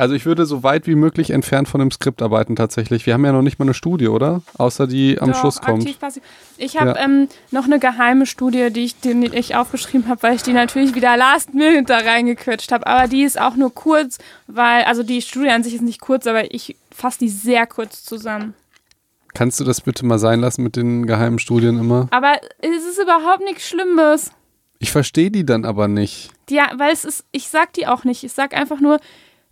[0.00, 3.04] Also ich würde so weit wie möglich entfernt von dem Skript arbeiten tatsächlich.
[3.04, 4.40] Wir haben ja noch nicht mal eine Studie, oder?
[4.56, 5.82] Außer die am Doch, Schluss kommt.
[5.82, 6.22] aktiv, passiv.
[6.56, 7.04] Ich habe Ja.
[7.04, 10.94] ähm, noch eine geheime Studie, die ich, die ich aufgeschrieben habe, weil ich die natürlich
[10.94, 12.86] wieder last minute da reingequetscht habe.
[12.86, 14.16] Aber die ist auch nur kurz,
[14.46, 18.02] weil, also die Studie an sich ist nicht kurz, aber ich fasse die sehr kurz
[18.02, 18.54] zusammen.
[19.34, 22.08] Kannst du das bitte mal sein lassen mit den geheimen Studien immer?
[22.10, 24.32] Aber es ist überhaupt nichts Schlimmes.
[24.78, 26.30] Ich verstehe die dann aber nicht.
[26.48, 28.24] Ja, weil es ist, ich sag die auch nicht.
[28.24, 28.98] Ich sag einfach nur,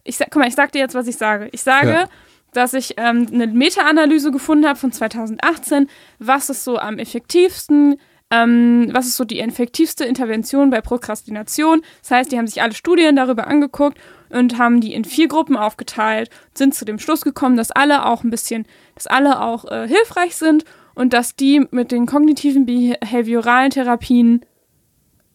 [0.08, 1.48] ich sag, guck mal, ich sag dir jetzt, was ich sage.
[1.52, 2.08] Ich sage, Ja.
[2.52, 5.88] dass ich ähm, eine Meta-Analyse gefunden habe von 2018,
[6.18, 7.96] was ist so am effektivsten,
[8.30, 11.82] ähm, was ist so die effektivste Intervention bei Prokrastination.
[12.02, 13.98] Das heißt, die haben sich alle Studien darüber angeguckt
[14.30, 18.24] und haben die in vier Gruppen aufgeteilt, sind zu dem Schluss gekommen, dass alle auch
[18.24, 23.70] ein bisschen, dass alle auch äh, hilfreich sind und dass die mit den kognitiven behavioralen
[23.70, 24.44] Therapien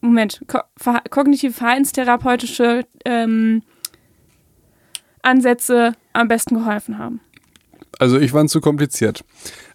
[0.02, 3.62] Moment, ko ver kognitive verhaltenstherapeutische ähm,
[5.24, 7.20] Ansätze am besten geholfen haben.
[8.00, 9.24] Also ich fand es zu kompliziert.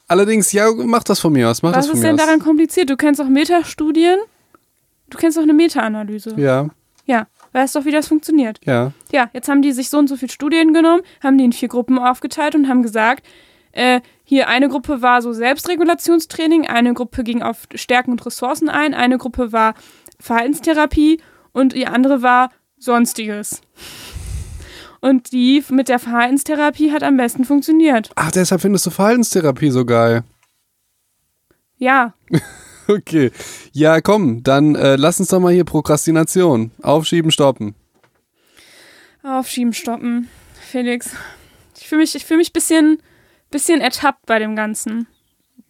[0.07, 1.63] Allerdings, ja, mach das von mir aus.
[1.63, 2.25] Mach Was das von ist mir denn aus.
[2.27, 2.89] daran kompliziert?
[2.89, 4.19] Du kennst auch Metastudien.
[5.11, 6.35] Du kennst auch eine Meta-Analyse.
[6.37, 6.69] Ja,
[7.07, 8.61] Ja, weißt doch, wie das funktioniert.
[8.65, 8.93] ja.
[9.11, 11.69] Ja, jetzt haben die sich so und so viele Studien genommen, haben die in vier
[11.69, 13.25] Gruppen aufgeteilt und haben gesagt,
[13.73, 18.93] äh, hier eine Gruppe war so Selbstregulationstraining, eine Gruppe ging auf Stärken und Ressourcen ein,
[18.93, 19.75] eine Gruppe war
[20.21, 21.21] Verhaltenstherapie
[21.53, 23.63] und die andere war Sonstiges.
[25.01, 28.11] Und die mit der Verhaltenstherapie hat am besten funktioniert.
[28.17, 30.25] Ach, deshalb findest du Verhaltenstherapie so geil.
[31.77, 32.15] Ja,
[32.89, 33.31] Okay.
[33.73, 36.71] Ja, komm, dann äh, lass uns doch mal hier Prokrastination.
[36.83, 37.75] Aufschieben, stoppen.
[39.23, 40.29] aufschieben, stoppen.
[40.59, 41.11] Felix,
[41.79, 43.03] ich fühle mich, ich fühl mich bisschen,
[43.51, 45.07] bisschen ertappt bei dem Ganzen.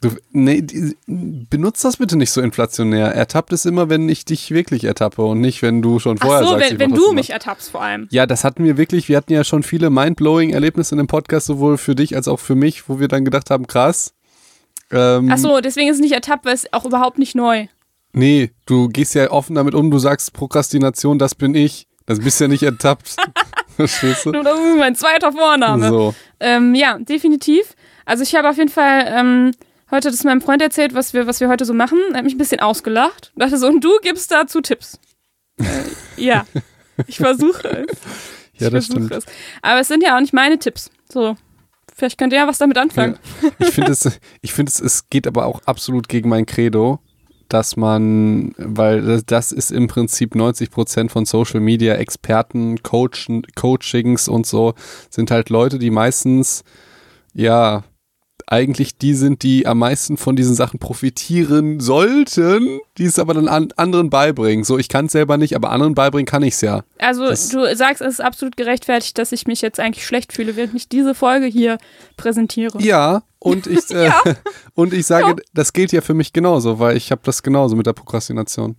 [0.01, 0.65] Du, nee,
[1.07, 3.09] benutzt das bitte nicht so inflationär.
[3.09, 6.45] Ertappt es immer, wenn ich dich wirklich ertappe und nicht, wenn du schon vorher Ach
[6.45, 8.07] so, sagst, wenn, wenn du mich ertappst vor allem.
[8.11, 9.09] Ja, das hatten wir wirklich.
[9.09, 12.39] Wir hatten ja schon viele mindblowing Erlebnisse in dem Podcast, sowohl für dich als auch
[12.39, 14.15] für mich, wo wir dann gedacht haben, krass.
[14.93, 17.67] Ähm, Ach so, deswegen ist es nicht ertappt, weil es auch überhaupt nicht neu.
[18.13, 21.89] Nee, du gehst ja offen damit um, du sagst Prokrastination, das bin ich.
[22.07, 23.17] Das bist ja nicht ertappt.
[23.77, 24.33] Verstehst du?
[24.33, 25.89] Das ist mein zweiter Vorname.
[25.89, 26.15] So.
[26.41, 27.75] Ähm, ja, definitiv.
[28.07, 29.53] Also ich habe auf jeden Fall ähm,
[29.91, 31.99] heute das meinem Freund erzählt, was wir, was wir heute so machen.
[32.13, 33.33] Er hat mich ein bisschen ausgelacht.
[33.35, 34.99] Und dachte so, und du gibst dazu Tipps.
[35.61, 35.65] äh,
[36.17, 36.47] ja,
[37.07, 37.99] ich versuche es.
[38.59, 39.13] Ja, das stimmt.
[39.13, 39.25] es.
[39.63, 40.91] Aber es sind ja auch nicht meine Tipps.
[41.13, 41.37] So,
[41.95, 43.19] vielleicht könnt ihr ja was damit anfangen.
[43.61, 46.99] Ich finde es, ich finde es, es geht aber auch absolut gegen mein Credo,
[47.49, 53.43] dass man, weil das- das ist im Prinzip 90 Prozent von Social Media Experten, Coachen,
[53.55, 54.75] Coachings und so,
[55.09, 56.63] sind halt Leute, die meistens,
[57.33, 57.85] ja,
[58.51, 63.47] eigentlich die sind, die am meisten von diesen Sachen profitieren sollten, die es aber dann
[63.49, 64.65] an anderen beibringen.
[64.65, 66.83] So, ich kann es selber nicht, aber anderen beibringen kann ich es ja.
[66.99, 70.57] Also Das- du sagst, es ist absolut gerechtfertigt, dass ich mich jetzt eigentlich schlecht fühle,
[70.57, 71.79] während ich diese Folge hier
[72.17, 72.81] präsentiere.
[72.83, 74.11] Ja, und ich, äh,
[74.75, 75.37] und ich sage, Ja.
[75.55, 78.77] das gilt ja für mich genauso, weil ich habe das genauso mit der Prokrastination.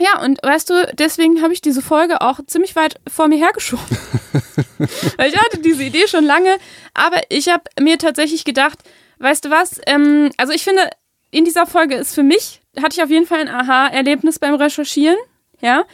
[0.00, 3.84] Ja, und weißt du, deswegen habe ich diese Folge auch ziemlich weit vor mir hergeschoben.
[5.16, 6.56] Weil ich hatte diese Idee schon lange,
[6.94, 8.78] aber ich habe mir tatsächlich gedacht,
[9.18, 10.88] weißt du was, ähm, also ich finde,
[11.30, 15.16] in dieser Folge ist für mich, hatte ich auf jeden Fall ein Aha-Erlebnis beim Recherchieren,
[15.60, 15.84] ja,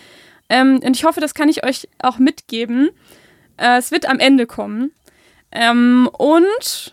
[0.49, 2.91] ähm, und ich hoffe, das kann ich euch auch mitgeben.
[3.57, 4.93] Äh, es wird am Ende kommen.
[5.51, 6.93] Ähm, und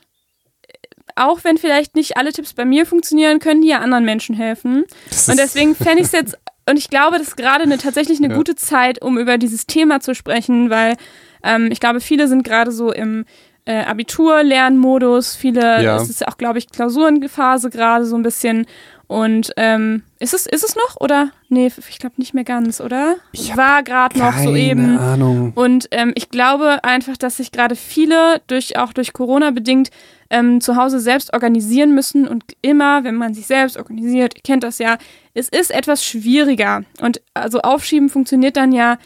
[1.16, 4.86] auch wenn vielleicht nicht alle Tipps bei mir funktionieren, können die ja anderen Menschen helfen.
[5.28, 6.38] Und deswegen fände ich es jetzt,
[6.70, 8.36] und ich glaube, das ist gerade eine, tatsächlich eine Ja.
[8.38, 10.96] gute Zeit, um über dieses Thema zu sprechen, weil
[11.44, 13.26] ähm, ich glaube, viele sind gerade so im
[13.66, 15.96] äh, Abitur-Lernmodus, viele, Ja.
[15.98, 18.66] es ist auch, glaube ich, Klausurenphase gerade so ein bisschen.
[19.08, 20.96] Und ähm, ist es, ist es noch?
[21.02, 21.32] Oder?
[21.50, 23.18] Nee, ich glaube nicht mehr ganz, oder?
[23.34, 24.98] Ich War gerade noch so eben.
[24.98, 25.52] Ahnung.
[25.54, 29.90] Und ähm, ich glaube einfach, dass sich gerade viele, durch, auch durch Corona bedingt,
[30.30, 32.26] ähm, zu Hause selbst organisieren müssen.
[32.26, 34.98] Und immer, wenn man sich selbst organisiert, ihr kennt das ja,
[35.34, 36.84] es ist etwas schwieriger.
[37.02, 38.98] Und also Aufschieben funktioniert dann ja,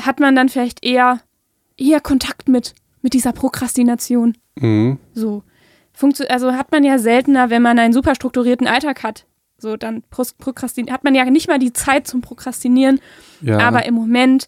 [0.00, 1.20] hat man dann vielleicht eher,
[1.76, 2.74] eher Kontakt mit,
[3.08, 4.36] mit dieser Prokrastination.
[4.56, 4.98] Mhm.
[5.14, 5.42] So.
[5.94, 9.24] Funktio also hat man ja seltener, wenn man einen super strukturierten Alltag hat.
[9.56, 13.00] So, dann pros- prokrastin hat man ja nicht mal die Zeit zum Prokrastinieren.
[13.40, 13.60] Ja.
[13.60, 14.46] Aber im Moment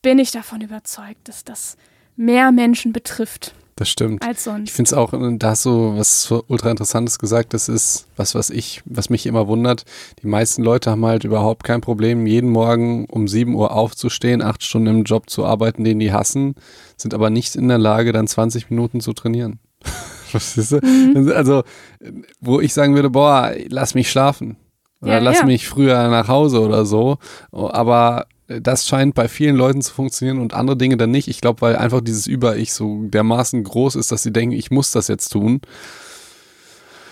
[0.00, 1.76] bin ich davon überzeugt, dass das
[2.16, 4.22] mehr Menschen betrifft das stimmt.
[4.22, 4.70] als Ich sonst.
[4.70, 8.82] finde es auch, da hast du was ultra interessantes gesagt, das ist was, was ich,
[8.84, 9.84] was mich immer wundert.
[10.22, 14.62] Die meisten Leute haben halt überhaupt kein Problem, jeden Morgen um 7 Uhr aufzustehen, acht
[14.62, 16.54] Stunden im Job zu arbeiten, den die hassen,
[16.98, 19.58] sind aber nicht in der Lage, dann 20 Minuten zu trainieren.
[20.32, 21.32] Mhm.
[21.34, 21.64] Also,
[21.98, 24.56] äh, wo ich sagen würde, boah, lass mich schlafen.
[25.02, 25.44] Oder Ja, lass ja.
[25.46, 27.18] mich früher nach Hause oder so.
[27.50, 28.26] Aber
[28.60, 31.28] das scheint bei vielen Leuten zu funktionieren und andere Dinge dann nicht.
[31.28, 34.90] Ich glaube, weil einfach dieses Über-Ich so dermaßen groß ist, dass sie denken, ich muss
[34.90, 35.60] das jetzt tun.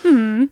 [0.02, 0.48] Hm.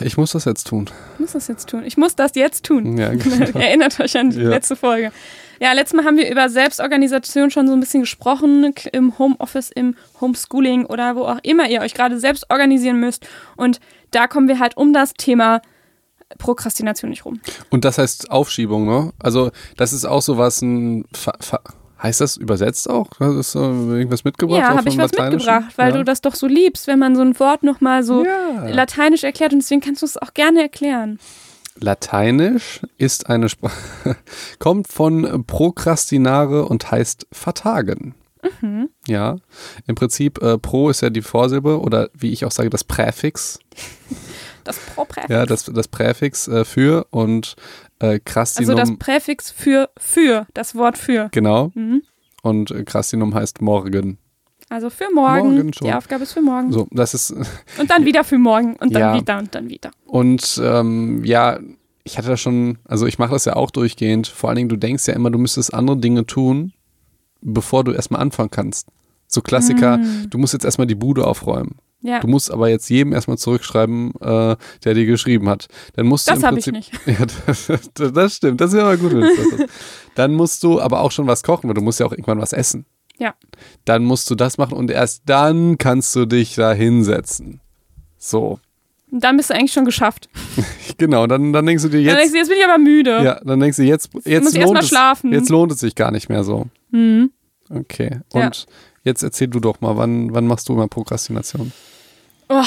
[0.00, 0.90] Ich muss das jetzt tun.
[1.14, 1.82] Ich muss das jetzt tun.
[1.84, 2.96] Ich muss das jetzt tun.
[2.98, 3.58] Ja, genau.
[3.58, 4.48] Erinnert euch an die Ja.
[4.50, 5.12] letzte Folge.
[5.60, 9.94] Ja, letztes Mal haben wir über Selbstorganisation schon so ein bisschen gesprochen, im Homeoffice, im
[10.20, 13.26] Homeschooling oder wo auch immer ihr euch gerade selbst organisieren müsst.
[13.56, 13.80] Und
[14.10, 15.62] da kommen wir halt um das Thema
[16.38, 17.40] Prokrastination nicht rum.
[17.70, 19.12] Und das heißt Aufschiebung, ne?
[19.18, 21.04] Also, das ist auch so was ein.
[21.12, 21.60] Fa Fa
[22.02, 23.08] heißt das übersetzt auch?
[23.20, 24.58] Hast du irgendwas mitgebracht?
[24.58, 25.96] ja, habe ich was mitgebracht, weil ja.
[25.96, 28.68] du das doch so liebst, wenn man so ein Wort nochmal so Ja.
[28.68, 31.18] lateinisch erklärt und deswegen kannst du es auch gerne erklären.
[31.78, 34.16] Lateinisch ist eine Sprache,
[34.58, 38.14] kommt von prokrastinare und heißt vertagen.
[38.60, 38.90] Mhm.
[39.08, 39.36] Ja,
[39.86, 43.58] im Prinzip äh, pro ist ja die Vorsilbe oder wie ich auch sage, das Präfix.
[44.66, 45.30] Das Propräfix.
[45.32, 47.56] Ja, das, das Präfix äh, für und
[48.00, 51.28] äh, also Krastinum, das Präfix für für, das Wort für.
[51.32, 51.70] genau.
[51.74, 52.02] Mhm.
[52.42, 54.18] Und äh, Krastinum heißt morgen.
[54.68, 55.54] Also für morgen.
[55.54, 55.86] Morgen schon.
[55.88, 56.72] Die Aufgabe ist für morgen.
[56.72, 57.30] So, das ist
[57.78, 59.14] Und dann wieder für morgen und dann Ja.
[59.14, 59.90] wieder und dann wieder.
[60.06, 61.58] Und ähm, ja,
[62.04, 64.26] ich hatte da schon, also ich mache das ja auch durchgehend.
[64.26, 66.72] Vor allen Dingen, du denkst ja immer, du müsstest andere Dinge tun,
[67.40, 68.88] bevor du erstmal anfangen kannst.
[69.28, 70.30] So Klassiker, Mm.
[70.30, 71.76] du musst jetzt erstmal die Bude aufräumen.
[72.06, 75.66] Ja, Du musst aber jetzt jedem erstmal zurückschreiben, äh, der dir geschrieben hat.
[75.94, 76.92] Dann musst du das habe ich nicht.
[77.06, 77.70] Ja, das,
[78.12, 78.60] das stimmt.
[78.60, 79.12] Das ist ja mal gut.
[80.14, 82.52] Dann musst du aber auch schon was kochen, weil du musst ja auch irgendwann was
[82.52, 82.86] essen.
[83.18, 83.34] Ja.
[83.84, 87.60] Dann musst du das machen und erst dann kannst du dich da hinsetzen.
[88.18, 88.60] So.
[89.10, 90.28] Und dann bist du eigentlich schon geschafft.
[90.98, 92.32] Genau, dann, dann denkst du dir Dann denkst jetzt.
[92.32, 93.22] du, jetzt bin ich aber müde.
[93.22, 95.30] Ja, dann denkst du, jetzt, jetzt, muss ich erst lohnt mal es, schlafen.
[95.32, 96.68] jetzt lohnt es sich gar nicht mehr so.
[96.90, 97.30] Mhm.
[97.68, 98.20] Okay.
[98.32, 98.46] Ja.
[98.46, 98.66] Und
[99.02, 101.72] jetzt erzähl du doch mal, wann, wann machst du immer Prokrastination?
[102.48, 102.64] Oh,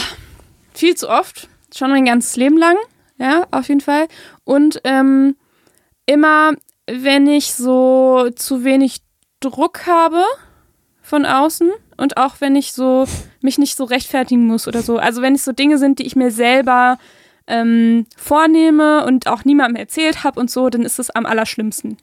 [0.74, 1.48] viel zu oft.
[1.76, 2.76] Schon mein ganzes Leben lang.
[3.18, 4.08] Ja, auf jeden Fall.
[4.44, 5.36] Und ähm,
[6.06, 6.54] immer,
[6.88, 9.02] wenn ich so zu wenig
[9.40, 10.24] Druck habe
[11.02, 13.06] von außen und auch wenn ich so
[13.42, 14.98] mich nicht so rechtfertigen muss oder so.
[14.98, 16.98] Also wenn es so Dinge sind, die ich mir selber
[17.48, 21.98] ähm, vornehme und auch niemandem erzählt habe und so, dann ist es am allerschlimmsten.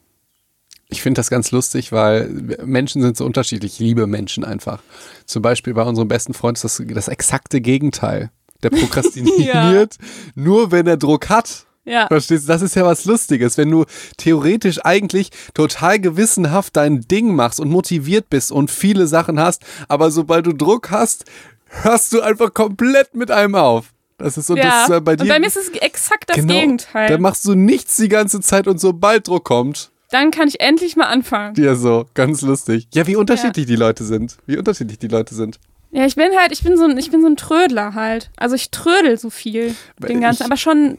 [0.88, 2.28] Ich finde das ganz lustig, weil
[2.64, 3.74] Menschen sind so unterschiedlich.
[3.74, 4.82] Ich liebe Menschen einfach.
[5.24, 8.30] Zum Beispiel bei unserem besten Freund ist das das exakte Gegenteil.
[8.62, 9.96] Der prokrastiniert
[10.34, 11.66] nur, wenn er Druck hat.
[11.84, 12.08] Ja.
[12.08, 12.48] Verstehst du?
[12.48, 13.56] Das ist ja was Lustiges.
[13.56, 13.84] Wenn du
[14.16, 20.10] theoretisch eigentlich total gewissenhaft dein Ding machst und motiviert bist und viele Sachen hast, aber
[20.10, 21.24] sobald du Druck hast,
[21.68, 23.92] hörst du einfach komplett mit einem auf.
[24.18, 24.86] Das ist so, das ja.
[24.88, 25.22] ja bei dir.
[25.22, 27.08] und bei mir ist es exakt das genau, Gegenteil.
[27.08, 30.94] Da machst du nichts die ganze Zeit und sobald Druck kommt, Dann kann ich endlich
[30.96, 31.54] mal anfangen.
[31.56, 32.86] ja so, ganz lustig.
[32.94, 34.36] Ja, wie unterschiedlich die Leute sind.
[34.46, 35.58] Wie unterschiedlich die Leute sind.
[35.90, 38.30] Ja, ich bin halt, ich bin so ein, ich bin so ein Trödler halt.
[38.36, 40.98] Also ich trödel so viel den ganzen, Ich- aber schon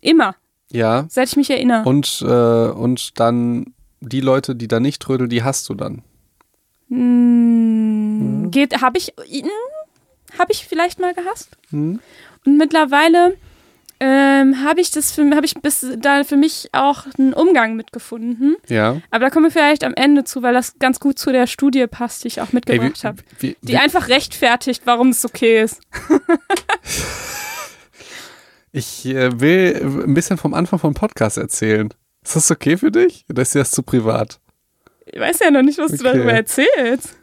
[0.00, 0.36] immer,
[0.70, 1.06] Ja.
[1.08, 1.88] seit ich mich erinnere.
[1.88, 6.02] Und, äh, und dann die Leute, die da nicht trödeln, die hast du dann.
[6.88, 9.48] Hm, Geht, habe ich, hm,
[10.38, 11.50] habe ich vielleicht mal gehasst.
[11.70, 12.00] Hm?
[12.44, 13.36] Und mittlerweile
[13.98, 18.56] ähm, habe ich das, für, habe ich bis da für mich auch einen Umgang mitgefunden.
[18.68, 19.00] Ja.
[19.10, 21.86] Aber da kommen wir vielleicht am Ende zu, weil das ganz gut zu der Studie
[21.86, 23.22] passt, die ich auch mitgebracht habe.
[23.40, 25.80] Die wie, einfach rechtfertigt, warum es okay ist.
[28.72, 31.92] ich äh, will ein bisschen vom Anfang vom Podcast erzählen.
[32.22, 33.24] Ist das okay für dich?
[33.30, 34.40] Oder ist dir das zu privat?
[35.06, 36.04] Ich weiß ja noch nicht, was du Okay.
[36.04, 37.16] darüber erzählst.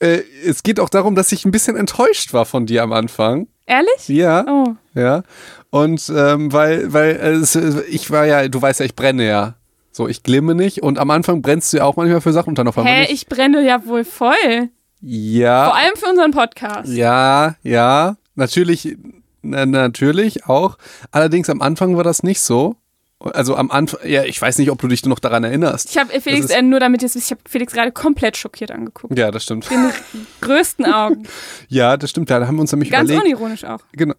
[0.00, 3.48] Äh, es geht auch darum, dass ich ein bisschen enttäuscht war von dir am Anfang.
[3.66, 4.08] Ehrlich?
[4.08, 4.44] Ja.
[4.48, 4.76] Oh.
[4.94, 5.22] Ja.
[5.70, 9.26] Und ähm, weil, weil äh, es, äh, ich war ja, du weißt ja, ich brenne
[9.26, 9.54] ja.
[9.92, 10.82] So, ich glimme nicht.
[10.82, 13.00] Und am Anfang brennst du ja auch manchmal für Sachen und dann auf einmal Hä,
[13.02, 13.12] nicht.
[13.12, 14.68] ich brenne ja wohl voll.
[15.00, 15.64] ja.
[15.66, 16.88] Vor allem für unseren Podcast.
[16.92, 18.96] Ja, ja, natürlich,
[19.42, 20.78] na, natürlich auch.
[21.10, 22.76] Allerdings am Anfang war das nicht so.
[23.20, 25.90] Also am Anfang, ja, ich weiß nicht, ob du dich noch daran erinnerst.
[25.90, 27.90] Ich habe Felix, Das ist- äh, nur damit ihr es wisst, ich habe Felix gerade
[27.90, 29.18] komplett schockiert angeguckt.
[29.18, 29.68] Ja, das stimmt.
[29.68, 29.90] Den
[30.40, 31.24] größten Augen.
[31.66, 32.30] Ja, das stimmt.
[32.30, 33.26] Da haben wir uns nämlich Ganz überlegt.
[33.34, 33.80] unironisch auch.
[33.92, 34.14] Genau.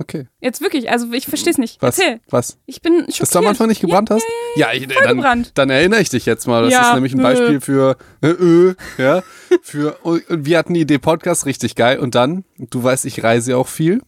[0.00, 0.28] Okay.
[0.40, 1.82] Jetzt wirklich, also ich verstehe es nicht.
[1.82, 1.98] Was?
[1.98, 2.20] Erzähl.
[2.30, 2.58] Was?
[2.66, 3.20] Ich bin schockiert.
[3.20, 4.24] Dass du am Anfang nicht gebrannt hast?
[4.54, 5.50] Ja, ich, voll dann, gebrannt.
[5.54, 6.62] dann erinnere ich dich jetzt mal.
[6.62, 7.22] Das Ja, ist nämlich ein äh.
[7.22, 9.22] Beispiel für äh, äh, ja,
[9.62, 13.50] für und wir hatten die Idee Podcast richtig geil und dann, du weißt, ich reise
[13.52, 14.00] ja auch viel,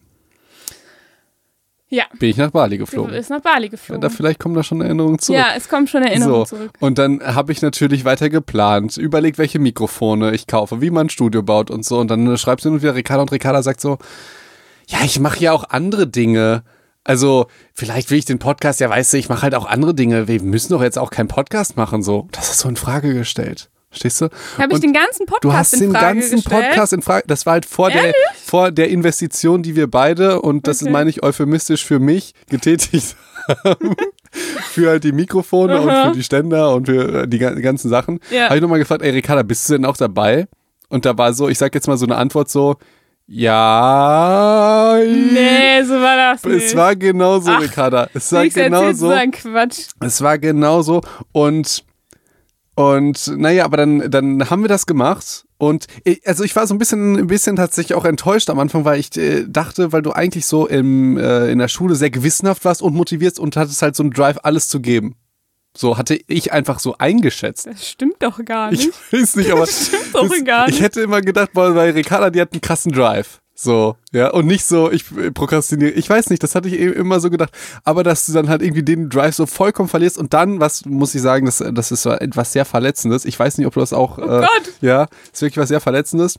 [1.89, 3.13] Ja, bin ich nach Bali du geflogen.
[3.13, 3.99] ist nach Bali Ja, geflogen.
[4.01, 5.39] da vielleicht kommen da schon Erinnerungen zurück.
[5.39, 6.55] Ja, es kommen schon Erinnerungen so.
[6.55, 6.71] zurück.
[6.79, 11.09] Und dann habe ich natürlich weiter geplant, überlegt, welche Mikrofone ich kaufe, wie man ein
[11.09, 11.99] Studio baut und so.
[11.99, 13.97] Und dann schreibst du und wieder Ricarda und Ricarda sagt so,
[14.87, 16.63] ja, ich mache ja auch andere Dinge.
[17.03, 20.27] Also, vielleicht will ich den Podcast, ja, weißt du, ich mache halt auch andere Dinge.
[20.27, 22.27] Wir müssen doch jetzt auch keinen Podcast machen, so.
[22.31, 23.69] Das hast du in Frage gestellt.
[23.89, 24.25] Verstehst du?
[24.57, 26.63] Habe ich Und den ganzen Podcast Du hast in den ganzen gestellt?
[26.69, 27.23] Podcast in Frage.
[27.27, 28.13] Das war halt vor der,
[28.45, 30.91] vor der Investition, die wir beide, und das Okay.
[30.91, 33.15] meine ich euphemistisch für mich, getätigt
[33.65, 33.95] haben,
[34.31, 36.09] für halt die Mikrofone und Aha.
[36.09, 38.45] für die Ständer und für äh, die ga- ganzen Sachen, Ja.
[38.45, 40.47] habe ich nochmal gefragt, ey Ricarda, bist du denn auch dabei?
[40.87, 42.77] Und da war so, ich sag jetzt mal so eine Antwort so,
[43.33, 44.99] ja.
[45.05, 46.65] Nee, so war das nicht.
[46.65, 48.09] Es war genau so, Ach, Ricarda.
[48.13, 49.09] Es war genau erzählst, so.
[49.09, 49.87] ein Quatsch.
[50.01, 51.01] Es war genau so.
[51.31, 51.85] Und,
[52.75, 55.45] und naja, aber dann, dann haben wir das gemacht.
[55.57, 58.83] Und ich, also ich war so ein bisschen, ein bisschen tatsächlich auch enttäuscht am Anfang,
[58.83, 62.65] weil ich äh, dachte, weil du eigentlich so im, äh, in der Schule sehr gewissenhaft
[62.65, 65.15] warst und motiviert und hattest halt so einen Drive, alles zu geben.
[65.75, 67.65] So hatte ich einfach so eingeschätzt.
[67.67, 69.13] Das stimmt doch gar Ich nicht.
[69.13, 70.83] weiß nicht, aber Das stimmt doch gar ich nicht.
[70.83, 73.39] hätte immer gedacht, boah, weil Ricarda, die hat einen krassen Drive.
[73.53, 75.91] So, ja, und nicht so, ich äh, prokrastiniere.
[75.91, 77.51] Ich weiß nicht, das hatte ich eben immer so gedacht.
[77.83, 81.13] Aber dass du dann halt irgendwie den Drive so vollkommen verlierst und dann, was muss
[81.13, 83.23] ich sagen, das, das ist etwas sehr Verletzendes.
[83.23, 84.17] Ich weiß nicht, ob du das auch.
[84.17, 84.73] Oh Gott.
[84.81, 86.37] Ja, ist wirklich was sehr Verletzendes.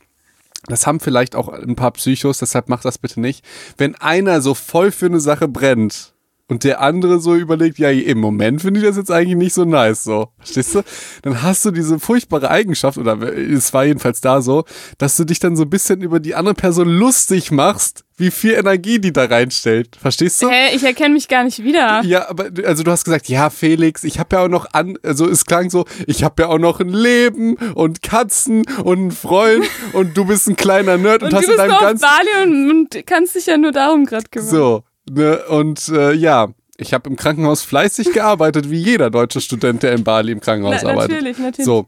[0.67, 3.43] Das haben vielleicht auch ein paar Psychos, deshalb mach das bitte nicht.
[3.77, 6.12] Wenn einer so voll für eine Sache brennt
[6.49, 9.63] und der andere so überlegt, ja, im Moment finde ich das jetzt eigentlich nicht so
[9.63, 10.27] nice, so.
[10.39, 10.81] Verstehst du?
[11.21, 14.65] Dann hast du diese furchtbare Eigenschaft, oder es war jedenfalls da so,
[14.97, 18.53] dass du dich dann so ein bisschen über die andere Person lustig machst, wie viel
[18.53, 19.95] Energie die da reinstellt.
[19.99, 20.49] Verstehst du?
[20.49, 22.03] Hä, ich erkenne mich gar nicht wieder.
[22.03, 24.97] Ja, aber du- also du hast gesagt, ja, Felix, ich habe ja auch noch an,
[25.01, 29.11] also es klang so, ich habe ja auch noch ein Leben und Katzen und einen
[29.11, 31.77] Freund und du bist ein kleiner Nerd und, Und hast du in bist deinem nur
[31.77, 34.49] auf ganzen Bali und, und kannst dich ja nur darum gerade kümmern.
[34.49, 39.83] so ne, und äh, ja, ich habe im Krankenhaus fleißig gearbeitet, wie jeder deutsche Student,
[39.83, 41.11] der in Bali im Krankenhaus Na, arbeitet.
[41.11, 41.65] natürlich, natürlich.
[41.65, 41.85] So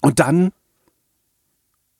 [0.00, 0.52] und dann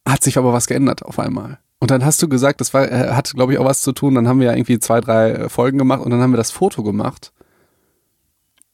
[0.06, 1.58] hat sich aber was geändert auf einmal.
[1.80, 4.14] Und dann hast du gesagt, das war, äh, hat, glaube ich, auch was zu tun.
[4.14, 6.50] Dann haben wir ja irgendwie zwei, drei äh, Folgen gemacht und dann haben wir das
[6.50, 7.32] Foto gemacht.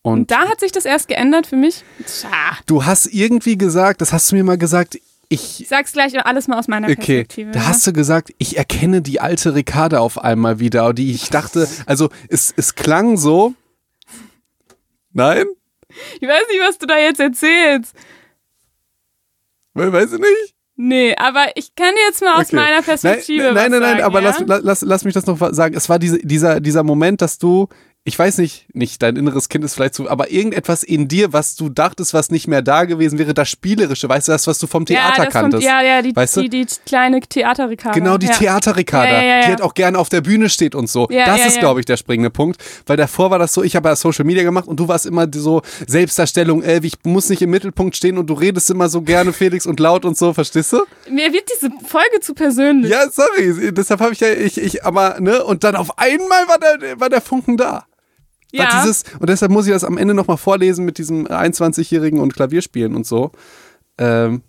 [0.02, 1.84] Und Und da hat sich das erst geändert für mich.
[2.06, 2.28] Tja,
[2.66, 4.98] Du hast irgendwie gesagt, das hast du mir mal gesagt,
[5.30, 5.66] ich.
[5.68, 7.50] sag's gleich alles mal aus meiner Okay, Perspektive.
[7.52, 7.66] da ja.
[7.68, 12.10] hast du gesagt, ich erkenne die alte Ricarda auf einmal wieder, die ich dachte, also
[12.28, 13.54] es, es klang so.
[15.12, 15.46] Nein?
[16.20, 17.94] Ich weiß nicht, was du da jetzt erzählst.
[19.74, 20.54] We- Weiß ich nicht?
[20.76, 22.56] Nee, aber ich kann jetzt mal aus Okay.
[22.56, 24.28] meiner Perspektive Nein, nein, nein, nein, sagen, aber ja?
[24.30, 25.74] lass, la- lass, lass mich das noch sagen.
[25.76, 27.68] Es war diese, dieser, dieser Moment, dass du,
[28.04, 31.54] ich weiß nicht, nicht dein inneres Kind ist vielleicht so, aber irgendetwas in dir, was
[31.54, 34.66] du dachtest, was nicht mehr da gewesen wäre, das Spielerische, weißt du, das, was du
[34.66, 35.62] vom Theater ja, kanntest.
[35.62, 36.42] Kommt, ja, ja, die, Weißt du?
[36.42, 37.98] die, die kleine Theaterricarda.
[37.98, 38.32] Genau, die ja.
[38.32, 41.08] Theaterricarda, Ja, die halt auch gerne auf der Bühne steht und so.
[41.08, 42.62] Das ist, glaube ich, der springende Punkt.
[42.86, 45.26] Weil davor war das so, ich habe ja Social Media gemacht und du warst immer
[45.34, 49.34] so Selbstdarstellung, ey, ich muss nicht im Mittelpunkt stehen und du redest immer so gerne,
[49.34, 50.84] Felix, und laut und so, verstehst du?
[51.10, 52.90] Mir wird diese Folge zu persönlich.
[52.90, 56.58] Ja, sorry, deshalb habe ich ja, ich, ich, aber, ne, und dann auf einmal war
[56.58, 57.84] der, war der Funken da.
[58.52, 58.68] Ja.
[58.80, 62.94] Dieses, und deshalb muss ich das am Ende nochmal vorlesen mit diesem 21-Jährigen und Klavierspielen
[62.96, 63.30] und so.
[63.98, 64.42] Ähm,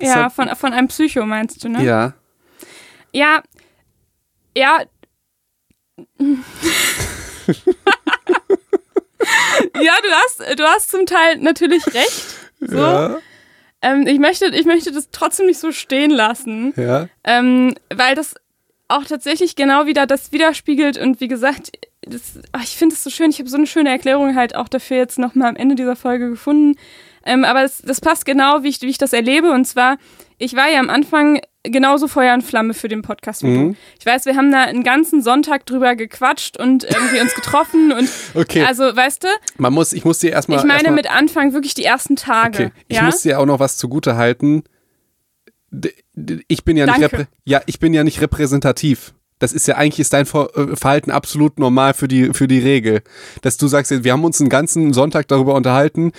[0.00, 1.84] ja von, von einem Psycho meinst du, ne?
[1.84, 2.14] ja.
[3.12, 3.42] Ja.
[4.56, 4.82] Ja.
[9.80, 12.24] ja, du hast, du hast zum Teil natürlich recht.
[12.60, 12.76] So.
[12.78, 13.16] Ja.
[13.82, 17.08] Ähm, ich, möchte, ich möchte das trotzdem nicht so stehen lassen, Ja.
[17.24, 18.34] ähm, weil das
[18.88, 21.72] auch tatsächlich genau wieder das widerspiegelt und wie gesagt,
[22.08, 24.68] das, ach, ich finde es so schön, ich habe so eine schöne Erklärung halt auch
[24.68, 26.78] dafür jetzt nochmal am Ende dieser Folge gefunden.
[27.26, 29.50] Ähm, aber das, das passt genau, wie ich, wie ich das erlebe.
[29.52, 29.96] Und zwar,
[30.38, 33.74] ich war ja am Anfang genauso Feuer und Flamme für den Podcast Mhm.
[33.98, 38.08] Ich weiß, wir haben da einen ganzen Sonntag drüber gequatscht und irgendwie uns getroffen und
[38.34, 38.62] Okay.
[38.64, 40.58] also, weißt du, Man muss, ich muss dir erstmal.
[40.58, 42.64] ich meine erstmal, mit Anfang wirklich die ersten Tage.
[42.66, 43.04] Okay, ich ja?
[43.04, 44.64] muss dir auch noch was zugute halten.
[46.48, 47.16] Ich bin ja nicht, Danke.
[47.22, 49.14] reprä- ja, ich bin ja nicht repräsentativ.
[49.44, 53.02] Das ist ja eigentlich ist dein äh, Verhalten absolut normal für die für die Regel,
[53.42, 56.12] dass du sagst, wir haben uns einen ganzen Sonntag darüber unterhalten.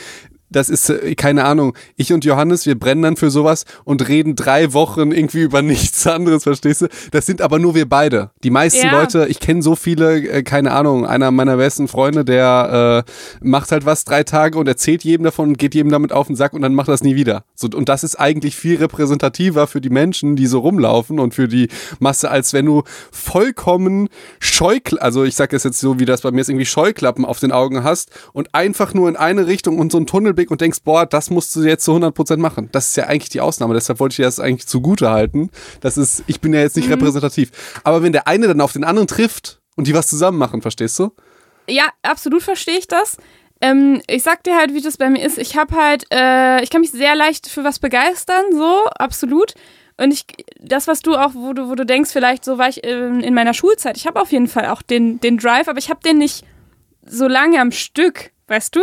[0.55, 1.75] Das ist äh, keine Ahnung.
[1.97, 6.07] Ich und Johannes, wir brennen dann für sowas und reden drei Wochen irgendwie über nichts
[6.07, 6.88] anderes, verstehst du?
[7.12, 8.31] Das sind aber nur wir beide.
[8.43, 9.01] Die meisten Ja.
[9.01, 11.05] Leute, ich kenne so viele, äh, keine Ahnung.
[11.05, 13.12] Einer meiner besten Freunde, der äh,
[13.45, 16.38] macht halt was drei Tage und erzählt jedem davon und geht jedem damit auf den
[16.38, 17.43] Sack und dann macht das nie wieder.
[17.53, 21.50] So, und das ist eigentlich viel repräsentativer für die Menschen, die so rumlaufen und für
[21.50, 21.67] die
[22.00, 24.07] Masse, als wenn du vollkommen
[24.39, 27.39] Scheuklappen, also ich sage es jetzt so, wie das bei mir ist, irgendwie Scheuklappen auf
[27.39, 30.80] den Augen hast und einfach nur in eine Richtung und so einen Tunnelblick und denkst,
[30.84, 32.70] boah, das musst du jetzt zu 100% machen.
[32.72, 33.74] Das ist ja eigentlich die Ausnahme.
[33.74, 35.50] Deshalb wollte ich dir das eigentlich zugute halten.
[35.82, 37.52] Das ist, ich bin ja jetzt nicht repräsentativ.
[37.84, 40.98] Aber wenn der eine dann auf den anderen trifft und die was zusammen machen, verstehst
[41.00, 41.12] du?
[41.68, 43.18] Ja, absolut verstehe ich das.
[43.62, 45.38] Ähm, ich sag dir halt, wie das bei mir ist.
[45.38, 49.54] Ich habe halt, äh, ich kann mich sehr leicht für was begeistern, so, absolut.
[49.98, 50.25] Und ich,
[50.60, 53.34] das, was du auch, wo du, wo du denkst, vielleicht so war ich ähm, in
[53.34, 53.96] meiner Schulzeit.
[53.96, 56.44] Ich habe auf jeden Fall auch den, den Drive, aber ich habe den nicht
[57.06, 58.82] so lange am Stück, weißt du?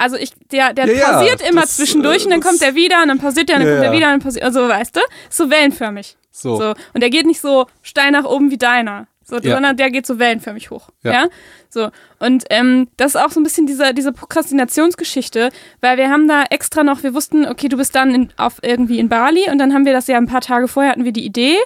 [0.00, 2.60] Also ich, der, der Ja, ja, pausiert immer das, zwischendurch äh, und dann das- kommt
[2.62, 3.92] der wieder und dann pausiert der, und dann Ja, kommt ja.
[3.98, 5.00] wieder und dann pausiert, also weißt du?
[5.28, 6.16] So wellenförmig.
[6.32, 6.56] So.
[6.56, 6.74] So.
[6.94, 9.06] Und der geht nicht so steil nach oben wie deiner.
[9.24, 9.54] So, Ja.
[9.54, 10.88] sondern der geht so wellenförmig hoch.
[11.04, 11.12] Ja.
[11.12, 11.26] Ja.
[11.68, 11.90] So.
[12.18, 16.44] Und ähm, das ist auch so ein bisschen diese, diese Prokrastinationsgeschichte, weil wir haben da
[16.50, 19.72] extra noch, wir wussten, okay, du bist dann in, auf irgendwie in Bali und dann
[19.74, 21.56] haben wir das ja ein paar Tage vorher hatten wir die Idee.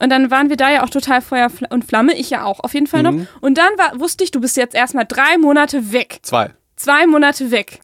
[0.00, 2.74] Und dann waren wir da ja auch total Feuer und Flamme, ich ja auch auf
[2.74, 3.18] jeden Fall Mhm.
[3.20, 3.26] noch.
[3.42, 6.50] Und dann war, wusste ich, du bist jetzt erstmal drei Monate weg Zwei.
[6.76, 7.80] zwei Monate weg.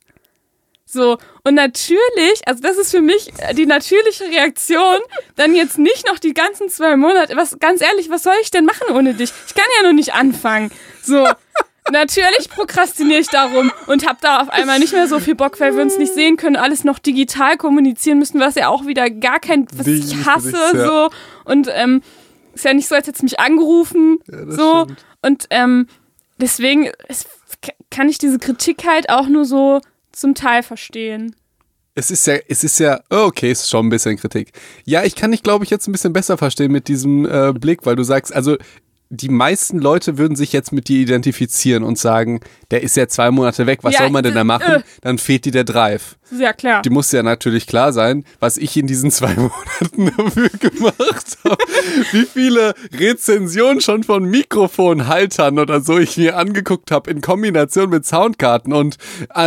[0.92, 4.96] So, und natürlich, also das ist für mich die natürliche Reaktion,
[5.36, 8.64] dann jetzt nicht noch die ganzen zwei Monate, was, ganz ehrlich, was soll ich denn
[8.64, 9.32] machen ohne dich?
[9.46, 10.72] Ich kann ja noch nicht anfangen.
[11.00, 11.28] So,
[11.92, 15.76] natürlich prokrastiniere ich darum und habe da auf einmal nicht mehr so viel Bock, weil
[15.76, 19.38] wir uns nicht sehen können, alles noch digital kommunizieren müssen, was ja auch wieder gar
[19.38, 20.86] kein, was ich hasse, ja.
[20.86, 21.10] so.
[21.44, 22.02] Und ähm,
[22.52, 24.82] ist ja nicht so, als hätte es mich angerufen, das so.
[24.82, 25.04] stimmt.
[25.22, 25.86] Und ähm,
[26.38, 27.26] deswegen es,
[27.92, 29.80] kann ich diese Kritik halt auch nur so
[30.20, 31.34] zum Teil verstehen.
[31.94, 34.52] Es ist ja, es ist ja, oh, okay, es ist schon ein bisschen Kritik.
[34.84, 37.84] Ja, ich kann dich, glaube ich, jetzt ein bisschen besser verstehen mit diesem äh, Blick,
[37.84, 38.56] weil du sagst, also
[39.12, 43.32] die meisten Leute würden sich jetzt mit dir identifizieren und sagen, der ist ja zwei
[43.32, 44.74] Monate weg, was Ja, soll man denn da machen?
[44.76, 44.82] äh.
[45.00, 46.16] Dann fehlt dir der Drive.
[46.30, 46.82] Das ist ja klar.
[46.82, 51.56] Die muss ja natürlich klar sein, was ich in diesen zwei Monaten dafür gemacht habe.
[52.12, 58.06] Wie viele Rezensionen schon von Mikrofonhaltern oder so ich mir angeguckt habe in Kombination mit
[58.06, 58.96] Soundkarten und
[59.34, 59.40] äh,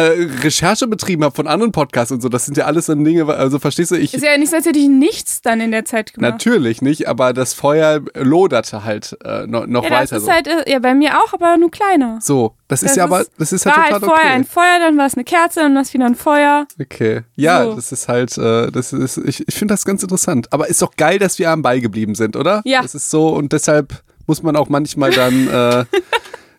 [0.43, 2.29] Recherche betrieben habe von anderen Podcasts und so.
[2.29, 4.65] Das sind ja alles dann Dinge, also verstehst du, ich Ist ja nicht so, als
[4.65, 6.31] hätte ich nichts dann in der Zeit gemacht.
[6.31, 10.31] natürlich nicht, aber das Feuer loderte halt äh, noch, noch ja, das weiter ist so.
[10.31, 12.19] halt, äh, ja, bei mir auch, aber nur kleiner.
[12.21, 14.35] so, das, ist Das ja aber, ist- das ist war halt halt total vorher okay.
[14.35, 16.67] ein Feuer, dann war es eine Kerze, dann war es wieder ein Feuer.
[16.79, 17.21] Okay.
[17.35, 17.75] Ja, So.
[17.75, 20.51] das ist halt, äh, das ist, ich, ich finde das ganz interessant.
[20.53, 22.61] Aber ist doch geil, dass wir am Ball geblieben sind, oder?
[22.65, 22.81] Ja.
[22.81, 25.85] Das ist so und deshalb muss man auch manchmal dann, äh,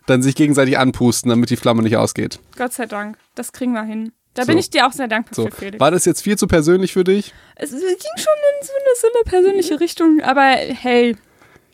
[0.06, 2.38] dann sich gegenseitig anpusten, damit die Flamme nicht ausgeht.
[2.56, 3.16] Gott sei Dank.
[3.34, 4.12] Das kriegen wir hin.
[4.34, 4.48] Da So.
[4.48, 5.44] bin ich dir auch sehr dankbar So.
[5.46, 5.80] für, Felix.
[5.80, 7.32] War das jetzt viel zu persönlich für dich?
[7.56, 11.16] Es ging schon in so eine, so eine persönliche Richtung, aber hey,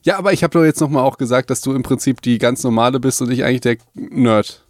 [0.02, 2.62] Ja, aber ich habe doch jetzt nochmal auch gesagt, dass du im Prinzip die ganz
[2.62, 4.64] normale bist und ich eigentlich der Nerd.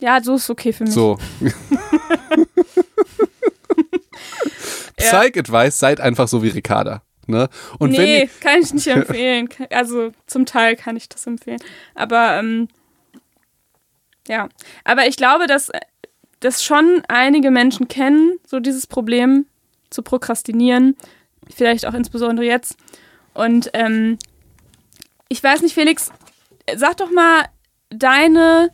[0.00, 0.94] ja, so ist okay für mich.
[0.94, 1.18] So.
[4.96, 7.02] Psych-Advice, seid einfach so wie Ricarda.
[7.26, 7.48] Ne?
[7.78, 9.48] Und nee, ihr, kann ich nicht empfehlen.
[9.70, 11.60] Also zum Teil kann ich das empfehlen.
[11.94, 12.68] Aber ähm,
[14.28, 14.48] ja,
[14.84, 15.70] aber ich glaube, dass
[16.40, 19.46] das schon einige Menschen kennen, so dieses Problem
[19.90, 20.96] zu prokrastinieren.
[21.54, 22.76] Vielleicht auch insbesondere jetzt.
[23.32, 24.18] Und ähm,
[25.28, 26.10] ich weiß nicht, Felix,
[26.76, 27.46] sag doch mal
[27.90, 28.70] deine.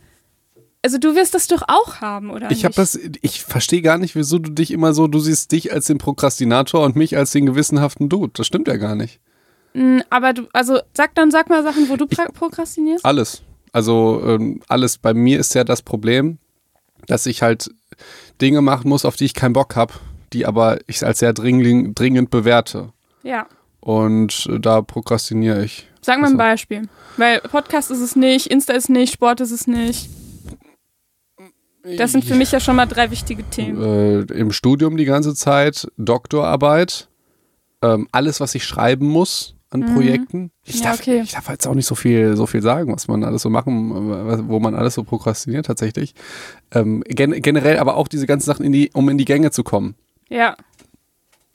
[0.83, 2.49] Also du wirst das doch auch haben, oder?
[2.49, 5.71] Ich habe das, ich verstehe gar nicht, wieso du dich immer so, du siehst dich
[5.71, 8.31] als den Prokrastinator und mich als den gewissenhaften Dude.
[8.35, 9.19] Das stimmt ja gar nicht.
[9.73, 13.05] Mm, Aber du, also sag dann, sag mal Sachen, wo du pra- prokrastinierst.
[13.05, 13.43] Alles.
[13.71, 14.97] Also ähm, alles.
[14.97, 16.39] Bei mir ist ja das Problem,
[17.07, 17.69] dass ich halt
[18.41, 19.93] Dinge machen muss, auf die ich keinen Bock habe,
[20.33, 22.91] die aber ich als sehr dringend, dringend bewerte.
[23.23, 23.45] Ja.
[23.81, 25.87] Und äh, da prokrastiniere ich.
[26.01, 26.81] Sag mal Also- ein Beispiel.
[27.17, 30.09] Weil Podcast ist es nicht, Insta ist nicht, Sport ist es nicht.
[31.97, 33.81] Das sind für mich ja schon mal drei wichtige Themen.
[33.81, 37.09] Äh, Im Studium die ganze Zeit, Doktorarbeit,
[37.81, 40.51] ähm, alles, was ich schreiben muss an Projekten.
[40.63, 40.81] Ich, Mhm.
[40.81, 41.21] Ja, darf, okay.
[41.23, 44.47] ich darf jetzt auch nicht so viel, so viel sagen, was man alles so machen,
[44.47, 46.13] wo man alles so prokrastiniert tatsächlich.
[46.71, 49.63] Ähm, gen generell aber auch diese ganzen Sachen, in die, um in die Gänge zu
[49.63, 49.95] kommen.
[50.29, 50.55] Ja.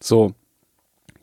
[0.00, 0.32] So.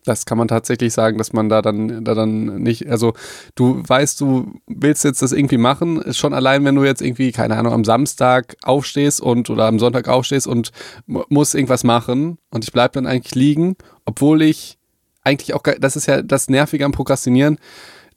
[0.04, 3.14] Das kann man tatsächlich sagen, dass man da dann, da dann nicht, also
[3.54, 7.32] du weißt, du willst jetzt das irgendwie machen, ist schon allein, wenn du jetzt irgendwie,
[7.32, 10.72] keine Ahnung, am Samstag aufstehst und oder am Sonntag aufstehst und
[11.06, 14.78] mu- musst irgendwas machen und ich bleib dann eigentlich liegen, obwohl ich
[15.22, 17.58] eigentlich auch, das ist ja das Nervige am Prokrastinieren,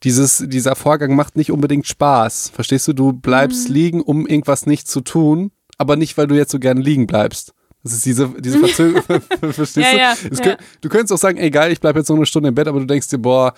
[0.04, 2.52] dieses, dieser Vorgang macht nicht unbedingt Spaß.
[2.54, 2.93] Verstehst du?
[2.93, 6.82] Du bleibst liegen, um irgendwas nicht zu tun, aber nicht, weil du jetzt so gerne
[6.82, 7.54] liegen bleibst.
[7.84, 9.22] Das ist diese, diese Verzögerung.
[9.54, 9.98] Verstehst Ja, du?
[9.98, 10.42] ja, ja.
[10.44, 12.68] könnt- Du könntest auch sagen, ey geil, ich bleibe jetzt noch eine Stunde im Bett,
[12.68, 13.54] aber du denkst dir, boah,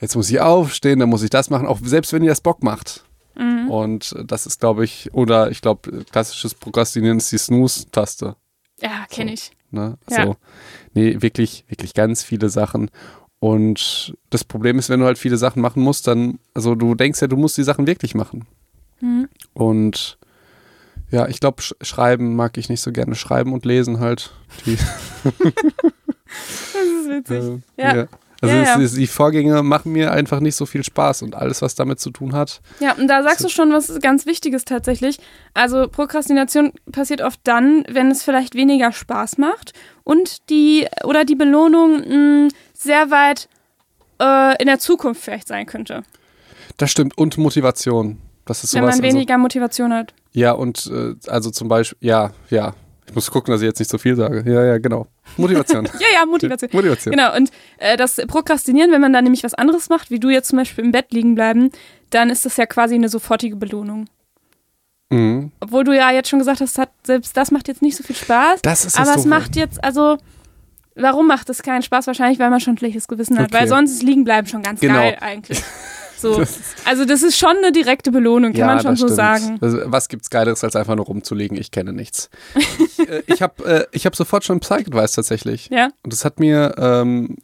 [0.00, 2.62] jetzt muss ich aufstehen, dann muss ich das machen, auch selbst wenn dir das Bock
[2.62, 3.04] macht.
[3.36, 3.68] Mhm.
[3.68, 8.36] Und das ist, glaube ich, oder ich glaube, klassisches Prokrastinieren ist die Snooze-Taste.
[8.80, 9.50] Ja, kenne ich.
[9.70, 9.98] Ne?
[10.06, 10.36] Also,
[10.92, 12.90] nee, wirklich, wirklich ganz viele Sachen.
[13.40, 17.20] Und das Problem ist, wenn du halt viele Sachen machen musst, dann, also du denkst
[17.20, 18.46] ja, du musst die Sachen wirklich machen.
[19.00, 19.28] Mhm.
[19.52, 20.16] Und
[21.10, 23.14] ja, ich glaube, sch schreiben mag ich nicht so gerne.
[23.14, 24.32] Schreiben und lesen halt.
[26.72, 27.62] Das ist witzig.
[27.76, 28.06] äh, Ja.
[28.42, 28.76] Also Ja, es ja.
[28.80, 32.10] ist- die Vorgänge machen mir einfach nicht so viel Spaß und alles, was damit zu
[32.10, 32.60] tun hat.
[32.80, 35.18] Ja, und da sagst du schon was ganz Wichtiges tatsächlich.
[35.54, 41.36] Also Prokrastination passiert oft dann, wenn es vielleicht weniger Spaß macht und die oder die
[41.36, 42.00] Belohnung
[42.46, 43.48] mh, sehr weit
[44.20, 46.02] äh, in der Zukunft vielleicht sein könnte.
[46.76, 47.16] Das stimmt.
[47.16, 48.18] Und Motivation.
[48.44, 48.96] Das ist Wenn sowas.
[48.96, 50.12] man also, weniger Motivation hat.
[50.34, 52.74] Ja, und äh, also zum Beispiel, ja, ja,
[53.06, 54.42] Ich muss gucken, dass ich jetzt nicht so viel sage.
[54.50, 55.06] Ja, ja, genau.
[55.36, 55.84] Motivation.
[56.00, 56.70] ja, ja, Motivation.
[56.72, 57.12] Motivation.
[57.14, 60.48] Genau, und äh, das Prokrastinieren, wenn man dann nämlich was anderes macht, wie du jetzt
[60.48, 61.70] zum Beispiel im Bett liegen bleiben,
[62.10, 64.06] dann ist das ja quasi eine sofortige Belohnung.
[65.10, 65.52] Mhm.
[65.60, 68.16] Obwohl du ja jetzt schon gesagt hast, hat, selbst das macht jetzt nicht so viel
[68.16, 68.62] Spaß.
[68.62, 70.16] Das ist das aber es macht jetzt, also,
[70.96, 72.06] warum macht es keinen Spaß?
[72.06, 73.46] Wahrscheinlich, weil man schon ein schlechtes Gewissen hat.
[73.50, 73.60] Okay.
[73.60, 74.94] Weil sonst ist liegen bleiben schon ganz Genau.
[74.94, 75.62] geil eigentlich.
[76.18, 76.42] So.
[76.84, 79.16] Also, das ist schon eine direkte Belohnung, kann man schon so stimmt.
[79.16, 79.58] sagen.
[79.60, 81.56] Also, was gibt's Geileres, als einfach nur rumzulegen?
[81.58, 82.30] Ich kenne nichts.
[82.54, 85.68] ich äh, ich habe äh, ich hab sofort schon Psych-Advice tatsächlich.
[85.70, 85.88] Ja.
[86.02, 87.36] Und das hat mir, ähm,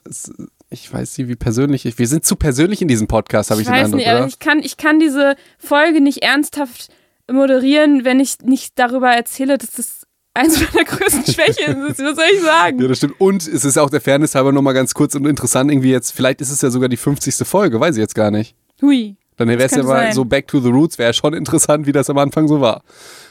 [0.71, 1.99] ich weiß nicht, wie persönlich ich.
[1.99, 4.19] Wir sind zu persönlich in diesem Podcast, habe ich, Ich den weiß Eindruck, nicht, aber
[4.21, 4.29] oder?
[4.29, 6.89] ich kann, ich kann diese Folge nicht ernsthaft
[7.31, 10.00] moderieren, wenn ich nicht darüber erzähle, dass das
[10.35, 11.85] eins meiner größten Schwächen.
[11.89, 12.81] Was soll ich sagen?
[12.81, 13.21] Ja, das stimmt.
[13.21, 16.41] Und es ist auch der Fairness halber nochmal ganz kurz und interessant irgendwie jetzt, vielleicht
[16.41, 17.47] ist es ja sogar die 50.
[17.47, 18.55] Folge, weiß ich jetzt gar nicht.
[18.83, 19.17] Hui.
[19.37, 20.13] Dann wäre es ja mal sein.
[20.13, 22.83] so back to the roots, wäre schon interessant, wie das am Anfang so war.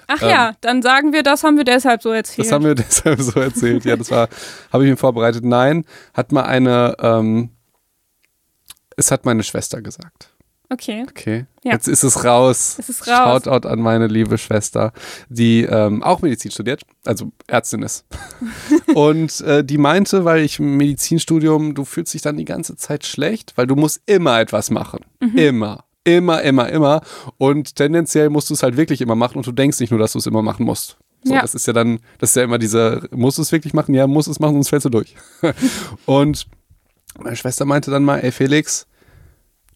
[0.08, 2.40] Ach ja, dann sagen wir, das haben wir deshalb so erzählt.
[2.40, 2.44] Ähm.
[2.46, 2.76] Das haben wir
[3.16, 3.86] deshalb so erzählt.
[3.86, 4.28] Ja, das war,
[4.74, 5.46] habe ich mir vorbereitet.
[5.46, 5.86] Nein,
[6.16, 7.50] hat mal eine, ähm,
[8.98, 10.32] es hat meine Schwester gesagt.
[10.70, 11.06] Okay.
[11.10, 11.46] Okay.
[11.64, 11.74] Ja.
[11.74, 12.78] Jetzt ist es raus.
[12.80, 13.44] Es ist raus.
[13.44, 14.94] Shoutout an meine liebe Schwester,
[15.28, 18.06] die ähm, auch Medizin studiert, also Ärztin ist.
[18.94, 23.06] und äh, die meinte, weil ich im Medizinstudium, du fühlst dich dann die ganze Zeit
[23.06, 25.00] schlecht, weil du musst immer etwas machen.
[25.20, 25.38] Mhm.
[25.38, 25.84] Immer.
[26.06, 27.02] Immer, immer, immer.
[27.38, 30.14] Und tendenziell musst du es halt wirklich immer machen und du denkst nicht nur, dass
[30.14, 30.98] du es immer machen musst.
[31.24, 31.42] So, Ja.
[31.42, 33.94] Das ist ja dann, das ist ja immer dieser, musst du es wirklich machen?
[33.94, 35.16] Ja, musst es machen, sonst fällst du durch.
[36.06, 36.48] und
[37.22, 38.88] meine Schwester meinte dann mal, ey Felix,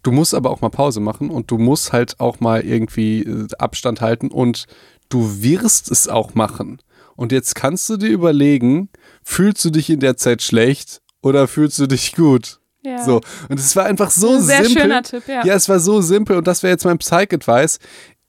[0.03, 3.47] du musst aber auch mal Pause machen und du musst halt auch mal irgendwie äh,
[3.57, 4.65] Abstand halten und
[5.09, 6.79] du wirst es auch machen.
[7.15, 8.89] Und jetzt kannst du dir überlegen,
[9.23, 12.59] fühlst du dich in der Zeit schlecht oder fühlst du dich gut?
[12.85, 13.03] Ja.
[13.03, 13.21] So.
[13.47, 14.81] Und es war einfach so Ein sehr simpel.
[14.81, 15.45] schöner Tipp, ja.
[15.45, 17.79] Ja, es war so simpel und das wäre jetzt mein Psych-Advice.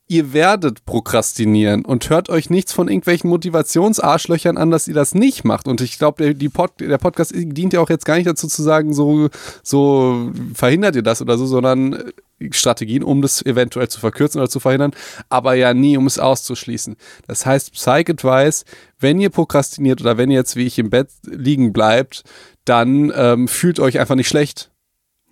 [0.06, 5.44] Ihr werdet prokrastinieren und hört euch nichts von irgendwelchen Motivationsarschlöchern an, dass ihr das nicht
[5.44, 5.66] macht.
[5.66, 8.62] Und ich glaube, der, Pod, der Podcast dient ja auch jetzt gar nicht dazu zu
[8.62, 9.30] sagen, so,
[9.62, 14.50] so verhindert ihr das oder so, sondern äh, Strategien, um das eventuell zu verkürzen oder
[14.50, 14.92] zu verhindern,
[15.30, 16.96] aber ja nie, um es auszuschließen.
[17.26, 18.66] Das heißt, Psych-Advice,
[19.00, 22.24] wenn ihr prokrastiniert oder wenn ihr jetzt wie ich im Bett liegen bleibt,
[22.66, 24.70] dann ähm, fühlt euch einfach nicht schlecht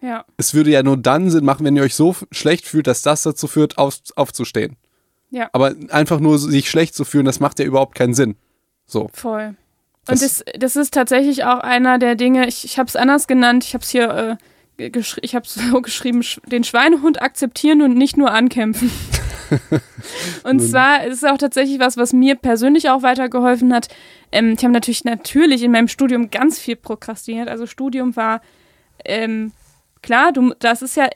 [0.02, 0.24] ja.
[0.36, 3.22] es würde ja nur dann Sinn machen, wenn ihr euch so schlecht fühlt, dass das
[3.22, 4.76] dazu führt, auf, aufzustehen.
[5.30, 5.48] Ja.
[5.54, 8.36] Aber einfach nur sich schlecht zu fühlen, das macht ja überhaupt keinen Sinn.
[8.86, 9.08] So.
[9.14, 9.54] Voll.
[10.04, 13.26] Das- Und das, das ist tatsächlich auch einer der Dinge, ich, ich habe es anders
[13.28, 14.38] genannt, ich habe es hier,
[14.78, 14.90] äh,
[15.22, 18.90] ich habe so geschrieben, sch- den Schweinehund akzeptieren und nicht nur ankämpfen.
[20.44, 23.88] und zwar ist es auch tatsächlich was, was mir persönlich auch weitergeholfen hat.
[24.32, 27.48] Ähm, ich habe natürlich, natürlich in meinem Studium ganz viel prokrastiniert.
[27.48, 28.40] Also Studium war,
[29.04, 29.52] ähm,
[30.02, 31.08] klar, du, das ist ja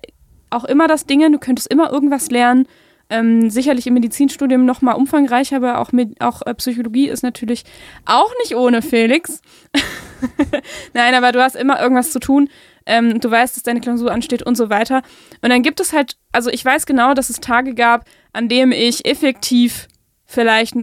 [0.51, 2.67] auch immer das Ding, du könntest immer irgendwas lernen.
[3.09, 7.63] Ähm, sicherlich im Medizinstudium noch mal umfangreicher, aber auch, mit, auch äh, Psychologie ist natürlich
[8.05, 9.41] auch nicht ohne Felix.
[10.93, 12.49] Nein, aber du hast immer irgendwas zu tun.
[12.85, 15.03] Ähm, du weißt, dass deine Klausur ansteht und so weiter.
[15.41, 18.73] Und dann gibt es halt, also ich weiß genau, dass es Tage gab, an denen
[18.73, 19.87] ich effektiv
[20.25, 20.75] vielleicht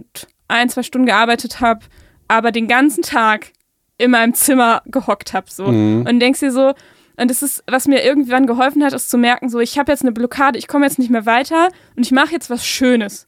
[0.48, 1.84] ein, zwei Stunden gearbeitet habe,
[2.26, 3.52] aber den ganzen Tag
[3.98, 5.50] in meinem Zimmer gehockt habe.
[5.50, 5.66] So.
[5.66, 6.06] Mhm.
[6.08, 6.72] Und denkst dir so,
[7.16, 10.02] und das ist, was mir irgendwann geholfen hat, ist zu merken, so, ich habe jetzt
[10.02, 13.26] eine Blockade, ich komme jetzt nicht mehr weiter und ich mache jetzt was Schönes.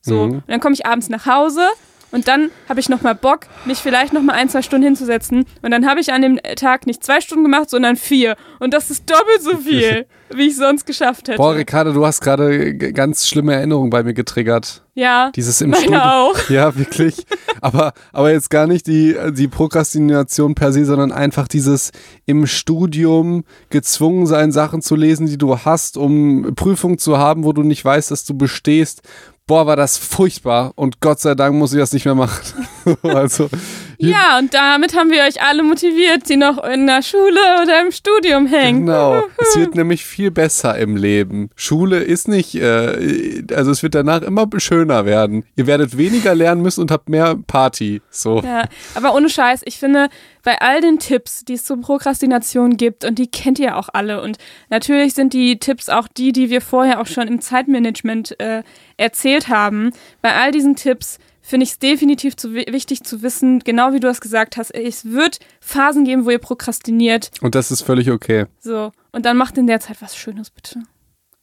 [0.00, 0.26] So.
[0.26, 0.32] Mhm.
[0.34, 1.66] Und dann komme ich abends nach Hause
[2.14, 5.46] und dann habe ich nochmal Bock, mich vielleicht nochmal ein, zwei Stunden hinzusetzen.
[5.62, 8.36] Und dann habe ich an dem Tag nicht zwei Stunden gemacht, sondern vier.
[8.60, 11.38] Und das ist doppelt so viel, wie ich sonst geschafft hätte.
[11.38, 14.84] Boah, Ricardo, du hast gerade ganz schlimme Erinnerungen bei mir getriggert.
[14.94, 16.00] ja, Dieses im Studium.
[16.00, 16.38] auch.
[16.48, 17.26] Ja, wirklich.
[17.60, 21.90] aber, aber jetzt gar nicht die, die Prokrastination per se, sondern einfach dieses
[22.26, 27.52] im Studium gezwungen sein, Sachen zu lesen, die du hast, um Prüfungen zu haben, wo
[27.52, 29.02] du nicht weißt, dass du bestehst.
[29.46, 32.66] Boah, war das furchtbar und Gott sei Dank muss ich das nicht mehr machen.
[33.02, 33.50] also,
[33.98, 37.92] Ja, und damit haben wir euch alle motiviert, die noch in der Schule oder im
[37.92, 38.86] Studium hängen.
[38.86, 39.22] Genau.
[39.38, 41.50] Es wird nämlich viel besser im Leben.
[41.56, 45.44] Schule ist nicht, äh, also es wird danach immer schöner werden.
[45.56, 48.02] Ihr werdet weniger lernen müssen und habt mehr Party.
[48.10, 48.40] So.
[48.42, 50.08] Ja, aber ohne Scheiß, ich finde,
[50.42, 54.20] bei all den Tipps, die es zur Prokrastination gibt, und die kennt ihr auch alle,
[54.22, 54.38] und
[54.70, 58.62] natürlich sind die Tipps auch die, die wir vorher auch schon im Zeitmanagement äh,
[58.96, 59.90] erzählt haben,
[60.22, 64.00] bei all diesen Tipps finde ich es definitiv zu, wi- wichtig zu wissen, genau wie
[64.00, 68.10] du es gesagt hast, es wird Phasen geben, wo ihr prokrastiniert, Und das ist völlig
[68.10, 68.46] okay.
[68.60, 70.80] so, und dann macht in der Zeit was Schönes, bitte.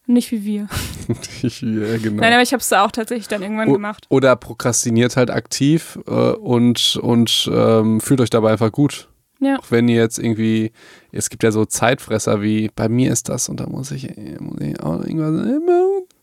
[0.08, 0.68] Nicht wie wir.
[1.42, 2.22] ja, genau.
[2.22, 4.08] Nein, aber ich habe es auch tatsächlich dann irgendwann O- gemacht.
[4.10, 9.08] Oder prokrastiniert halt aktiv äh, und, und ähm, fühlt euch dabei einfach gut.
[9.40, 9.58] Ja.
[9.60, 10.72] Auch wenn ihr jetzt irgendwie,
[11.12, 14.10] es gibt ja so Zeitfresser wie, bei mir ist das und da muss ich,
[14.40, 15.46] muss ich auch irgendwas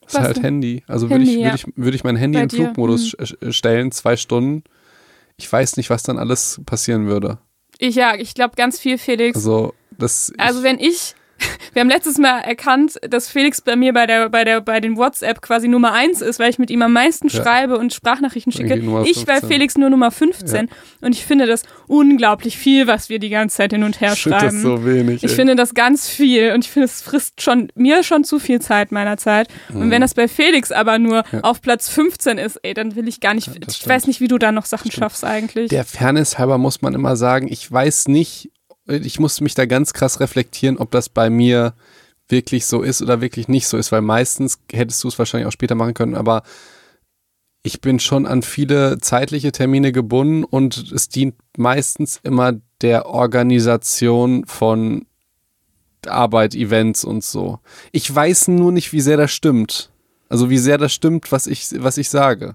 [0.08, 0.44] ist Was halt denn?
[0.44, 0.82] Handy.
[0.86, 1.54] Also würde ich, ja.
[1.54, 3.24] ich, würde ich mein Handy Bei in dir, Flugmodus hm.
[3.24, 4.64] sch- stellen, zwei Stunden.
[5.36, 7.38] ich weiß nicht, was dann alles passieren würde.
[7.78, 9.36] Ich ja, ich glaube ganz viel, Felix.
[9.36, 10.32] Also, das.
[10.38, 11.14] Also wenn ich,
[11.72, 14.96] wir haben letztes Mal erkannt, dass Felix bei mir bei der, bei der, bei den
[14.96, 17.42] WhatsApp quasi Nummer eins ist, weil ich mit ihm am meisten Ja.
[17.42, 18.74] schreibe und Sprachnachrichten schicke.
[19.06, 19.48] Ich bei 15.
[19.48, 20.68] Felix nur Nummer 15.
[21.00, 24.22] Und ich finde das unglaublich viel, was wir die ganze Zeit hin und her ich
[24.22, 24.54] finde schreiben.
[24.54, 25.22] das so wenig.
[25.24, 25.36] Ich ey.
[25.36, 28.92] finde das ganz viel und ich finde, es frisst schon mir schon zu viel Zeit
[28.92, 29.48] meiner Zeit.
[29.72, 31.22] Und wenn das bei Felix aber nur Mhm.
[31.32, 31.40] Ja.
[31.40, 33.48] auf Platz 15 ist, ey, dann will ich gar nicht.
[33.48, 33.88] Ja, ich stimmt.
[33.94, 35.68] weiß nicht, wie du da noch Sachen schaffst eigentlich.
[35.70, 38.50] Der Fairness halber muss man immer sagen, ich weiß nicht,
[38.88, 41.74] ich muss mich da ganz krass reflektieren, ob das bei mir
[42.28, 45.52] wirklich so ist oder wirklich nicht so ist, weil meistens hättest du es wahrscheinlich auch
[45.52, 46.42] später machen können, aber
[47.62, 54.46] ich bin schon an viele zeitliche Termine gebunden und es dient meistens immer der Organisation
[54.46, 55.06] von
[56.06, 57.58] Arbeit, Events und so.
[57.92, 59.90] Ich weiß nur nicht, wie sehr das stimmt.
[60.28, 62.54] Also wie sehr das stimmt, was ich, was ich sage.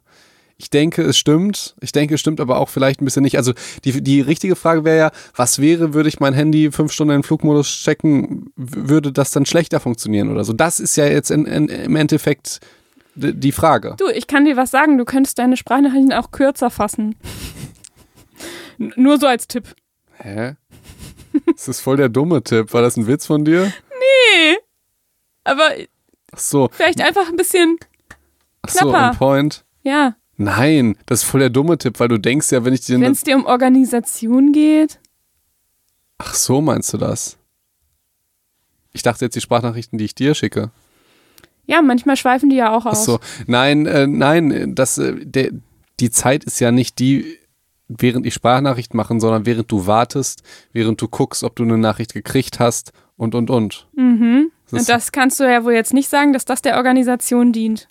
[0.57, 1.75] Ich denke, es stimmt.
[1.81, 3.37] Ich denke, es stimmt aber auch vielleicht ein bisschen nicht.
[3.37, 7.15] Also die, die richtige Frage wäre ja, was wäre, würde ich mein Handy fünf Stunden
[7.15, 10.53] in Flugmodus checken, würde das dann schlechter funktionieren oder so?
[10.53, 12.59] Das ist ja jetzt in, in, im Endeffekt
[13.15, 13.95] die Frage.
[13.97, 17.15] Du, ich kann dir was sagen, du könntest deine Sprachnachrichten auch kürzer fassen.
[18.77, 19.75] Nur so als Tipp.
[20.17, 20.55] Hä?
[21.55, 22.73] Das ist voll der dumme Tipp.
[22.73, 23.71] War das ein Witz von dir?
[23.89, 24.57] Nee.
[25.43, 25.69] Aber
[26.31, 27.77] Ach so, vielleicht einfach ein bisschen,
[28.63, 29.09] ach so, Knapper.
[29.11, 29.65] on point.
[29.83, 32.99] ja, Nein, das ist voll der dumme Tipp, weil du denkst ja, wenn ich dir...
[32.99, 34.99] wenn es dir um Organisation geht.
[36.17, 37.37] Ach so, meinst du das?
[38.93, 40.71] Ich dachte jetzt die Sprachnachrichten, die ich dir schicke.
[41.65, 43.05] Ja, manchmal schweifen die ja auch Ach aus.
[43.05, 45.51] so, nein, äh, nein, das, äh, der,
[45.99, 47.37] die Zeit ist ja nicht die,
[47.87, 52.13] während ich Sprachnachricht machen, sondern während du wartest, während du guckst, ob du eine Nachricht
[52.13, 53.87] gekriegt hast und, und, und.
[53.95, 54.51] Mhm.
[54.69, 57.87] Das Und das kannst du ja wohl jetzt nicht sagen, dass das der Organisation dient.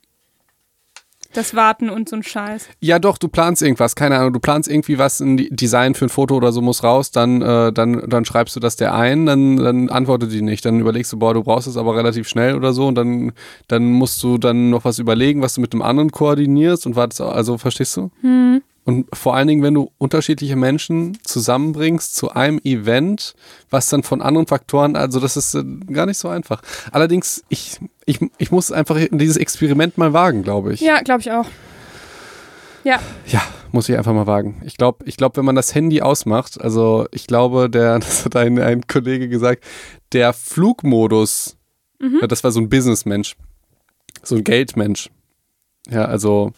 [1.33, 2.69] Das Warten und so ein Scheiß.
[2.81, 6.11] Ja, doch, du planst irgendwas, keine Ahnung, du planst irgendwie was, ein Design für ein
[6.11, 9.57] Foto oder so muss raus, dann, äh, dann, dann schreibst du das der ein, dann,
[9.57, 10.65] dann antwortet die nicht.
[10.65, 13.33] Dann überlegst du, boah, du brauchst es aber relativ schnell oder so und dann,
[13.69, 17.21] dann musst du dann noch was überlegen, was du mit dem anderen koordinierst und wartest,
[17.21, 18.11] also verstehst du?
[18.21, 18.63] Hm.
[18.85, 23.35] Und vor allen Dingen, wenn du unterschiedliche Menschen zusammenbringst zu einem Event,
[23.71, 26.63] was dann von anderen Faktoren, also das ist äh, gar nicht so einfach.
[26.91, 30.81] Allerdings, ich, ich, ich muss einfach dieses Experiment mal wagen, glaube ich.
[30.81, 31.47] Ja, glaube ich auch.
[32.85, 34.61] Ja, Ja, muss ich einfach mal wagen.
[34.65, 38.35] Ich glaube, ich glaub, wenn man das Handy ausmacht, also ich glaube, der, das hat
[38.35, 39.65] ein, ein Kollege gesagt,
[40.13, 41.57] der Flugmodus,
[42.21, 43.37] ja, das war so ein Businessmensch,
[44.25, 45.09] so ein Geldmensch.
[45.89, 46.53] Ja, also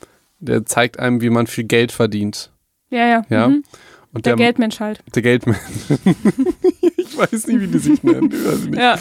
[0.44, 2.52] der zeigt einem, wie man viel Geld verdient.
[2.90, 3.22] ja, ja.
[3.28, 3.48] Ja.
[3.48, 3.64] Mhm.
[4.12, 5.02] Und Der Geldmensch halt.
[5.12, 5.58] Der Geldmensch.
[6.96, 8.32] ich weiß nicht, wie die sich nennen.
[8.70, 8.78] Ich.
[8.78, 8.96] Ja.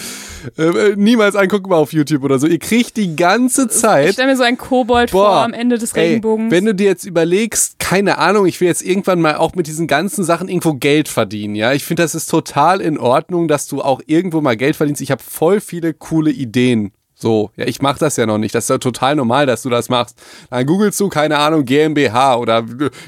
[0.58, 2.48] Äh, äh, niemals angucken mal auf YouTube oder so.
[2.48, 5.78] Ihr kriegt die ganze Ich Zeit stelle mir so einen Kobold Boah, vor am Ende
[5.78, 6.52] des Ey, Regenbogens.
[6.52, 9.86] wenn du dir jetzt überlegst, keine Ahnung, ich will jetzt irgendwann mal auch mit diesen
[9.86, 11.74] ganzen Sachen irgendwo Geld verdienen, ja.
[11.74, 15.02] Ich finde, das ist total in Ordnung, dass du auch irgendwo mal Geld verdienst.
[15.02, 16.92] Ich habe voll viele coole Ideen.
[17.24, 18.54] So, ja, ich mache das ja noch nicht.
[18.54, 20.22] Das ist ja total normal, dass du das machst.
[20.50, 22.66] Dann googelst du, keine Ahnung, GmbH oder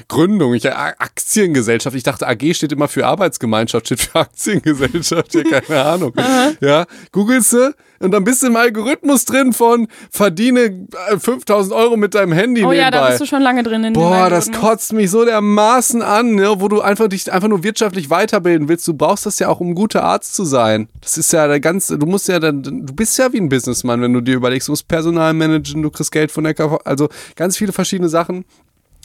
[0.08, 1.94] Gründung, ich, äh, Aktiengesellschaft.
[1.94, 6.14] Ich dachte, AG steht immer für Arbeitsgemeinschaft, steht für Aktiengesellschaft, ja, keine Ahnung.
[6.62, 11.96] Ja, googelst du und dann bist du im Algorithmus drin von verdiene äh, 5000 Euro
[11.96, 13.08] mit deinem Handy oh ja, da nebenbei.
[13.08, 16.68] bist du schon lange drin in Boah, das kotzt mich so dermaßen an, ne, wo
[16.68, 18.86] du einfach dich einfach nur wirtschaftlich weiterbilden willst.
[18.86, 20.88] Du brauchst das ja auch, um ein guter Arzt zu sein.
[21.00, 24.00] Das ist ja der ganze, du musst ja dann, du bist ja wie ein Businessman,
[24.02, 27.08] wenn du dir überlegst, du musst Personal managen, du kriegst Geld von der KV, also
[27.34, 28.44] ganz viele verschiedene Sachen.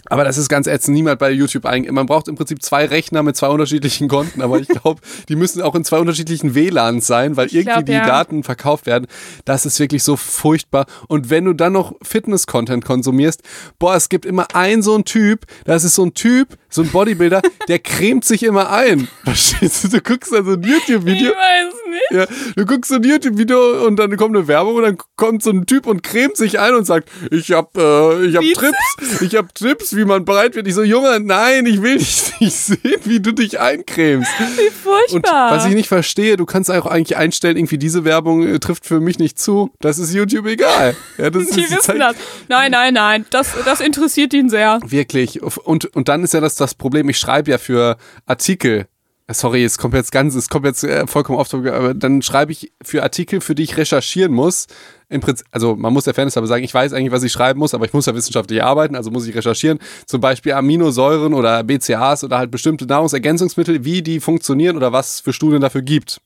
[0.07, 0.95] Aber das ist ganz ätzend.
[0.95, 1.91] Niemand bei YouTube eigentlich.
[1.91, 4.41] Man braucht im Prinzip zwei Rechner mit zwei unterschiedlichen Konten.
[4.41, 7.91] Aber ich glaube, die müssen auch in zwei unterschiedlichen WLANs sein, weil irgendwie glaub, die
[7.93, 8.05] ja.
[8.05, 9.07] Daten verkauft werden.
[9.45, 10.85] Das ist wirklich so furchtbar.
[11.07, 13.41] Und wenn du dann noch Fitness-Content konsumierst,
[13.79, 16.87] boah, es gibt immer einen so einen Typ, das ist so ein Typ, so ein
[16.89, 19.07] Bodybuilder, der cremt sich immer ein.
[19.23, 19.87] Verstehst du?
[19.89, 21.31] Du guckst dann so ein Ich YouTube-Video.
[21.31, 22.11] weiß nicht.
[22.11, 25.49] Ja, du guckst so ein YouTube-Video und dann kommt eine Werbung und dann kommt so
[25.51, 28.71] ein Typ und cremt sich ein und sagt, ich hab, äh, ich hab Bizeps?
[28.97, 30.67] Trips, ich hab Tipps, wie man bereit wird.
[30.67, 34.29] Ich so, Junge, nein, ich will dich nicht sehen, wie du dich eincremst.
[34.57, 35.51] Wie Und furchtbar.
[35.51, 38.99] was ich nicht verstehe, du kannst auch eigentlich einstellen, irgendwie diese Werbung äh, trifft für
[38.99, 39.71] mich nicht zu.
[39.81, 40.95] Das ist YouTube egal.
[41.17, 42.15] Ja, das die ist, wissen das.
[42.47, 43.25] Nein, nein, nein.
[43.29, 44.79] Das, das interessiert ihn sehr.
[44.85, 45.41] Wirklich.
[45.43, 48.87] Und, und dann ist ja das, das Problem, ich schreibe ja für Artikel.
[49.33, 52.73] Sorry, es kommt jetzt ganz, es kommt jetzt äh, vollkommen oft, aber dann schreibe ich
[52.81, 54.67] für Artikel, für die ich recherchieren muss.
[55.09, 57.59] Im Prinzip, also man muss der Fairness aber sagen, ich weiß eigentlich, was ich schreiben
[57.59, 59.79] muss, aber ich muss ja wissenschaftlich arbeiten, also muss ich recherchieren.
[60.05, 65.19] Zum Beispiel Aminosäuren oder BCAAs oder halt bestimmte Nahrungsergänzungsmittel, wie die funktionieren oder was es
[65.21, 66.19] für Studien dafür gibt.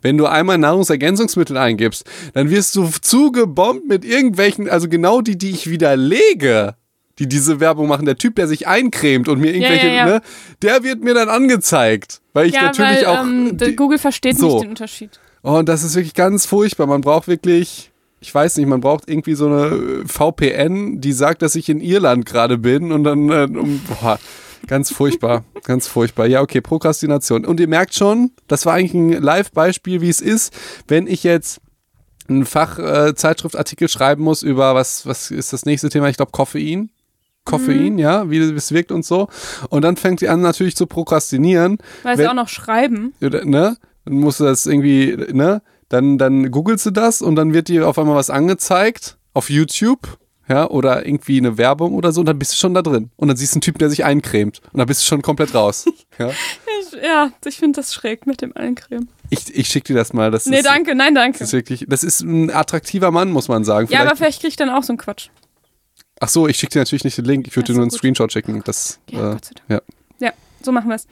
[0.00, 5.50] Wenn du einmal Nahrungsergänzungsmittel eingibst, dann wirst du zugebombt mit irgendwelchen, also genau die, die
[5.50, 6.76] ich widerlege.
[7.18, 8.06] Die diese Werbung machen.
[8.06, 10.06] Der Typ, der sich eincremt und mir irgendwelche, ja, ja.
[10.06, 10.20] ne,
[10.62, 12.20] der wird mir dann angezeigt.
[12.32, 13.22] Weil ich ja, natürlich weil auch.
[13.22, 14.54] ähm, die- Google versteht so.
[14.54, 15.20] nicht den Unterschied.
[15.42, 16.86] Oh, und das ist wirklich ganz furchtbar.
[16.86, 21.42] Man braucht wirklich, ich weiß nicht, man braucht irgendwie so eine äh, VPN, die sagt,
[21.42, 24.18] dass ich in Irland gerade bin und dann, äh, um, boah,
[24.66, 26.26] ganz furchtbar, ganz furchtbar.
[26.26, 27.44] Ja, okay, Prokrastination.
[27.44, 30.52] Und ihr merkt schon, das war eigentlich ein Live-Beispiel, wie es ist,
[30.88, 31.60] wenn ich jetzt
[32.26, 36.08] einen Fachzeitschriftartikel schreiben muss über, was, was ist das nächste Thema?
[36.08, 36.90] Ich glaube, Koffein.
[37.44, 39.28] Koffein, ja, wie es wirkt und so.
[39.68, 43.14] Und dann fängt sie an natürlich zu prokrastinieren Weil sie auch noch schreiben.
[43.20, 43.76] ne?
[44.04, 45.62] Dann musst du das irgendwie, ne?
[45.88, 50.18] Dann, dann googelst du das und dann wird dir auf einmal was angezeigt auf YouTube,
[50.48, 53.10] ja, oder irgendwie eine Werbung oder so und dann bist du schon da drin.
[53.16, 55.54] Und dann siehst du einen Typen, der sich eincremt und dann bist du schon komplett
[55.54, 55.84] raus.
[56.18, 56.30] ja.
[56.30, 59.08] Ich, ja, ich finde das schräg mit dem Eincremen.
[59.30, 60.30] Ich, ich schick dir das mal.
[60.30, 61.38] Das Nee, ist, danke, nein, danke.
[61.38, 63.88] Das ist wirklich, das ist ein attraktiver Mann, muss man sagen.
[63.90, 65.28] Ja, aber Vielleicht, vielleicht krieg ich dann auch so einen Quatsch.
[66.20, 67.98] Ach so, ich schicke dir natürlich nicht den Link, ich würde dir nur einen gut.
[67.98, 68.62] Screenshot schicken.
[68.64, 69.82] Das, Ja, äh, Gott sei Dank.
[70.20, 70.26] ja.
[70.28, 71.06] Ja, so machen wir es.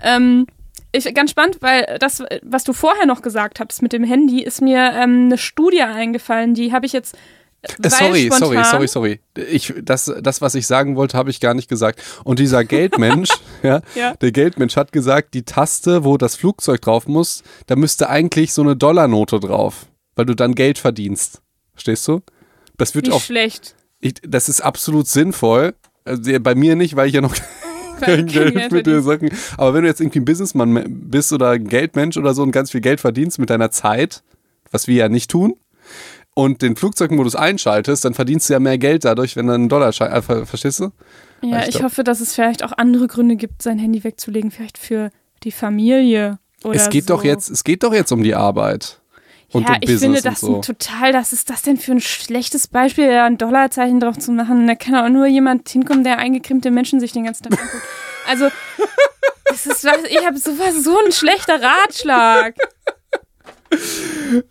[0.00, 0.46] Ähm,
[0.92, 4.60] ich, ganz spannend, weil das, was du vorher noch gesagt hast mit dem Handy, ist
[4.62, 7.14] mir ähm, eine Studie eingefallen, die habe ich jetzt.
[7.62, 9.20] Äh, sorry, sorry, sorry, sorry.
[9.50, 12.00] Ich, das, das, was ich sagen wollte, habe ich gar nicht gesagt.
[12.24, 13.30] Und dieser Geldmensch,
[13.62, 14.14] ja, Ja.
[14.14, 18.62] der Geldmensch hat gesagt, die Taste, wo das Flugzeug drauf muss, da müsste eigentlich so
[18.62, 21.42] eine Dollarnote drauf, weil du dann Geld verdienst.
[21.72, 22.22] Verstehst du?
[22.78, 23.74] Das wird Wie auch, schlecht.
[24.00, 25.74] Ich, das ist absolut sinnvoll.
[26.04, 27.34] Also bei mir nicht, weil ich ja noch
[28.00, 29.30] kein Geld mit dir Sachen.
[29.56, 32.70] Aber wenn du jetzt irgendwie ein Businessman bist oder ein Geldmensch oder so und ganz
[32.70, 34.22] viel Geld verdienst mit deiner Zeit,
[34.70, 35.54] was wir ja nicht tun,
[36.34, 39.88] und den Flugzeugmodus einschaltest, dann verdienst du ja mehr Geld dadurch, wenn dann ein Dollar
[39.88, 40.90] äh, ver- verstehst du?
[41.42, 44.50] Ja, Ich ich glaub- hoffe, dass es vielleicht auch andere Gründe gibt, sein Handy wegzulegen,
[44.50, 45.10] vielleicht für
[45.44, 47.14] die Familie oder es geht so.
[47.16, 49.00] doch jetzt, es geht doch jetzt um die Arbeit.
[49.52, 50.56] Und ja, ich Business finde das so.
[50.56, 54.32] ein total, was ist das denn für ein schlechtes Beispiel, da ein Dollarzeichen drauf zu
[54.32, 54.66] machen?
[54.66, 57.82] Da kann auch nur jemand hinkommen, der eingekrimmte Menschen sich den ganzen Tag anguckt.
[58.28, 58.48] Also,
[59.48, 62.54] das ist was, ich habe sowas, so ein schlechter Ratschlag.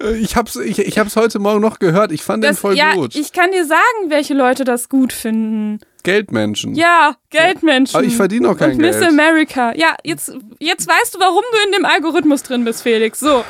[0.02, 2.12] Äh, Ich hab's, ich, ich hab's heute Morgen noch gehört.
[2.12, 3.16] Ich fand den Das, voll ja, gut.
[3.16, 5.80] ich kann dir sagen, welche Leute das gut finden.
[6.04, 6.76] Geldmenschen.
[6.76, 7.96] Ja, Geldmenschen.
[7.98, 9.10] Aber ich verdiene auch kein Und Miss Geld.
[9.10, 9.74] America.
[9.76, 13.20] Ja, jetzt, jetzt weißt du, warum du in dem Algorithmus drin bist, Felix.
[13.20, 13.44] So.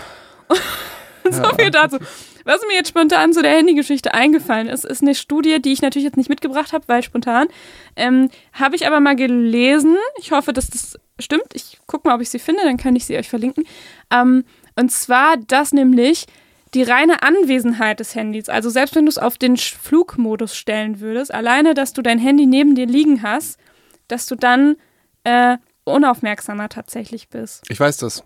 [1.31, 1.97] so viel dazu.
[2.43, 6.05] Was mir jetzt spontan zu der Handygeschichte eingefallen ist, ist eine Studie, die ich natürlich
[6.05, 7.47] jetzt nicht mitgebracht habe, weil spontan.
[7.95, 9.97] Ähm, habe ich aber mal gelesen.
[10.19, 11.47] Ich hoffe, dass das stimmt.
[11.53, 13.65] Ich gucke mal, ob ich sie finde, dann kann ich sie euch verlinken.
[14.11, 14.43] Ähm,
[14.75, 16.27] und zwar, dass nämlich
[16.73, 21.33] die reine Anwesenheit des Handys, also selbst wenn du es auf den Flugmodus stellen würdest,
[21.33, 23.57] alleine, dass du dein Handy neben dir liegen hast,
[24.09, 24.75] dass du dann
[25.23, 27.63] äh, unaufmerksamer tatsächlich bist.
[27.69, 28.23] Ich weiß das.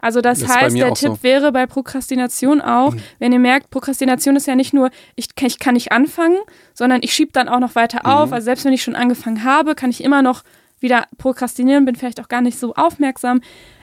[0.00, 1.12] Also das, Das heißt, der Tipp so.
[1.14, 1.22] Mhm.
[1.22, 5.58] wäre bei Prokrastination auch, wenn ihr merkt, Prokrastination ist ja nicht nur, ich, kann- ich
[5.58, 6.38] kann nicht anfangen,
[6.74, 8.10] sondern ich schiebe dann auch noch weiter Mhm.
[8.12, 8.32] auf.
[8.32, 10.42] Also selbst wenn ich schon angefangen habe, kann ich immer noch
[10.80, 13.40] wieder prokrastinieren, bin vielleicht auch gar nicht so aufmerksam.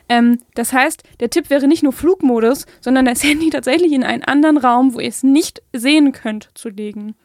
[0.10, 4.23] Ähm, das heißt, der Tipp wäre nicht nur Flugmodus, sondern das Handy tatsächlich in einen
[4.23, 7.15] anderen Raum, wo ihr es nicht sehen könnt, zu legen.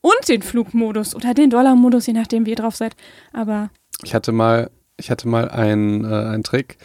[0.00, 2.94] Und den Flugmodus oder den Dollarmodus, je nachdem, wie ihr drauf seid.
[3.32, 3.70] Aber
[4.02, 6.76] Ich hatte mal, ich hatte mal einen, äh, einen Trick.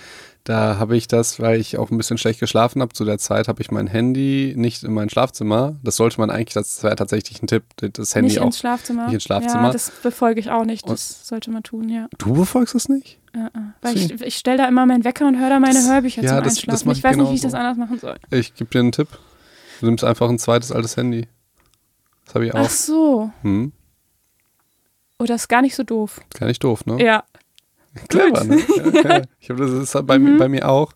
[0.45, 3.47] Da habe ich das, weil ich auch ein bisschen schlecht geschlafen habe zu der Zeit,
[3.47, 5.75] habe ich mein Handy nicht in mein Schlafzimmer.
[5.83, 8.45] Das sollte man eigentlich, das wäre tatsächlich ein Tipp, das Handy nicht auch.
[8.47, 9.05] ins Schlafzimmer.
[9.05, 9.65] nicht ins Schlafzimmer.
[9.67, 10.89] Ja, das befolge ich auch nicht.
[10.89, 12.07] Das sollte man tun, ja.
[12.17, 13.19] Du befolgst das nicht?
[13.33, 13.49] Äh.
[13.81, 16.29] Weil ich, ich stelle da immer meinen Wecker und höre da meine Das- Hörbücher ja,
[16.29, 16.87] zum das- das Einschlafen.
[16.87, 18.15] mach ich ich weiß nicht, wie ich das anders machen soll.
[18.31, 19.07] Ich gebe dir einen Tipp.
[19.81, 21.27] Du nimmst einfach ein zweites altes Handy.
[22.25, 22.59] Das habe ich auch.
[22.65, 23.31] Ach so.
[23.43, 23.71] Hm.
[25.19, 26.21] Oh, das ist gar nicht so doof.
[26.39, 27.03] Gar nicht doof, ne?
[27.03, 27.23] Ja.
[28.07, 28.59] Clever, ne?
[29.03, 29.21] Ja, ja.
[29.39, 30.25] Ich habe das ist bei, Mhm.
[30.33, 30.91] mir, bei mir auch.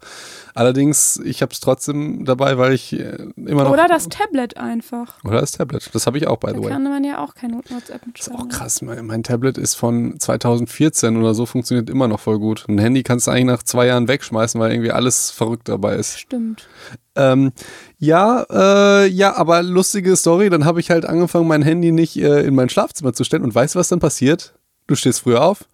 [0.56, 3.72] Allerdings, ich habe es trotzdem dabei, weil ich äh, immer noch.
[3.72, 5.16] Oder das Tablet einfach.
[5.24, 5.90] Oder das Tablet.
[5.94, 6.70] Das habe ich auch, by Da the way.
[6.70, 8.82] kann man ja auch kein WhatsApp Das ist auch krass.
[8.84, 12.66] Mein, mein Tablet ist von 2014 oder so, funktioniert immer noch voll gut.
[12.70, 16.20] Ein Handy kannst du eigentlich nach zwei Jahren wegschmeißen, weil irgendwie alles verrückt dabei ist.
[16.20, 16.68] Stimmt.
[17.16, 17.52] Ähm,
[17.98, 20.52] ja, äh, ja, aber lustige Story.
[20.52, 23.44] Dann habe ich halt angefangen, mein Handy nicht äh, in mein Schlafzimmer zu stellen.
[23.44, 24.54] Und weißt du, was dann passiert?
[24.88, 25.66] Du stehst früher auf.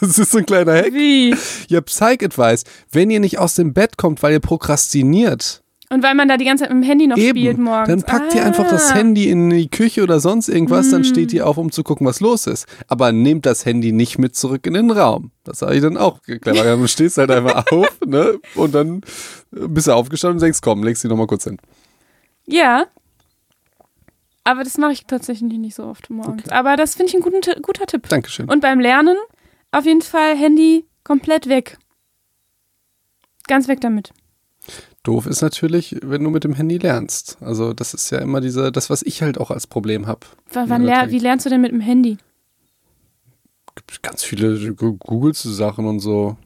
[0.00, 0.92] Das ist so ein kleiner Hack.
[0.92, 1.34] Wie?
[1.68, 2.64] Ja, Psych-Advice.
[2.92, 6.44] Wenn ihr nicht aus dem Bett kommt, weil ihr prokrastiniert, Und weil man da die
[6.44, 7.88] ganze Zeit mit dem Handy noch spielt eben, morgens.
[7.88, 8.94] dann packt ihr einfach das Ah.
[8.96, 11.04] Handy in die Küche oder sonst irgendwas, dann Mm.
[11.04, 12.66] steht ihr auf, um zu gucken, was los ist.
[12.88, 15.30] Aber nehmt das Handy nicht mit zurück in den Raum.
[15.44, 16.76] Das sage ich dann auch clever.
[16.76, 18.38] Du stehst halt einfach auf, ne?
[18.56, 19.00] Und dann
[19.50, 21.56] bist du aufgestanden und denkst, komm, legst die nochmal kurz hin.
[22.46, 22.84] Ja.
[24.44, 26.48] Aber das mache ich tatsächlich nicht so oft morgens.
[26.48, 28.08] Aber das finde ich ein guten, guter Tipp.
[28.08, 28.48] Dankeschön.
[28.48, 29.16] Und beim Lernen
[29.70, 31.78] auf jeden Fall Handy komplett weg.
[33.46, 34.12] Ganz weg damit.
[35.02, 37.38] Doof ist natürlich, wenn du mit dem Handy lernst.
[37.40, 40.20] Also das ist ja immer diese, das, was ich halt auch als Problem habe.
[40.54, 42.18] Ler wie lernst du denn mit dem Handy?
[43.74, 46.36] Gibt ganz viele googelst du Sachen und so.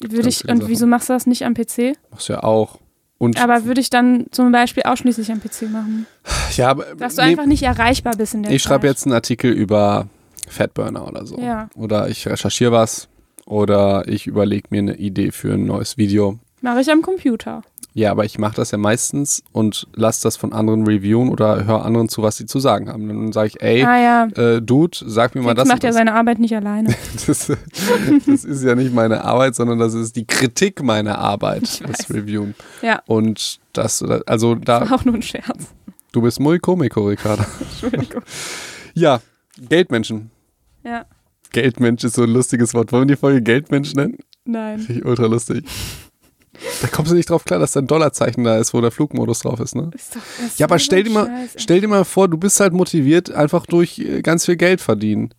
[0.00, 1.96] Würde ich, und wieso machst du das nicht am PC?
[2.10, 2.78] Machst du ja auch.
[3.22, 6.06] Und aber würde ich dann zum Beispiel ausschließlich am PC machen?
[6.56, 6.86] Ja, aber.
[6.96, 10.08] Dass du nee, einfach nicht erreichbar bist in der Ich schreibe jetzt einen Artikel über
[10.48, 11.38] Fatburner oder so.
[11.38, 11.70] Ja.
[11.76, 13.06] Oder ich recherchiere was.
[13.46, 16.40] Oder ich überlege mir eine Idee für ein neues Video.
[16.62, 17.62] Mache ich am Computer.
[17.94, 21.84] Ja, aber ich mache das ja meistens und lasse das von anderen reviewen oder höre
[21.84, 23.06] anderen zu, was sie zu sagen haben.
[23.06, 24.26] Dann sage ich, ey, ah, ja.
[24.36, 25.64] äh, Dude, sag mir mal das.
[25.64, 26.88] Das macht ja seine Arbeit nicht alleine.
[27.26, 27.52] das,
[28.26, 32.54] das, ist ja nicht meine Arbeit, sondern das ist die Kritik meiner Arbeit, das Reviewen.
[32.80, 33.02] Ja.
[33.06, 34.80] Und das, also da.
[34.80, 35.74] Das war auch nur ein Scherz.
[36.12, 37.44] Du bist muy comico, Ricardo.
[37.60, 38.22] Entschuldigung.
[38.94, 39.20] Ja,
[39.68, 40.30] Geldmenschen.
[40.82, 41.04] Ja.
[41.52, 42.92] Geldmensch ist so ein lustiges Wort.
[42.92, 44.16] Wollen wir die Folge Geldmensch nennen?
[44.44, 44.78] Nein.
[44.78, 45.64] Finde ich ultra lustig.
[46.82, 49.38] Da kommst du nicht drauf klar, dass da ein Dollarzeichen da ist, wo der Flugmodus
[49.38, 49.92] drauf ist, ne?
[49.94, 52.72] Ist doch, ist ja, aber stell dir, mal, stell dir mal vor, du bist halt
[52.72, 55.32] motiviert, einfach durch äh, ganz viel Geld verdienen.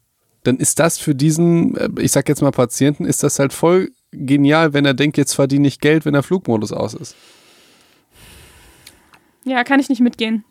[0.43, 3.91] Dann ist das für diesen, äh, ich sag jetzt mal Patienten, ist das halt voll
[4.13, 7.13] genial, wenn er denkt, jetzt verdiene ich Geld, wenn der Flugmodus aus ist.
[9.43, 10.45] Ja, kann ich nicht mitgehen.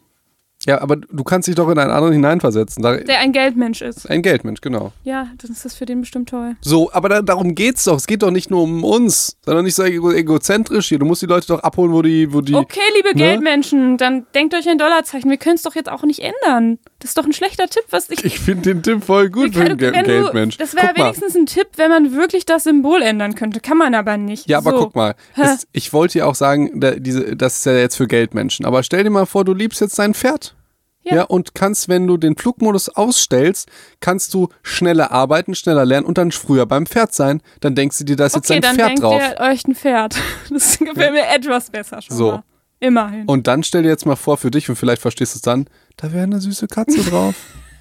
[0.66, 2.82] Ja, aber du kannst dich doch in einen anderen hineinversetzen.
[2.82, 4.08] Da, der ein Geldmensch ist.
[4.08, 4.92] Ein Geldmensch, genau.
[5.02, 6.54] Ja, dann ist das für den bestimmt toll.
[6.60, 7.96] So, aber da, darum geht's doch.
[7.96, 11.00] Es geht doch nicht nur um uns, sondern nicht so egozentrisch hier.
[11.00, 12.54] Du musst die Leute doch abholen, wo die, wo die.
[12.54, 13.14] Okay, liebe ne?
[13.14, 15.28] Geldmenschen, dann denkt euch ein Dollarzeichen.
[15.28, 16.78] Wir können es doch jetzt auch nicht ändern.
[17.02, 18.24] Das ist doch ein schlechter Tipp, was ich.
[18.24, 20.56] Ich finde den Tipp voll gut für einen Geld Geldmensch.
[20.56, 23.58] Das wäre wenigstens ein Tipp, wenn man wirklich das Symbol ändern könnte.
[23.58, 24.48] Kann man aber nicht.
[24.48, 24.68] Ja, so.
[24.68, 25.16] aber guck mal.
[25.36, 28.64] Es, ich wollte ja auch sagen, da, diese, das ist ja jetzt für Geldmenschen.
[28.66, 30.54] Aber stell dir mal vor, du liebst jetzt dein Pferd.
[31.02, 31.16] Ja.
[31.16, 31.22] ja.
[31.24, 36.30] und kannst, wenn du den Flugmodus ausstellst, kannst du schneller arbeiten, schneller lernen und dann
[36.30, 37.42] früher beim Pferd sein.
[37.58, 39.20] Dann denkst du dir, da ist okay, jetzt ein Pferd denkt drauf.
[39.20, 40.14] Ihr euch ein Pferd.
[40.50, 41.10] Das gefällt ja.
[41.10, 42.16] mir etwas besser schon.
[42.16, 42.30] So.
[42.30, 42.44] Mal.
[42.82, 43.26] Immerhin.
[43.26, 45.66] Und dann stell dir jetzt mal vor für dich und vielleicht verstehst du es dann,
[45.96, 47.36] da wäre eine süße Katze drauf.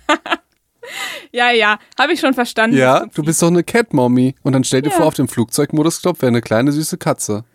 [1.31, 2.77] ja, ja, habe ich schon verstanden.
[2.77, 4.35] Ja, du bist doch eine Cat Mommy.
[4.43, 4.95] Und dann stell dir ja.
[4.95, 7.45] vor, auf dem Flugzeugmodus klopft wäre eine kleine süße Katze.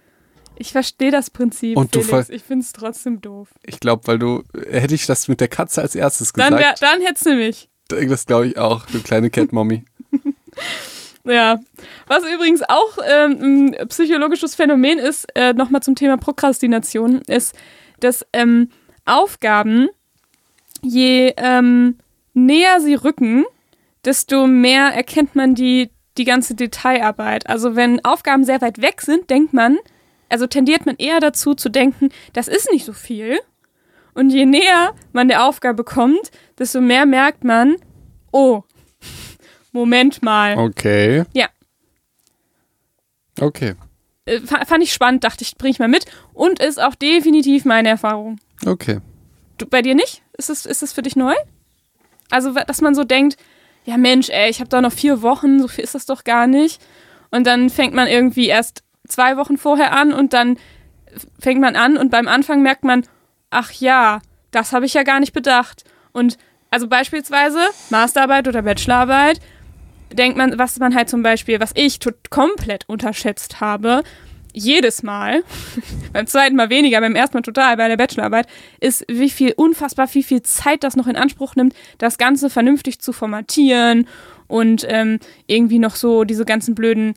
[0.56, 2.30] Ich verstehe das Prinzip, und Felix.
[2.30, 3.48] ich finde es trotzdem doof.
[3.62, 6.50] Ich glaube, weil du, hätte ich das mit der Katze als erstes gesagt.
[6.50, 7.68] Dann, wär, dann hättest du mich.
[7.88, 9.84] Das glaube ich auch, du kleine Cat-Mommy.
[11.26, 11.58] ja.
[12.06, 17.54] Was übrigens auch ähm, ein psychologisches Phänomen ist, äh, nochmal zum Thema Prokrastination, ist,
[18.00, 18.70] dass ähm,
[19.04, 19.88] Aufgaben,
[20.82, 21.98] je ähm,
[22.34, 23.44] näher sie rücken,
[24.04, 27.48] desto mehr erkennt man die, die ganze Detailarbeit.
[27.48, 29.78] Also wenn Aufgaben sehr weit weg sind, denkt man,
[30.28, 33.38] also tendiert man eher dazu zu denken, das ist nicht so viel.
[34.14, 37.76] Und je näher man der Aufgabe kommt, desto mehr merkt man,
[38.32, 38.62] oh,
[39.76, 40.56] Moment mal.
[40.56, 41.24] Okay.
[41.32, 41.48] Ja.
[43.38, 43.74] Okay.
[44.24, 46.06] Äh, fand ich spannend, dachte ich, bring ich mal mit.
[46.32, 48.40] Und ist auch definitiv meine Erfahrung.
[48.64, 49.00] Okay.
[49.58, 50.22] Du, bei dir nicht?
[50.38, 51.34] Ist es, ist es für dich neu?
[52.30, 53.36] Also, dass man so denkt,
[53.84, 56.46] ja Mensch, ey, ich habe da noch vier Wochen, so viel ist das doch gar
[56.46, 56.82] nicht.
[57.30, 60.58] Und dann fängt man irgendwie erst zwei Wochen vorher an und dann
[61.38, 63.06] fängt man an und beim Anfang merkt man,
[63.50, 64.20] ach ja,
[64.50, 65.84] das habe ich ja gar nicht bedacht.
[66.12, 66.38] Und
[66.70, 67.60] also beispielsweise
[67.90, 69.40] Masterarbeit oder Bachelorarbeit,
[70.12, 71.98] denkt man, was man halt zum Beispiel, was ich
[72.30, 74.02] komplett unterschätzt habe,
[74.52, 75.44] jedes Mal,
[76.12, 78.46] beim zweiten Mal weniger, beim ersten Mal total bei der Bachelorarbeit,
[78.80, 82.98] ist, wie viel, unfassbar wie viel Zeit das noch in Anspruch nimmt, das Ganze vernünftig
[83.00, 84.08] zu formatieren
[84.46, 87.14] und ähm, irgendwie noch so diese ganzen blöden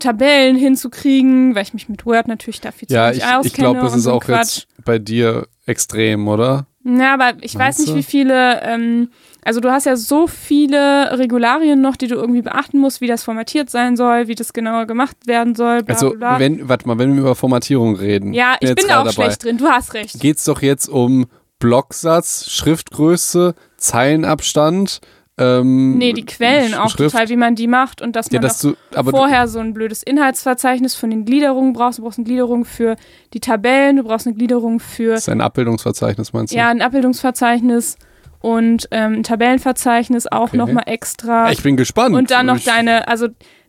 [0.00, 3.46] Tabellen hinzukriegen, weil ich mich mit Word natürlich da viel zu ja, ich, auskenne.
[3.46, 4.56] ich glaube, das ist so auch Quatsch.
[4.60, 6.66] jetzt bei dir extrem, oder?
[6.82, 7.96] Ja, aber ich Meinst weiß nicht, du?
[7.96, 9.10] wie viele, ähm,
[9.44, 13.22] also du hast ja so viele Regularien noch, die du irgendwie beachten musst, wie das
[13.22, 15.82] formatiert sein soll, wie das genauer gemacht werden soll.
[15.82, 16.38] Bla, also, bla.
[16.38, 18.32] wenn, warte mal, wenn wir über Formatierung reden.
[18.32, 20.18] Ja, ich bin da auch dabei, schlecht drin, du hast recht.
[20.20, 21.26] Geht es doch jetzt um
[21.58, 25.00] Blocksatz, Schriftgröße, Zeilenabstand,
[25.40, 27.12] ähm, nee, die Quellen auch Schrift.
[27.12, 28.74] total, wie man die macht und dass man ja, dass du,
[29.10, 31.98] vorher so ein blödes Inhaltsverzeichnis von den Gliederungen brauchst.
[31.98, 32.96] Du brauchst eine Gliederung für
[33.32, 35.12] die Tabellen, du brauchst eine Gliederung für.
[35.12, 36.58] Das ist ein Abbildungsverzeichnis, meinst du?
[36.58, 37.96] Ja, ein Abbildungsverzeichnis
[38.40, 40.56] und ähm, ein Tabellenverzeichnis auch okay.
[40.58, 41.50] nochmal extra.
[41.50, 42.14] Ich bin gespannt.
[42.14, 43.28] Und dann noch deine, also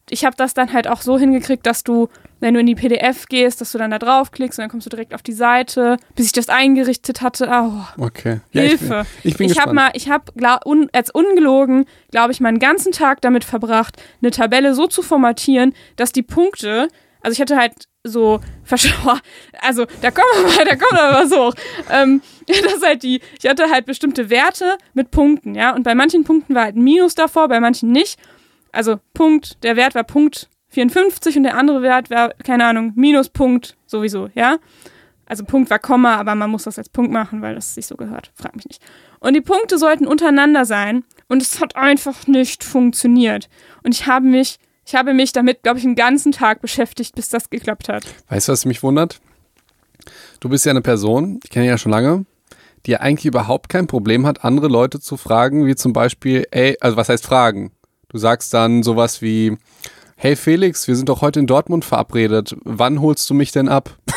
[0.09, 2.09] ich habe das dann halt auch so hingekriegt, dass du,
[2.41, 4.89] wenn du in die PDF gehst, dass du dann da draufklickst und dann kommst du
[4.89, 7.49] direkt auf die Seite, bis ich das eingerichtet hatte.
[7.49, 8.41] Oh, okay.
[8.51, 9.05] Ja, Hilfe.
[9.19, 10.31] Ich bin, ich bin ich habe mal, ich habe
[10.65, 15.73] un, als ungelogen, glaube ich, meinen ganzen Tag damit verbracht, eine Tabelle so zu formatieren,
[15.95, 16.89] dass die Punkte,
[17.21, 17.73] also ich hatte halt
[18.03, 18.39] so
[19.61, 21.53] also da kommen wir mal, da kommen wir mal so hoch.
[21.91, 26.23] Ähm, das halt die, ich hatte halt bestimmte Werte mit Punkten, ja, und bei manchen
[26.23, 28.17] Punkten war halt ein Minus davor, bei manchen nicht
[28.71, 33.77] also Punkt, der Wert war Punkt 54 und der andere Wert wäre, keine Ahnung, Minuspunkt
[33.85, 34.57] sowieso, ja.
[35.25, 37.95] Also Punkt war Komma, aber man muss das als Punkt machen, weil das sich so
[37.95, 38.31] gehört.
[38.35, 38.81] Frag mich nicht.
[39.19, 43.47] Und die Punkte sollten untereinander sein und es hat einfach nicht funktioniert.
[43.83, 47.29] Und ich habe mich, ich habe mich damit, glaube ich, einen ganzen Tag beschäftigt, bis
[47.29, 48.03] das geklappt hat.
[48.27, 49.21] Weißt du, was mich wundert?
[50.39, 52.25] Du bist ja eine Person, ich kenne ja schon lange,
[52.85, 56.75] die ja eigentlich überhaupt kein Problem hat, andere Leute zu fragen, wie zum Beispiel, ey,
[56.81, 57.71] also was heißt fragen?
[58.09, 59.57] Du sagst dann sowas wie,
[60.21, 63.97] hey Felix, wir sind doch heute in Dortmund verabredet, wann holst du mich denn ab?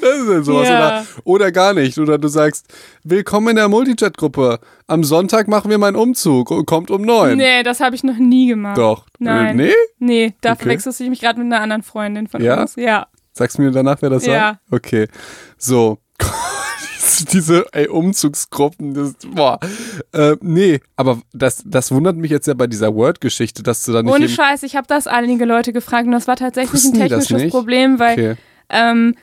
[0.00, 0.68] das ist halt sowas.
[0.68, 0.78] Ja.
[0.78, 1.98] Oder, oder gar nicht.
[1.98, 4.60] Oder du sagst, willkommen in der Multichat-Gruppe.
[4.86, 6.64] Am Sonntag machen wir meinen Umzug.
[6.66, 7.38] Kommt um neun.
[7.38, 8.78] Nee, das habe ich noch nie gemacht.
[8.78, 9.06] Doch.
[9.18, 9.58] Nein.
[9.58, 9.72] Äh, nee?
[9.98, 10.62] Nee, da Okay.
[10.62, 12.60] verwechselst du mich gerade mit einer anderen Freundin von Ja?
[12.62, 12.76] uns.
[12.76, 13.08] Ja.
[13.32, 14.32] Sagst du mir danach, wer das Ja.
[14.32, 14.60] war?
[14.70, 15.08] Okay.
[15.58, 15.98] So.
[17.32, 19.58] Diese ey, Umzugsgruppen, das, boah.
[20.12, 24.02] Äh, nee, aber das, das wundert mich jetzt ja bei dieser Word-Geschichte, dass du da
[24.02, 24.12] nicht.
[24.12, 27.50] Ohne Scheiß, ich habe das einige Leute gefragt und das war tatsächlich ein technisches?
[27.50, 28.34] Problem, weil okay.
[28.70, 29.14] ähm,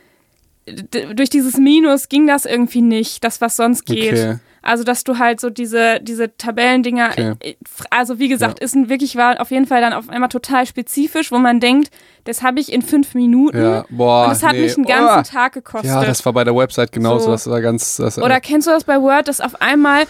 [1.16, 4.14] durch dieses Minus ging das irgendwie nicht, das was sonst geht.
[4.14, 4.38] Okay.
[4.64, 7.36] Also, dass du halt so diese, diese Tabellendinger, Okay.
[7.40, 7.56] äh,
[7.90, 11.32] also wie gesagt, ist ein wirklich war auf jeden Fall dann auf einmal total spezifisch,
[11.32, 11.90] wo man denkt,
[12.26, 14.26] das habe ich in fünf Minuten Ja, boah.
[14.26, 14.62] und das hat nee.
[14.62, 15.36] mich einen ganzen oh.
[15.36, 15.90] Tag gekostet.
[15.90, 17.26] Ja, das war bei der Website genauso.
[17.26, 17.32] So.
[17.32, 17.98] Das war ganz.
[17.98, 20.04] Das, Oder kennst du das bei Word, dass auf einmal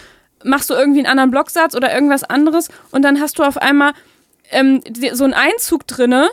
[0.44, 3.94] machst du irgendwie einen anderen Blocksatz oder irgendwas anderes und dann hast du auf einmal
[4.50, 4.82] ähm,
[5.14, 6.30] so einen Einzug drinne,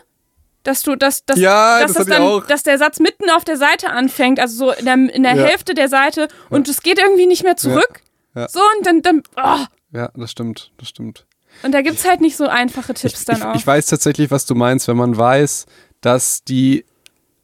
[0.64, 3.56] dass du, dass, dass, Ja, dass, das ich dann, dass der Satz mitten auf der
[3.56, 5.44] Seite anfängt, also so in der, in der Ja.
[5.44, 8.00] Hälfte der Seite und es geht irgendwie nicht mehr zurück.
[8.35, 8.49] Ja.
[8.49, 9.64] So und dann, dann oh.
[9.93, 10.72] ja, das stimmt.
[10.79, 11.26] Das stimmt.
[11.62, 13.55] und da gibt's halt nicht so einfache Tipps ich, dann ich, auch.
[13.55, 15.66] ich weiß tatsächlich, was du meinst, wenn man weiß,
[16.01, 16.85] dass die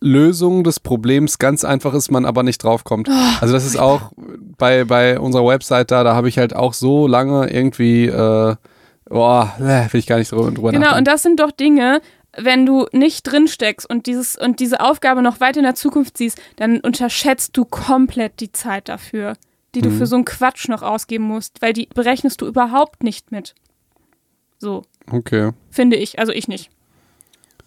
[0.04, 3.08] Lösung des Problems ganz einfach ist, man aber nicht draufkommt.
[3.08, 4.12] Oh, also das ist auch
[4.58, 8.54] bei, bei unserer Website da, da habe ich halt auch so lange irgendwie, äh,
[9.06, 12.02] boah, äh, will ich gar nicht drüber, drüber Genau, und das sind doch Dinge,
[12.36, 16.18] wenn du nicht drin steckst und dieses und diese Aufgabe noch weit in der Zukunft
[16.18, 19.34] siehst, dann unterschätzt du komplett die Zeit dafür,
[19.74, 19.98] die du Mhm.
[19.98, 23.54] für so einen Quatsch noch ausgeben musst, weil die berechnest du überhaupt nicht mit.
[24.58, 25.50] So, Okay.
[25.70, 26.70] finde ich, also ich nicht.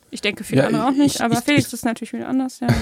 [0.10, 2.30] Ich denke viele Ja, andere auch nicht, ich- aber ich- Felix ich- ist natürlich wieder
[2.30, 2.62] anders.
[2.62, 2.74] Ja, ja.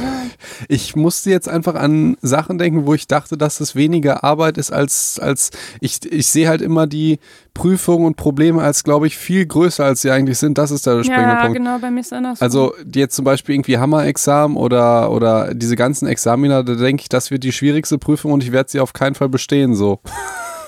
[0.67, 4.71] Ich musste jetzt einfach an Sachen denken, wo ich dachte, dass es weniger Arbeit ist
[4.71, 5.49] als, als
[5.82, 7.17] ich, ich sehe halt immer die
[7.55, 10.57] Prüfungen und Probleme als, glaube ich, viel größer, als sie eigentlich sind.
[10.59, 11.57] Das ist der springende ja Punkt.
[11.57, 12.41] genau, bei mir ist es anders.
[12.41, 17.32] Also jetzt zum Beispiel irgendwie Hammer-Examen oder, oder diese ganzen Examiner, da denke ich, das
[17.32, 19.99] wird die schwierigste Prüfung und ich werde sie auf keinen Fall bestehen, so.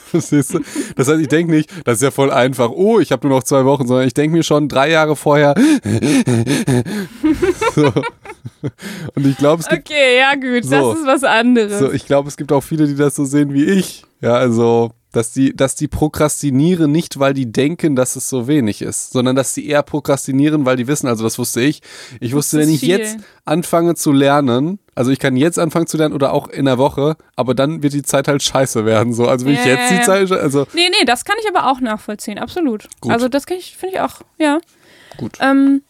[0.12, 0.60] Verstehst du?
[0.96, 3.44] Das heißt, ich denke nicht, das ist ja voll einfach, oh, ich habe nur noch
[3.44, 5.56] zwei Wochen, sondern ich denke mir schon drei Jahre vorher.
[7.76, 7.92] so.
[9.16, 10.92] Und ich glaube, es gibt, okay, ja gut, So.
[10.92, 11.80] das ist was anderes.
[11.80, 14.04] so, ich glaube, es gibt auch viele, die das so sehen wie ich.
[14.22, 18.82] Ja, also, dass die, dass die prokrastinieren nicht, weil die denken, dass es so wenig
[18.82, 21.82] ist, sondern dass sie eher prokrastinieren, weil die wissen, also das wusste ich.
[22.20, 22.90] Ich wusste, wenn ich viel.
[22.90, 26.78] jetzt anfange zu lernen, also ich kann jetzt anfangen zu lernen oder auch in der
[26.78, 29.14] Woche, aber dann wird die Zeit halt scheiße werden.
[29.14, 30.04] So, also wenn ich Ja, jetzt ja, die.
[30.04, 32.88] Zeit, also Nee, nee, das kann ich aber auch nachvollziehen, absolut.
[33.02, 33.12] Gut.
[33.12, 34.60] Also das kann ich, finde ich auch, ja.
[35.18, 35.38] Gut.
[35.40, 35.84] Ähm,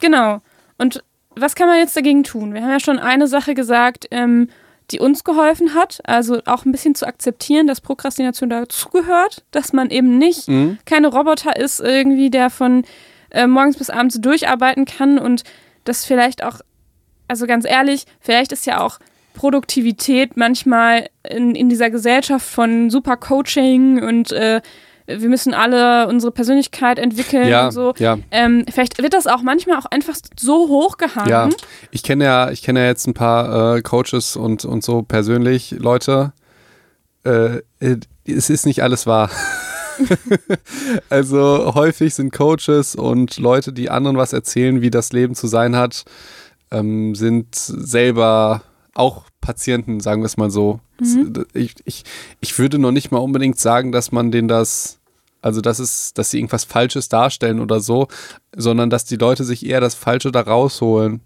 [0.00, 0.40] genau.
[0.78, 1.02] Und
[1.34, 2.52] was kann man jetzt dagegen tun?
[2.54, 4.48] Wir haben ja schon eine Sache gesagt, ähm,
[4.90, 9.88] die uns geholfen hat, also auch ein bisschen zu akzeptieren, dass Prokrastination dazugehört, dass man
[9.90, 10.78] eben nicht Mhm.
[10.84, 12.84] keine Roboter ist irgendwie, der von
[13.30, 15.44] äh, morgens bis abends durcharbeiten kann und
[15.84, 16.60] das vielleicht auch,
[17.32, 18.98] also ganz ehrlich, vielleicht ist ja auch
[19.32, 24.60] Produktivität manchmal in, in dieser Gesellschaft von super Coaching und äh,
[25.06, 27.94] wir müssen alle unsere Persönlichkeit entwickeln ja, und so.
[27.96, 28.18] ja.
[28.30, 31.30] Ähm, vielleicht wird das auch manchmal auch einfach so hochgehangen.
[31.30, 31.48] Ja,
[31.90, 35.70] ich kenne ja, ich kenne ja jetzt ein paar äh, Coaches und, und so persönlich
[35.70, 36.34] Leute.
[37.24, 39.30] Äh, äh, es ist nicht alles wahr.
[41.08, 45.76] also häufig sind Coaches und Leute, die anderen was erzählen, wie das Leben zu sein
[45.76, 46.04] hat,
[46.72, 48.62] ähm, sind selber
[48.94, 50.80] auch Patienten, sagen wir es mal so.
[51.54, 52.04] Ich, ich,
[52.40, 55.00] ich würde noch nicht mal unbedingt sagen, dass man denen das,
[55.40, 58.08] also das ist, dass sie irgendwas Falsches darstellen oder so,
[58.54, 61.20] sondern dass die Leute sich eher das Falsche da rausholen.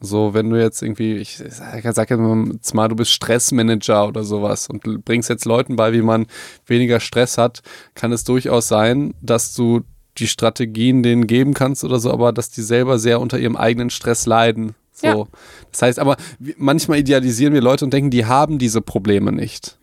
[0.00, 4.68] So, wenn du jetzt irgendwie, ich sag, sag jetzt mal, du bist Stressmanager oder sowas
[4.68, 6.26] und bringst jetzt Leuten bei, wie man
[6.66, 7.62] weniger Stress hat,
[7.94, 9.82] kann es durchaus sein, dass du
[10.18, 13.90] die Strategien denen geben kannst oder so, aber dass die selber sehr unter ihrem eigenen
[13.90, 14.74] Stress leiden.
[14.92, 15.06] So.
[15.06, 15.24] Ja.
[15.72, 16.16] Das heißt aber,
[16.56, 19.78] manchmal idealisieren wir Leute und denken, die haben diese Probleme nicht.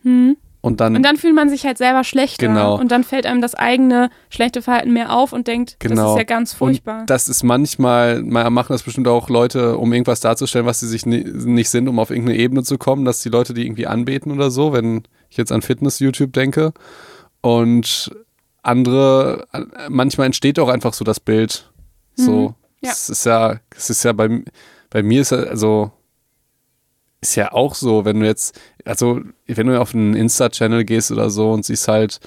[0.60, 2.48] Und dann, Und dann fühlt man sich halt selber schlechter.
[2.48, 2.80] Genau.
[2.80, 6.12] Und dann fällt einem das eigene schlechte Verhalten mehr auf und denkt, das Genau.
[6.14, 7.00] ist ja ganz furchtbar.
[7.00, 10.88] Und das ist manchmal, mal machen das bestimmt auch Leute, um irgendwas darzustellen, was sie
[10.88, 13.86] sich ni nicht sind, um auf irgendeine Ebene zu kommen, dass die Leute die irgendwie
[13.86, 16.72] anbeten oder so, wenn ich jetzt an Fitness-YouTube denke.
[17.42, 18.10] Und
[18.64, 21.70] andere, äh, manchmal entsteht auch einfach so das Bild.
[22.16, 22.48] So.
[22.48, 22.90] Mhm, ja.
[22.92, 24.42] Es ist ja, es ist ja bei,
[24.90, 25.92] bei mir ist ja, also,
[27.20, 31.30] ist ja auch so, wenn du jetzt, also, wenn du auf einen Insta-Channel gehst oder
[31.30, 32.20] so und siehst halt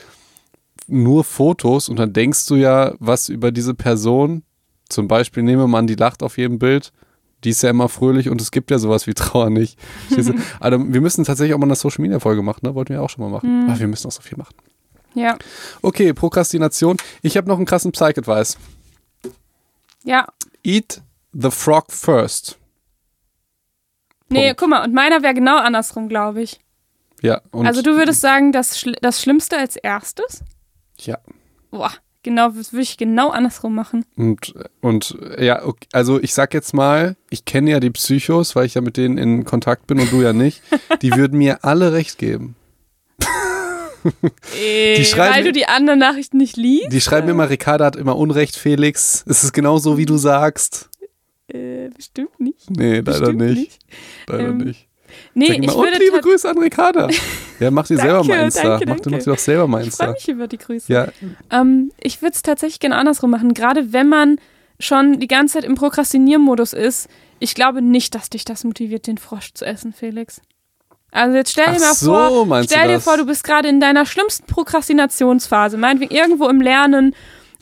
[0.88, 4.44] nur Fotos und dann denkst du ja was über diese Person.
[4.90, 6.94] Zum Beispiel nehme man, die lacht auf jedem Bild.
[7.44, 9.78] Die ist ja immer fröhlich und es gibt ja sowas wie Trauer nicht.
[10.60, 12.74] also, wir müssen tatsächlich auch mal eine Social Media Folge machen, ne?
[12.74, 13.64] Wollten wir auch schon mal machen.
[13.64, 13.70] Mhm.
[13.70, 14.56] Aber wir müssen auch so viel machen.
[15.18, 15.38] Ja.
[15.82, 16.97] Okay, Prokrastination.
[17.24, 18.57] Ich habe noch einen krassen Psych-Advice.
[20.03, 20.28] Ja.
[20.63, 21.01] Eat
[21.34, 22.57] the frog first.
[24.30, 24.59] Nee, Punkt.
[24.59, 26.59] guck mal, und meiner wäre genau andersrum, glaube ich.
[27.22, 30.43] Ja, und also du würdest sagen, das, Schl das Schlimmste als erstes?
[30.99, 31.18] ja.
[31.72, 31.91] Boah,
[32.24, 34.05] genau, das würde ich genau andersrum machen.
[34.15, 38.65] Und, und ja, okay, also ich sag jetzt mal, ich kenne ja die Psychos, weil
[38.65, 40.61] ich ja mit denen in Kontakt bin und du ja nicht.
[41.01, 42.55] Die würden mir alle recht geben.
[44.60, 46.91] Äh, schreiben weil du die anderen Nachrichten nicht liest?
[46.91, 49.24] Die schreiben immer, Ricarda hat immer Unrecht, Felix.
[49.28, 50.89] Es ist genau so, wie du sagst.
[51.48, 52.70] Äh, bestimmt nicht.
[52.70, 53.80] Nee, leider Bestimmt nicht.
[54.28, 54.88] Leider Ähm, nicht.
[55.34, 57.08] Nee, Sag ich und würde liebe tat- Grüße an Ricarda.
[57.60, 58.62] Ja, mach dir selber mal Insta.
[58.78, 59.10] danke, mach, dir- danke.
[59.10, 60.12] mach dir doch selber mal Ich freue Insta.
[60.12, 60.93] mich über die Grüße.
[60.93, 61.08] Ja,
[61.50, 63.56] Ähm, ich würde es tatsächlich gerne andersrum machen.
[63.56, 64.38] Gerade wenn man
[64.80, 67.08] schon die ganze Zeit im Prokrastiniermodus ist,
[67.39, 70.39] ich glaube nicht, dass dich das motiviert, den Frosch zu essen, Felix.
[71.18, 73.68] Also jetzt stell dir Ach mal so, vor, stell du dir vor, du bist gerade
[73.68, 77.15] in deiner schlimmsten Prokrastinationsphase, meinetwegen irgendwo im Lernen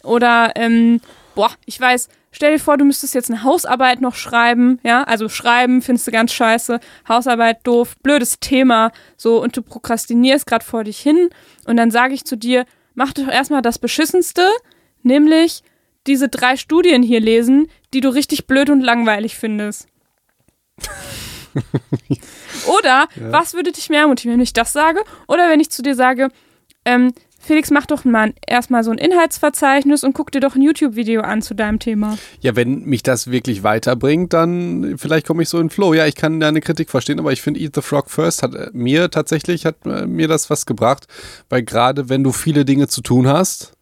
[0.04, 1.00] oder ähm,
[1.36, 5.30] boah, ich weiß, stell dir vor, du müsstest jetzt eine Hausarbeit noch schreiben, ja, also
[5.30, 10.84] schreiben findest du ganz scheiße, Hausarbeit doof, blödes Thema, so und du prokrastinierst gerade vor
[10.84, 11.30] dich hin
[11.66, 14.50] und dann sage ich zu dir, mach doch erstmal das beschissenste,
[15.02, 15.64] nämlich
[16.08, 19.88] diese drei Studien hier lesen, die du richtig blöd und langweilig findest.
[22.80, 25.02] Oder was würde dich mehr motivieren, wenn ich das sage?
[25.28, 26.30] Oder wenn ich zu dir sage,
[26.86, 27.14] ähm,
[27.46, 31.44] Felix, mach doch mal erstmal so ein Inhaltsverzeichnis und guck dir doch ein YouTube-Video an
[31.44, 32.18] zu deinem Thema.
[32.42, 35.94] Ja, wenn mich das wirklich weiterbringt, dann vielleicht komme ich so in Flow.
[35.94, 38.70] Ja, ich kann deine Kritik verstehen, aber ich finde Eat the Frog First hat äh,
[38.74, 41.08] mir tatsächlich, hat äh, mir das was gebracht,
[41.48, 43.74] weil gerade wenn du viele Dinge zu tun hast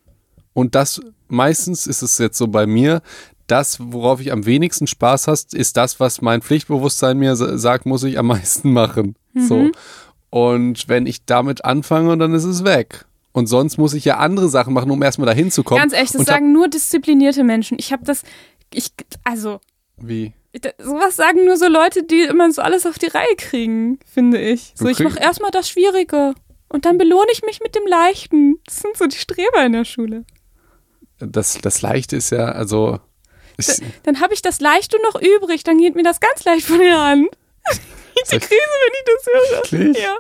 [0.52, 1.00] und das
[1.30, 3.02] meistens ist es jetzt so bei mir,
[3.48, 7.86] das, worauf ich am wenigsten Spaß hast, ist das, was mein Pflichtbewusstsein mir sa- sagt,
[7.86, 9.16] muss ich am meisten machen.
[9.36, 9.70] So.
[10.30, 13.06] Und wenn ich damit anfange, dann ist es weg.
[13.32, 15.80] Und sonst muss ich ja andere Sachen machen, um erstmal dahin zu kommen.
[15.82, 17.78] Ganz ehrlich, das sagen nur disziplinierte Menschen.
[17.80, 18.24] Ich habe das,
[18.74, 18.92] ich,
[19.24, 19.60] also,
[19.98, 20.34] Wie?
[20.78, 24.74] sowas sagen nur so Leute, die immer so alles auf die Reihe kriegen, finde ich.
[24.76, 26.36] So, ich mache erstmal das Schwierige
[26.70, 28.60] und dann belohne ich mich mit dem Leichten.
[28.68, 30.26] Das sind so die Streber in der Schule.
[31.20, 33.00] Das, das Leichte ist ja, also.
[34.04, 37.00] Dann habe ich das Leichte noch übrig, dann geht mir das ganz leicht von der
[37.02, 37.28] Hand.
[38.16, 39.06] Ich die Krise, wenn ich
[39.72, 40.04] das höre.
[40.04, 40.16] Ja.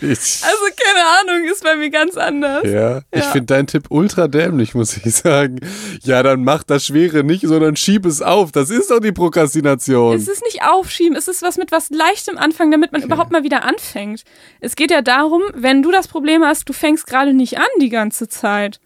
[0.00, 1.04] ich, Also keine
[1.34, 2.62] Ahnung, ist bei mir ganz anders.
[2.64, 3.30] ja, ich Ja.
[3.32, 5.58] finde deinen Tipp ultra dämlich, muss ich sagen.
[6.04, 8.52] Ja, dann mach das Schwere nicht, sondern schieb es auf.
[8.52, 10.14] Das ist doch die Prokrastination.
[10.16, 13.42] Es ist nicht aufschieben, es ist was mit was Leichtem anfangen, damit man überhaupt mal
[13.42, 14.22] wieder anfängt.
[14.60, 17.90] Es geht ja darum, wenn du das Problem hast, du fängst gerade nicht an die
[17.90, 18.78] ganze Zeit.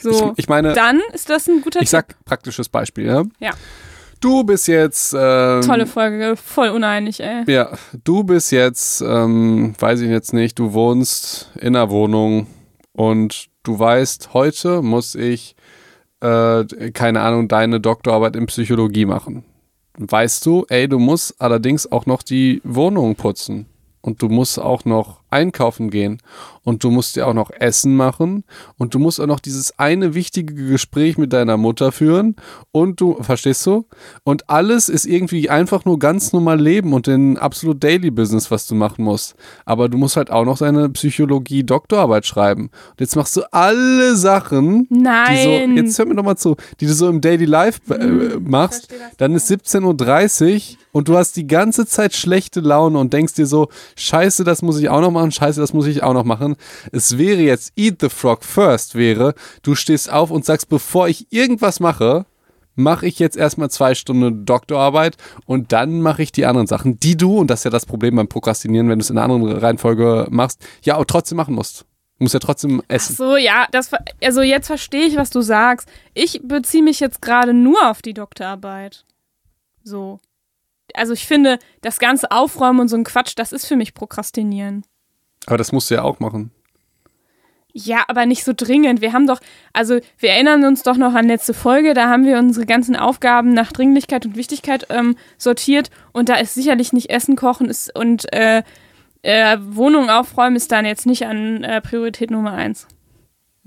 [0.00, 3.22] So, Ich- ich meine- dann ist das ein guter Ich sag praktisches Beispiel, ja.
[3.40, 3.50] Ja.
[4.20, 5.14] Du bist jetzt.
[5.16, 5.70] Ähm, Tipp.
[5.70, 7.44] Tolle Folge, voll uneinig, ey.
[7.52, 7.70] Ja,
[8.04, 12.46] du bist jetzt, ähm, weiß ich jetzt nicht, du wohnst in einer Wohnung
[12.92, 15.54] und du weißt, heute muss ich,
[16.20, 19.44] äh, keine Ahnung, deine Doktorarbeit in Psychologie machen.
[19.98, 23.66] Weißt du, ey, du musst allerdings auch noch die Wohnung putzen
[24.00, 26.18] und du musst auch noch einkaufen gehen
[26.62, 28.44] und du musst dir auch noch Essen machen
[28.76, 32.36] und du musst auch noch dieses eine wichtige Gespräch mit deiner Mutter führen
[32.72, 33.86] und du, verstehst du?
[34.24, 38.66] Und alles ist irgendwie einfach nur ganz normal leben und den absolut Daily Business, was
[38.66, 39.36] du machen musst.
[39.64, 42.70] Aber du musst halt auch noch deine Psychologie-Doktorarbeit schreiben.
[42.90, 45.76] Und jetzt machst du alle Sachen, die so, Nein.
[45.76, 49.08] jetzt hör mir doch mal zu, die du so im Daily Life äh, machst, verstehe
[49.08, 53.34] das dann ist 17.30 Uhr und du hast die ganze Zeit schlechte Laune und denkst
[53.34, 56.24] dir so, scheiße, das muss ich auch noch machen, scheiße, das muss ich auch noch
[56.24, 56.56] machen.
[56.92, 61.32] Es wäre jetzt Eat the Frog First wäre, du stehst auf und sagst, bevor ich
[61.32, 62.26] irgendwas mache,
[62.76, 67.16] mache ich jetzt erstmal zwei Stunden Doktorarbeit und dann mache ich die anderen Sachen, die
[67.16, 69.58] du, und das ist ja das Problem beim Prokrastinieren, wenn du es in einer anderen
[69.58, 71.86] Reihenfolge machst, ja auch trotzdem machen musst.
[72.18, 73.16] Du musst ja trotzdem Ach essen.
[73.16, 73.90] so, ja, das,
[74.22, 75.88] also jetzt verstehe ich, was du sagst.
[76.14, 79.04] Ich beziehe mich jetzt gerade nur auf die Doktorarbeit.
[79.82, 80.20] So.
[80.94, 84.84] Also ich finde, das ganze Aufräumen und so ein Quatsch, das ist für mich Prokrastinieren.
[85.46, 86.50] Aber das musst du ja auch machen.
[87.78, 89.02] Ja, aber nicht so dringend.
[89.02, 89.38] Wir haben doch,
[89.74, 93.52] also wir erinnern uns doch noch an letzte Folge, da haben wir unsere ganzen Aufgaben
[93.52, 98.32] nach Dringlichkeit und Wichtigkeit ähm, sortiert und da ist sicherlich nicht Essen kochen ist, und
[98.32, 98.62] äh,
[99.20, 102.86] äh, Wohnung aufräumen ist dann jetzt nicht an äh, Priorität Nummer eins.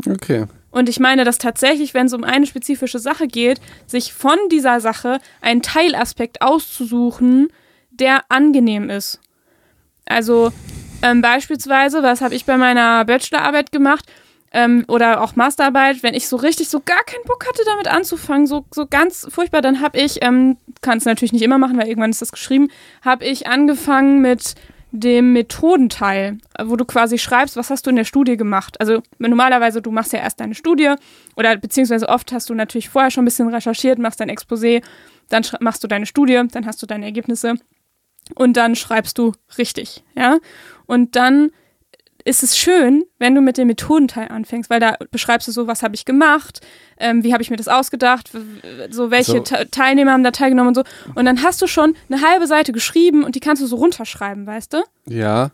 [0.08, 0.46] Okay.
[0.72, 4.80] Und ich meine, dass tatsächlich, wenn es um eine spezifische Sache geht, sich von dieser
[4.80, 7.50] Sache einen Teilaspekt auszusuchen,
[7.92, 9.20] der angenehm ist.
[10.06, 10.52] Also
[11.02, 14.06] ähm, beispielsweise, was habe ich bei meiner Bachelorarbeit gemacht
[14.52, 18.48] ähm, oder auch Masterarbeit, wenn ich so richtig so gar keinen Bock hatte, damit anzufangen,
[18.48, 21.88] so, so ganz furchtbar, dann habe ich, ähm, kann es natürlich nicht immer machen, weil
[21.88, 22.70] irgendwann ist das geschrieben,
[23.02, 24.56] habe ich angefangen mit
[24.92, 28.80] dem Methodenteil, wo du quasi schreibst, was hast du in der Studie gemacht.
[28.80, 30.96] Also normalerweise, du machst ja erst deine Studie
[31.36, 34.84] oder beziehungsweise oft hast du natürlich vorher schon ein bisschen recherchiert, machst dein Exposé,
[35.30, 37.56] dann machst du deine Studie, dann hast du deine Ergebnisse
[38.36, 40.38] und dann schreibst du richtig, ja.
[40.86, 41.52] Und dann
[42.26, 45.84] ist es schön, wenn du mit dem Methodenteil anfängst, weil da beschreibst du so, was
[45.84, 46.62] habe ich gemacht,
[47.00, 48.30] ähm, wie habe ich mir das ausgedacht,
[48.90, 49.42] so welche so.
[49.72, 50.84] Teilnehmer haben da teilgenommen und so.
[51.16, 54.46] Und dann hast du schon eine halbe Seite geschrieben und die kannst du so runterschreiben,
[54.46, 54.84] weißt du?
[55.08, 55.52] Ja.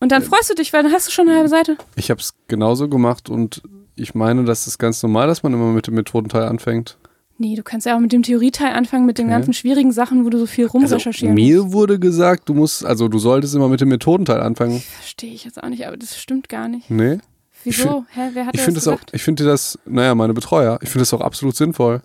[0.00, 1.76] Und dann freust du dich, weil dann hast du schon eine halbe Seite.
[1.96, 3.62] Ich habe es genauso gemacht und
[3.96, 6.98] ich meine, das ist ganz normal, dass man immer mit dem Methodenteil anfängt.
[7.40, 9.34] Nee, du kannst ja auch mit dem Theorieteil anfangen, mit den okay.
[9.36, 13.06] ganzen schwierigen Sachen, wo du so viel rumrecherchieren also, Mir wurde gesagt, du musst, also
[13.06, 14.80] du solltest immer mit dem Methodenteil anfangen.
[14.80, 16.90] Verstehe ich jetzt auch nicht, aber das stimmt gar nicht.
[16.90, 17.18] Nee.
[17.62, 18.04] Wieso?
[18.10, 19.10] Hä, wer hat ich das gesagt?
[19.10, 22.02] Auch, ich finde das, naja, meine Betreuer, ich finde das auch absolut sinnvoll.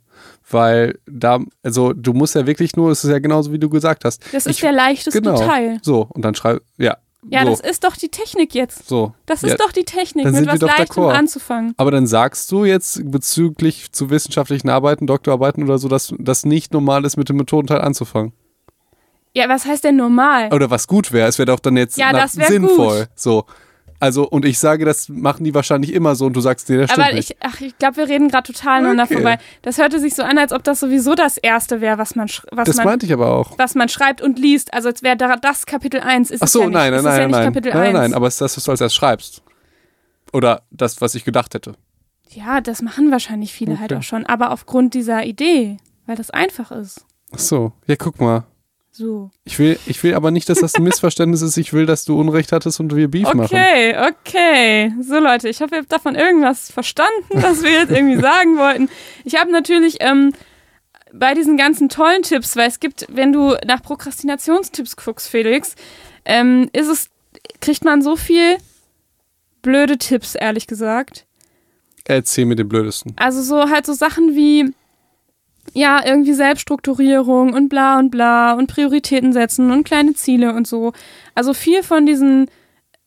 [0.49, 4.05] Weil da, also du musst ja wirklich nur, es ist ja genauso wie du gesagt
[4.05, 4.23] hast.
[4.31, 5.79] Das ist ich, der leichteste genau, Teil.
[5.81, 6.97] So, und dann schreib, ja,
[7.29, 7.49] ja, so.
[7.49, 8.87] das ist doch die Technik jetzt.
[8.87, 9.13] So.
[9.25, 11.73] Das ist ja, doch die Technik, mit was Leichtem anzufangen.
[11.77, 16.73] Aber dann sagst du jetzt bezüglich zu wissenschaftlichen Arbeiten, Doktorarbeiten oder so, dass das nicht
[16.73, 18.33] normal ist, mit dem Methodenteil anzufangen.
[19.35, 20.53] Ja, was heißt denn normal?
[20.53, 22.99] Oder was gut wäre, es wäre doch dann jetzt ja, das sinnvoll.
[22.99, 23.09] Gut.
[23.15, 23.45] So.
[23.99, 26.91] Also, und ich sage, das machen die wahrscheinlich immer so und du sagst, nee, das
[26.91, 28.89] stimmt Aber ich, ach, ich glaube, wir reden gerade total okay.
[28.89, 29.37] aneinander vorbei.
[29.61, 32.65] Das hörte sich so an, als ob das sowieso das Erste wäre, was man was
[32.65, 33.57] Das man, meinte ich aber auch.
[33.57, 34.73] Was man schreibt und liest.
[34.73, 36.31] Also, als wäre das Kapitel 1.
[36.31, 37.03] Ist ach so, ja nein, nicht.
[37.03, 37.61] nein, nein, ja nein.
[37.63, 37.93] Nein, 1.
[37.93, 39.41] nein, aber es ist das, was du als erst schreibst.
[40.33, 41.73] Oder das, was ich gedacht hätte.
[42.29, 43.95] Ja, das machen wahrscheinlich viele halt okay.
[43.95, 44.25] halt auch schon.
[44.25, 47.05] Aber aufgrund dieser Idee, weil das einfach ist.
[47.31, 48.45] Ach so, ja, guck mal.
[48.95, 49.31] So.
[49.43, 51.57] Ich will, ich will aber nicht, dass das ein Missverständnis ist.
[51.57, 53.55] Ich will, dass du Unrecht hattest und wir Beef okay, machen.
[53.55, 54.93] Okay, okay.
[55.01, 58.89] So Leute, ich hoffe, ihr habt davon irgendwas verstanden, was wir jetzt irgendwie sagen wollten.
[59.25, 60.31] Ich habe natürlich ähm,
[61.11, 65.73] bei diesen ganzen tollen Tipps, weil es gibt, wenn du nach Prokrastinationstipps guckst, Felix,
[66.23, 67.09] ähm, ist es,
[67.61, 68.57] kriegt man so viel
[69.63, 71.25] blöde Tipps, ehrlich gesagt.
[72.05, 73.13] Erzähl mir den blödesten.
[73.15, 74.71] Also so halt so Sachen wie
[75.73, 80.93] ja, irgendwie Selbststrukturierung und bla und bla und Prioritäten setzen und kleine Ziele und so.
[81.35, 82.49] Also viel von diesen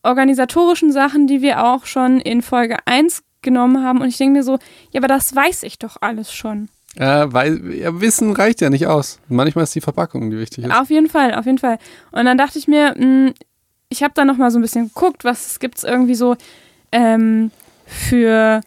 [0.03, 4.01] organisatorischen Sachen, die wir auch schon in Folge 1 genommen haben.
[4.01, 4.57] Und ich denke mir so,
[4.91, 6.69] ja, aber das weiß ich doch alles schon.
[6.97, 9.19] Ja, weil ja, Wissen reicht ja nicht aus.
[9.27, 10.71] Manchmal ist die Verpackung, die wichtig ist.
[10.71, 11.77] Auf jeden Fall, auf jeden Fall.
[12.11, 13.33] Und dann dachte ich mir, mh, hm,
[13.89, 16.35] ich habe da noch mal so ein bisschen geguckt, was gibt es irgendwie so
[16.91, 17.51] ähm,
[17.85, 18.61] für,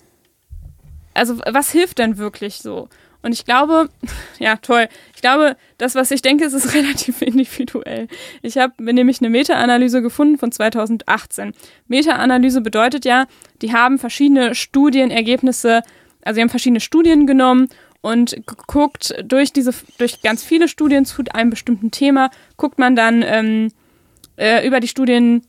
[1.12, 2.88] also was hilft denn wirklich so?
[3.22, 3.88] Und ich glaube,
[4.38, 4.88] ja, toll.
[5.14, 8.08] Ich glaube, das, was ich denke, ist, ist relativ individuell.
[8.42, 11.52] Ich habe nämlich eine Meta-Analyse gefunden von 2018.
[11.88, 13.26] Meta-Analyse bedeutet ja,
[13.62, 15.82] die haben verschiedene Studienergebnisse,
[16.22, 17.68] also sie haben verschiedene Studien genommen
[18.02, 23.22] und geguckt, durch diese, durch ganz viele Studien zu einem bestimmten Thema, guckt man dann
[23.22, 23.72] ähm,
[24.36, 25.46] äh, über die Studien,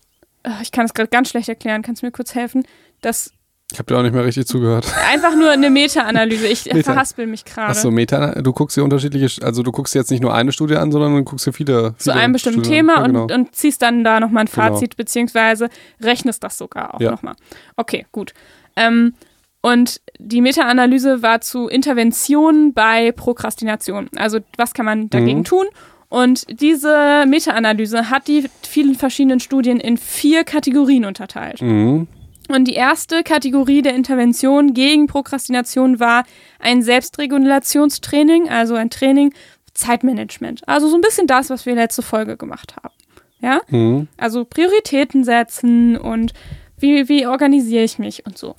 [0.62, 2.66] ich kann es gerade ganz schlecht erklären, kannst du mir kurz helfen,
[3.02, 3.32] dass
[3.72, 4.86] ich habe dir auch nicht mehr richtig zugehört.
[5.10, 6.48] Einfach nur eine Meta-Analyse.
[6.48, 6.92] Ich Meta.
[6.94, 7.70] verhaspel mich gerade.
[7.70, 10.92] Achso, Meta, du guckst dir unterschiedliche, also du guckst jetzt nicht nur eine Studie an,
[10.92, 11.72] sondern du guckst dir viele.
[11.72, 12.88] viele Zu einem bestimmten Studien.
[12.88, 13.24] Thema ja, genau.
[13.24, 14.68] und, und, ziehst dann da nochmal ein genau.
[14.68, 14.98] Fazit, genau.
[14.98, 15.70] beziehungsweise
[16.02, 17.12] rechnest das sogar auch ja.
[17.12, 17.36] nochmal.
[17.78, 18.34] Okay, gut.
[18.76, 19.14] Ähm,
[19.62, 24.10] und die Meta-Analyse war zu Interventionen bei Prokrastination.
[24.16, 25.46] Also was kann man dagegen mhm.
[25.46, 25.66] tun?
[26.10, 31.62] Und diese Meta-Analyse hat die vielen verschiedenen Studien in vier Kategorien unterteilt.
[31.62, 32.08] Mhm.
[32.54, 36.24] Und die erste Kategorie der Intervention gegen Prokrastination war
[36.60, 39.34] ein Selbstregulationstraining, also ein Training
[39.74, 40.68] Zeitmanagement.
[40.68, 42.94] Also so ein bisschen das, was wir letzte Folge gemacht haben.
[43.42, 43.62] Ja?
[43.70, 44.08] Mhm.
[44.18, 46.34] Also Prioritäten setzen und
[46.78, 48.56] wie, wie organisiere ich mich und so.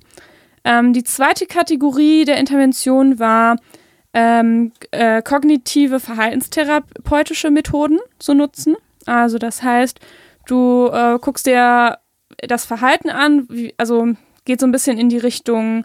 [0.64, 3.57] Ähm, die zweite Kategorie der Intervention war
[4.14, 8.76] ähm, äh, kognitive verhaltenstherapeutische Methoden zu nutzen.
[9.07, 9.99] Also das heißt,
[10.47, 11.99] du äh, guckst dir
[12.43, 14.09] das Verhalten an, wie, also
[14.45, 15.84] geht so ein bisschen in die Richtung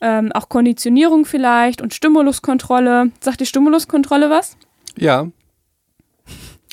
[0.00, 3.10] ähm, auch Konditionierung vielleicht und Stimuluskontrolle.
[3.20, 4.56] Sagt die Stimuluskontrolle was?
[4.96, 5.28] Ja.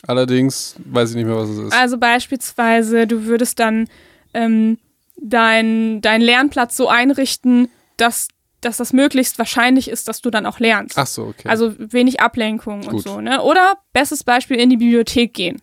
[0.05, 1.73] Allerdings weiß ich nicht mehr, was es ist.
[1.73, 3.87] Also beispielsweise, du würdest dann
[4.33, 4.77] ähm,
[5.15, 8.27] deinen dein Lernplatz so einrichten, dass,
[8.59, 10.97] dass das möglichst wahrscheinlich ist, dass du dann auch lernst.
[10.97, 11.47] Ach so, okay.
[11.47, 12.93] Also wenig Ablenkung Gut.
[12.93, 13.21] und so.
[13.21, 13.41] Ne?
[13.41, 15.61] Oder bestes Beispiel in die Bibliothek gehen.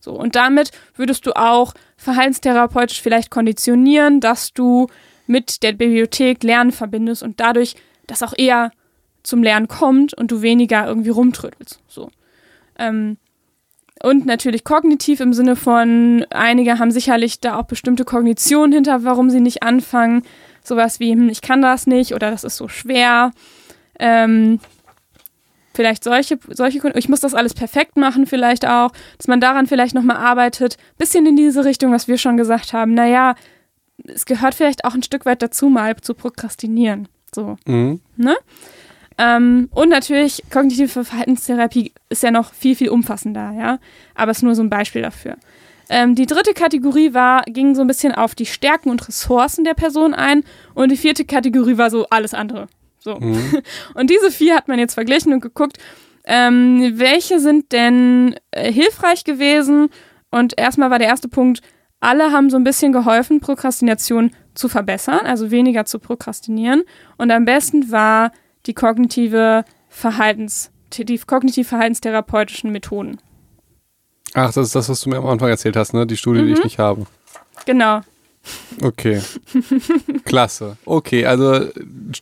[0.00, 4.88] So, und damit würdest du auch verhaltenstherapeutisch vielleicht konditionieren, dass du
[5.26, 7.76] mit der Bibliothek Lernen verbindest und dadurch
[8.06, 8.72] das auch eher
[9.22, 11.80] zum Lernen kommt und du weniger irgendwie rumtrödelst.
[11.88, 12.10] So.
[12.78, 13.18] Ähm,
[14.02, 19.30] und natürlich kognitiv im Sinne von, einige haben sicherlich da auch bestimmte Kognitionen hinter, warum
[19.30, 20.24] sie nicht anfangen.
[20.64, 23.30] Sowas wie, hm, ich kann das nicht oder das ist so schwer.
[24.00, 24.58] Ähm,
[25.74, 29.66] vielleicht solche, solche Kunden, ich muss das alles perfekt machen, vielleicht auch, dass man daran
[29.66, 30.76] vielleicht nochmal arbeitet.
[30.98, 32.94] Bisschen in diese Richtung, was wir schon gesagt haben.
[32.94, 33.34] Naja,
[34.04, 37.08] es gehört vielleicht auch ein Stück weit dazu, mal zu prokrastinieren.
[37.34, 37.56] So.
[37.66, 38.00] Mhm.
[38.16, 38.36] Ne?
[39.18, 43.78] Ähm, und natürlich, kognitive Verhaltenstherapie ist ja noch viel, viel umfassender, ja.
[44.14, 45.36] Aber es ist nur so ein Beispiel dafür.
[45.88, 49.74] Ähm, die dritte Kategorie war, ging so ein bisschen auf die Stärken und Ressourcen der
[49.74, 50.44] Person ein.
[50.74, 52.68] Und die vierte Kategorie war so alles andere.
[53.02, 53.16] So.
[53.16, 53.62] Mhm.
[53.94, 55.78] Und diese vier hat man jetzt verglichen und geguckt,
[56.24, 59.88] ähm, welche sind denn äh, hilfreich gewesen?
[60.30, 61.62] Und erstmal war der erste Punkt,
[62.00, 66.82] alle haben so ein bisschen geholfen, Prokrastination zu verbessern, also weniger zu prokrastinieren.
[67.16, 68.32] Und am besten war
[68.66, 73.18] die kognitive Verhaltens, die kognitiv-verhaltenstherapeutischen Methoden.
[74.34, 76.06] Ach, das ist das, was du mir am Anfang erzählt hast, ne?
[76.06, 77.06] Die Studie, die ich nicht habe.
[77.66, 78.00] Genau.
[78.82, 79.20] Okay.
[80.24, 80.76] Klasse.
[80.84, 81.68] Okay, also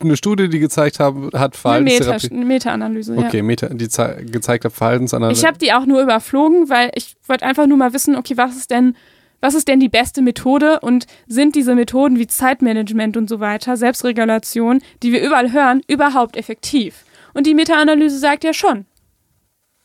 [0.01, 2.31] eine Studie, die gezeigt hat, hat Meta- Verhaltenstherapie.
[2.31, 3.21] eine Meta-Analyse, ja.
[3.27, 5.41] Okay, Meta, die zei- gezeigt hat Verhaltensanalyse.
[5.41, 8.55] Ich habe die auch nur überflogen, weil ich wollte einfach nur mal wissen, okay, was
[8.55, 8.95] ist denn,
[9.39, 13.75] was ist denn die beste Methode und sind diese Methoden wie Zeitmanagement und so weiter,
[13.75, 17.05] Selbstregulation, die wir überall hören, überhaupt effektiv?
[17.33, 18.85] Und die Meta-Analyse sagt ja schon.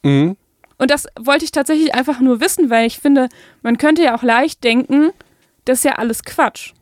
[0.02, 0.36] Mhm.
[0.78, 3.28] Und das wollte ich tatsächlich einfach nur wissen, weil ich finde,
[3.62, 5.10] man könnte ja auch leicht denken,
[5.66, 6.72] das ist ja alles Quatsch.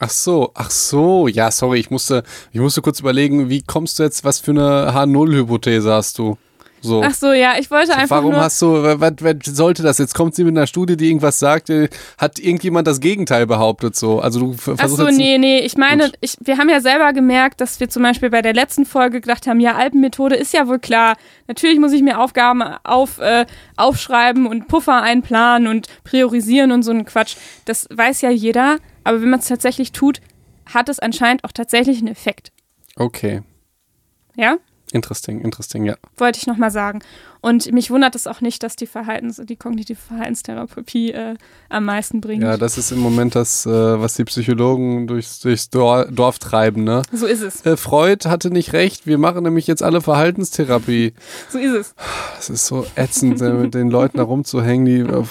[0.00, 4.02] Ach so, ach so, ja, sorry, ich musste, ich musste kurz überlegen, wie kommst du
[4.02, 6.36] jetzt, was für eine H0-Hypothese hast du?
[6.84, 7.02] So.
[7.02, 8.40] Ach so, ja, ich wollte einfach Warum nur.
[8.42, 8.66] hast du,
[9.00, 9.98] was, was sollte das?
[9.98, 13.96] Jetzt kommt sie mit einer Studie, die irgendwas sagt, äh, hat irgendjemand das Gegenteil behauptet
[13.96, 14.20] so?
[14.20, 17.12] Also du ver- Ach versuchst so, nee, nee, ich meine, ich, wir haben ja selber
[17.14, 20.68] gemerkt, dass wir zum Beispiel bei der letzten Folge gedacht haben, ja, Alpenmethode ist ja
[20.68, 21.16] wohl klar.
[21.48, 26.90] Natürlich muss ich mir Aufgaben auf, äh, aufschreiben und Puffer einplanen und priorisieren und so
[26.92, 27.36] ein Quatsch.
[27.64, 30.20] Das weiß ja jeder, aber wenn man es tatsächlich tut,
[30.72, 32.52] hat es anscheinend auch tatsächlich einen Effekt.
[32.96, 33.42] Okay,
[34.36, 34.56] Ja?
[34.94, 35.96] Interesting, interesting, ja.
[36.16, 37.00] Wollte ich nochmal sagen.
[37.40, 41.34] Und mich wundert es auch nicht, dass die Verhaltens-, die kognitive Verhaltenstherapie äh,
[41.68, 42.42] am meisten bringt.
[42.42, 46.84] Ja, das ist im Moment das, äh, was die Psychologen durchs, durchs Dor Dorf treiben,
[46.84, 47.02] ne?
[47.12, 47.66] so ist es.
[47.66, 51.12] Äh, Freud hatte nicht recht, wir machen nämlich jetzt alle Verhaltenstherapie.
[51.50, 51.94] So ist es.
[52.36, 55.24] Das ist so ätzend, äh, mit den Leuten da rumzuhängen, die äh,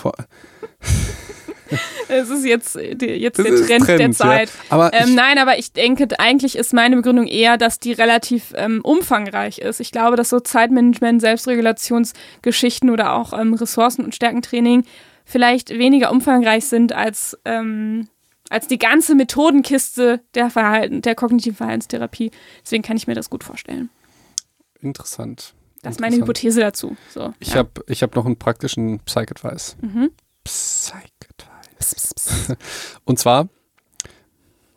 [2.09, 4.25] Es ist jetzt, äh, jetzt Das der ist Trend, der Trend, ja.
[4.25, 4.51] Zeit.
[4.69, 8.81] Aber Ähm, nein, aber ich denke, eigentlich ist meine Begründung eher, dass die relativ ähm,
[8.83, 9.79] umfangreich ist.
[9.79, 14.85] Ich glaube, dass so Zeitmanagement, Selbstregulationsgeschichten oder auch ähm, Ressourcen- und Stärkentraining
[15.25, 18.07] vielleicht weniger umfangreich sind als, ähm,
[18.49, 22.31] als die ganze Methodenkiste der, Verhalten, der kognitiven Verhaltenstherapie.
[22.63, 23.89] Deswegen kann ich mir das gut vorstellen.
[24.81, 25.53] interessant.
[25.81, 26.15] Das ist meine.
[26.15, 26.95] Hypothese dazu.
[27.09, 27.55] So, Ich ja.
[27.57, 29.75] habe hab noch einen praktischen Psych-Advice.
[29.81, 30.11] Mhm.
[30.45, 31.12] Psych-Advice.
[33.05, 33.47] Und zwar,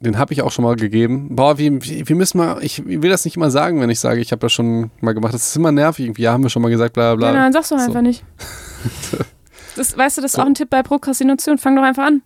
[0.00, 1.34] den habe ich auch schon mal gegeben.
[1.36, 4.30] Boah, wir, wir müssen mal, ich will das nicht immer sagen, wenn ich sage, ich
[4.32, 5.32] habe das schon mal gemacht.
[5.34, 6.04] Das ist immer nervig.
[6.07, 6.22] irgendwie.
[6.22, 7.40] Ja, haben wir schon mal gesagt, bla bla bla.
[7.42, 7.84] dann sagst du So.
[7.84, 8.24] einfach nicht.
[9.76, 10.42] Das, weißt du, das ist So.
[10.42, 11.59] auch ein Tipp bei Prokrastination.
[11.59, 12.22] Fang doch einfach an.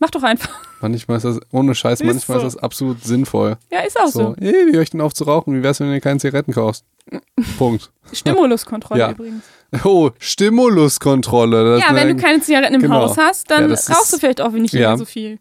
[0.00, 0.50] Mach doch einfach.
[0.80, 2.46] Manchmal ist das, ohne Scheiß, Ist manchmal so.
[2.48, 3.56] ist das absolut sinnvoll.
[3.70, 4.20] Ja, ist auch so.
[4.20, 5.54] So, ey, wie höre ich denn auf zu rauchen?
[5.54, 6.84] Wie wär's, wenn du dir keine Zigaretten kaufst?
[7.58, 7.92] Punkt.
[8.12, 9.10] Stimuluskontrolle Ja.
[9.12, 9.44] übrigens.
[9.84, 11.78] Oh, Stimuluskontrolle.
[11.78, 12.94] Ja, wenn du keine Zigaretten im Genau.
[13.02, 14.88] Haus hast, Ja, dann das rauchst du vielleicht auch nicht ja.
[14.90, 15.38] mehr so viel.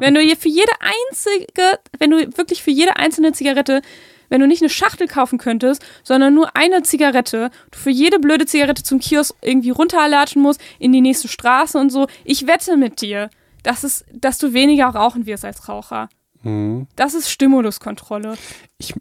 [0.00, 3.82] Wenn du hier für jede einzige, wenn du wirklich für jede einzelne Zigarette,
[4.28, 8.46] wenn du nicht eine Schachtel kaufen könntest, sondern nur eine Zigarette, du für jede blöde
[8.46, 13.00] Zigarette zum Kiosk irgendwie runterlatschen musst, in die nächste Straße und so, ich wette mit
[13.02, 13.30] dir,
[13.62, 16.08] dass, es, dass du weniger rauchen wirst als Raucher.
[16.42, 16.86] Mhm.
[16.96, 18.36] Das ist Stimuluskontrolle.
[18.78, 18.94] ich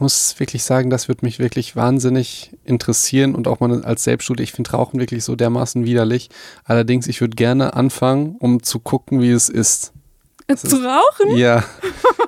[0.00, 4.42] muss wirklich sagen, das wird mich wirklich wahnsinnig interessieren und auch mal als Selbststudie.
[4.42, 6.30] Ich finde Rauchen wirklich so dermaßen widerlich.
[6.64, 9.92] Allerdings, ich würde gerne anfangen, um zu gucken, wie es ist.
[10.56, 11.36] Zu rauchen?
[11.36, 11.62] Ja,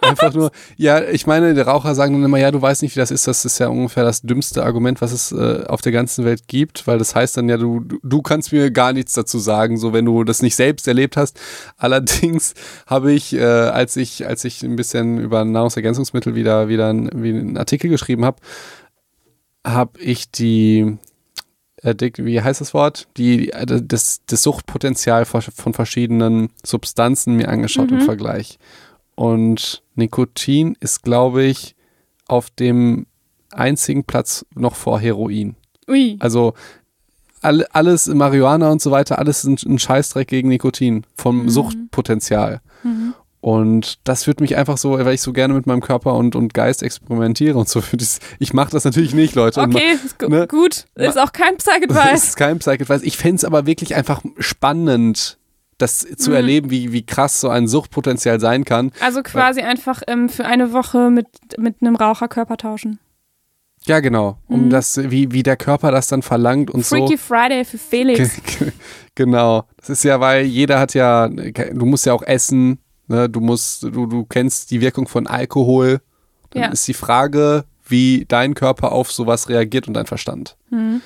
[0.02, 3.00] einfach nur, ja, ich meine, die Raucher sagen dann immer, ja, du weißt nicht, wie
[3.00, 3.26] das ist.
[3.26, 6.86] Das ist ja ungefähr das dümmste Argument, was es äh, auf der ganzen Welt gibt,
[6.86, 10.04] weil das heißt dann ja, du, du- kannst mir gar nichts dazu sagen, so wenn
[10.04, 11.40] du das nicht selbst erlebt hast.
[11.78, 12.52] Allerdings
[12.86, 17.30] habe ich, äh, als ich, als ich ein bisschen über Nahrungsergänzungsmittel wieder, wieder ein, wie
[17.30, 18.36] einen Artikel geschrieben habe,
[19.66, 20.98] habe ich die,
[21.83, 23.09] wie heißt das Wort?
[23.16, 28.03] Die, äh, das, das Suchtpotenzial von verschiedenen Substanzen mir angeschaut im Mhm.
[28.03, 28.59] Vergleich.
[29.14, 31.74] Und Nikotin ist, glaube ich,
[32.26, 33.07] auf dem
[33.51, 35.57] einzigen Platz noch vor Heroin.
[35.89, 36.16] Ui.
[36.20, 36.55] Also
[37.43, 41.49] all, alles, Marihuana und so weiter, alles ein, ein Scheißdreck gegen Nikotin vom Mhm.
[41.49, 42.61] Suchtpotenzial.
[42.83, 43.14] Mhm.
[43.41, 46.53] Und das führt mich einfach so, weil ich so gerne mit meinem Körper und, und
[46.53, 47.82] Geist experimentiere und so.
[48.38, 49.62] Ich mache das natürlich nicht, Leute.
[49.62, 50.47] Okay, ist ne?
[50.47, 50.84] gut.
[50.95, 52.24] Ist auch kein Psych-Advice.
[52.28, 53.03] ist kein Psych-Advice.
[53.03, 55.38] Ich fände es aber wirklich einfach spannend,
[55.78, 56.36] das zu mhm.
[56.36, 58.93] erleben, wie, wie krass so ein Suchtpotenzial sein kann.
[59.01, 61.26] Also quasi weil, einfach ähm, für eine Woche mit,
[61.57, 62.99] mit einem Raucherkörper tauschen.
[63.86, 64.36] Ja, genau.
[64.47, 64.70] Um mhm.
[64.70, 67.16] das, wie, wie der Körper das dann verlangt und Freaky so.
[67.16, 68.30] Freaky Friday für Felix.
[69.14, 69.64] genau.
[69.78, 72.78] Das ist ja, weil jeder hat ja, du musst ja auch essen,
[73.11, 76.00] Ne, du musst, du, du kennst die Wirkung von Alkohol.
[76.50, 76.68] Dann ja.
[76.68, 80.56] ist die Frage, wie dein Körper auf sowas reagiert und dein Verstand.
[80.70, 81.02] Mhm.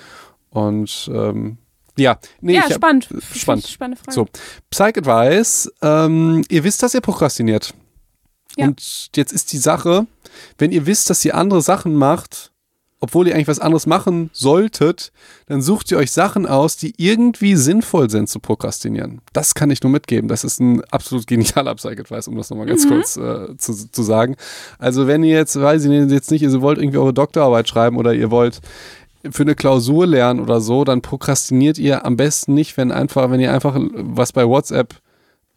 [0.50, 1.56] Und ähm,
[1.96, 3.08] ja, nee, ja, spannend.
[3.10, 3.66] Hab, spannend.
[3.66, 4.12] Spannende Frage.
[4.12, 4.26] So,
[4.68, 5.72] Psych Advice.
[5.80, 7.72] Ähm, ihr wisst, dass ihr prokrastiniert.
[8.58, 8.66] Ja.
[8.66, 10.06] Und jetzt ist die Sache,
[10.58, 12.52] wenn ihr wisst, dass ihr andere Sachen macht,
[13.04, 15.12] obwohl ihr eigentlich was anderes machen solltet,
[15.44, 19.20] dann sucht ihr euch Sachen aus, die irgendwie sinnvoll sind zu prokrastinieren.
[19.34, 20.26] Das kann ich nur mitgeben.
[20.26, 22.88] Das ist ein absolut genialer Psych-Advice, um das nochmal ganz mhm.
[22.88, 24.36] kurz äh, zu, zu sagen.
[24.78, 28.14] Also wenn ihr jetzt, weiß ich jetzt nicht, ihr wollt irgendwie eure Doktorarbeit schreiben oder
[28.14, 28.62] ihr wollt
[29.30, 33.40] für eine Klausur lernen oder so, dann prokrastiniert ihr am besten nicht, wenn einfach, wenn
[33.40, 34.94] ihr einfach was bei WhatsApp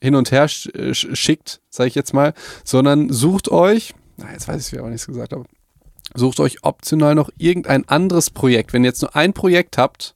[0.02, 2.34] hin und her schickt, sage ich jetzt mal,
[2.66, 5.46] sondern sucht euch, na, jetzt weiß ich, wie ich auch nichts gesagt habe,
[6.16, 8.74] sucht euch optional noch irgendein anderes Projekt.
[8.74, 10.16] Wenn ihr jetzt nur ein Projekt habt,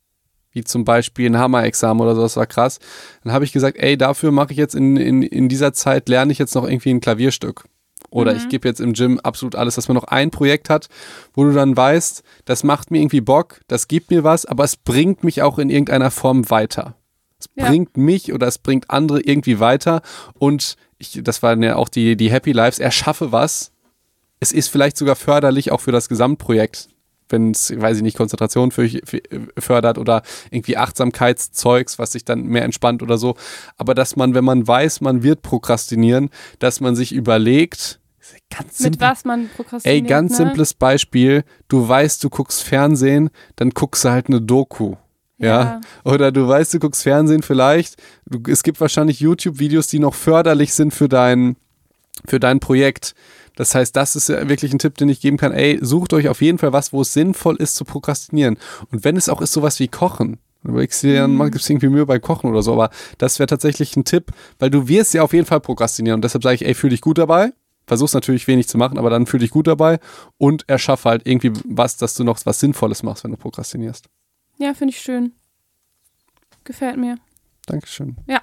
[0.51, 2.79] wie zum Beispiel ein Hammer-Examen oder so, das war krass,
[3.23, 6.31] dann habe ich gesagt, ey, dafür mache ich jetzt in, in, in dieser Zeit, lerne
[6.31, 7.65] ich jetzt noch irgendwie ein Klavierstück.
[8.09, 8.39] Oder mhm.
[8.39, 10.89] ich gebe jetzt im Gym absolut alles, dass man noch ein Projekt hat,
[11.33, 14.75] wo du dann weißt, das macht mir irgendwie Bock, das gibt mir was, aber es
[14.75, 16.95] bringt mich auch in irgendeiner Form weiter.
[17.39, 17.67] Es ja.
[17.67, 20.01] bringt mich oder es bringt andere irgendwie weiter
[20.37, 23.71] und ich, das waren ja auch die, die Happy Lives, erschaffe was,
[24.41, 26.89] es ist vielleicht sogar förderlich auch für das Gesamtprojekt,
[27.29, 29.21] wenn es, weiß ich nicht, Konzentration für, für,
[29.57, 33.35] fördert oder irgendwie Achtsamkeitszeugs, was sich dann mehr entspannt oder so.
[33.77, 36.29] Aber dass man, wenn man weiß, man wird prokrastinieren,
[36.59, 37.99] dass man sich überlegt,
[38.49, 38.91] Ganz simpel.
[38.91, 40.03] Mit was man prokrastiniert.
[40.03, 40.37] Ey, ganz ne?
[40.37, 41.43] simples Beispiel.
[41.67, 44.95] Du weißt, du guckst Fernsehen, dann guckst du halt eine Doku.
[45.37, 45.81] Ja.
[46.03, 48.01] Oder du weißt, du guckst Fernsehen vielleicht.
[48.25, 51.57] Du, es gibt wahrscheinlich YouTube-Videos, die noch förderlich sind für dein,
[52.25, 53.15] für dein Projekt.
[53.55, 55.51] Das heißt, das ist ja wirklich ein Tipp, den ich geben kann.
[55.51, 58.57] Ey, sucht euch auf jeden Fall was, wo es sinnvoll ist zu prokrastinieren.
[58.91, 60.39] Und wenn es auch ist, sowas wie Kochen.
[60.63, 61.45] Überlegst dir dann, mhm.
[61.45, 64.69] gibt es irgendwie Mühe bei Kochen oder so, aber das wäre tatsächlich ein Tipp, weil
[64.69, 66.19] du wirst ja auf jeden Fall prokrastinieren.
[66.19, 67.51] Und deshalb sage ich, ey, fühl dich gut dabei.
[67.87, 69.99] Versuch's natürlich wenig zu machen, aber dann fühl dich gut dabei
[70.37, 74.07] und erschaffe halt irgendwie was, dass du noch was Sinnvolles machst, wenn du prokrastinierst.
[74.59, 75.33] Ja, finde ich schön.
[76.63, 77.17] Gefällt mir.
[77.65, 78.17] Dankeschön.
[78.27, 78.41] Ja.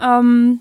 [0.00, 0.60] Ähm,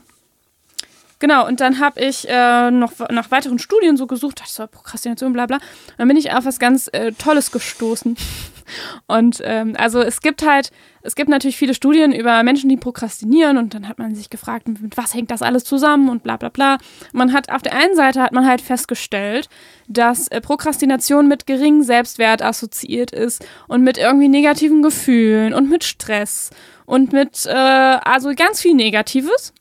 [1.26, 5.34] Genau, und dann habe ich äh, noch nach weiteren Studien so gesucht, dachte so, Prokrastination,
[5.34, 5.56] bla bla.
[5.56, 5.64] Und
[5.98, 8.16] dann bin ich auf was ganz äh, Tolles gestoßen.
[9.08, 10.70] Und ähm, also es gibt halt,
[11.02, 14.68] es gibt natürlich viele Studien über Menschen, die prokrastinieren und dann hat man sich gefragt,
[14.68, 16.78] mit was hängt das alles zusammen und bla bla bla.
[17.14, 19.50] Man hat auf der einen Seite hat man halt festgestellt,
[19.88, 25.84] dass äh, Prokrastination mit geringem Selbstwert assoziiert ist und mit irgendwie negativen Gefühlen und mit
[25.84, 26.50] Stress
[26.86, 29.54] und mit äh, also ganz viel Negatives.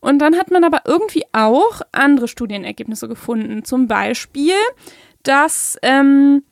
[0.00, 3.64] Und dann hat man aber irgendwie auch andere Studienergebnisse gefunden.
[3.64, 4.54] Zum Beispiel,
[5.22, 6.42] dass ähm,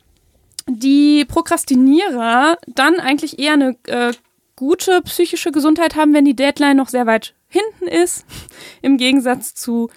[0.67, 4.13] die Prokrastinierer dann eigentlich eher eine äh,
[4.55, 8.25] gute psychische Gesundheit haben, wenn die Deadline noch sehr weit hinten ist,
[8.81, 9.89] im Gegensatz zu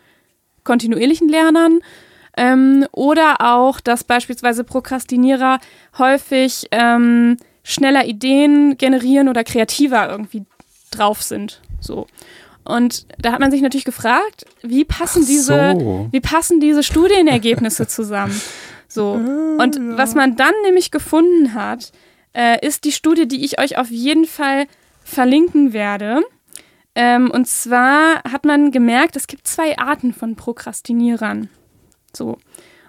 [0.65, 1.81] kontinuierlichen Lernern.
[2.35, 5.59] Ähm, oder auch, dass beispielsweise Prokrastinierer
[5.99, 10.45] häufig ähm, schneller Ideen generieren oder kreativer irgendwie
[10.91, 11.61] drauf sind.
[11.81, 12.07] So.
[12.65, 15.29] Und da hat man sich natürlich gefragt, wie passen so.
[15.29, 18.41] diese, wie passen diese Studienergebnisse zusammen?
[18.89, 19.13] So.
[19.13, 21.93] Und was man dann nämlich gefunden hat,
[22.35, 24.67] äh, ist die Studie, die ich euch auf jeden Fall
[25.03, 26.23] verlinken werde.
[26.95, 31.49] Ähm, und zwar hat man gemerkt, es gibt zwei Arten von Prokrastinierern.
[32.15, 32.37] So.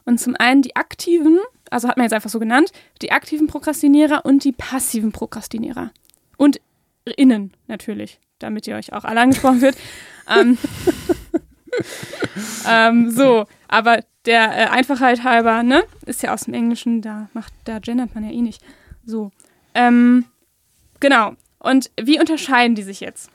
[0.03, 4.26] Und zum einen die aktiven, also hat man jetzt einfach so genannt, die aktiven Prokrastinierer
[4.26, 5.91] und die passiven Prokrastinierer.
[6.36, 6.59] Und
[7.15, 9.75] innen natürlich damit ihr euch auch alle angesprochen wird.
[10.29, 10.57] ähm,
[12.67, 17.53] ähm, so, aber der äh, Einfachheit halber, ne, ist ja aus dem Englischen, da macht,
[17.65, 18.61] da gendert man ja eh nicht.
[19.05, 19.31] So.
[19.73, 20.25] Ähm,
[20.99, 21.33] genau.
[21.59, 23.29] Und wie unterscheiden die sich jetzt?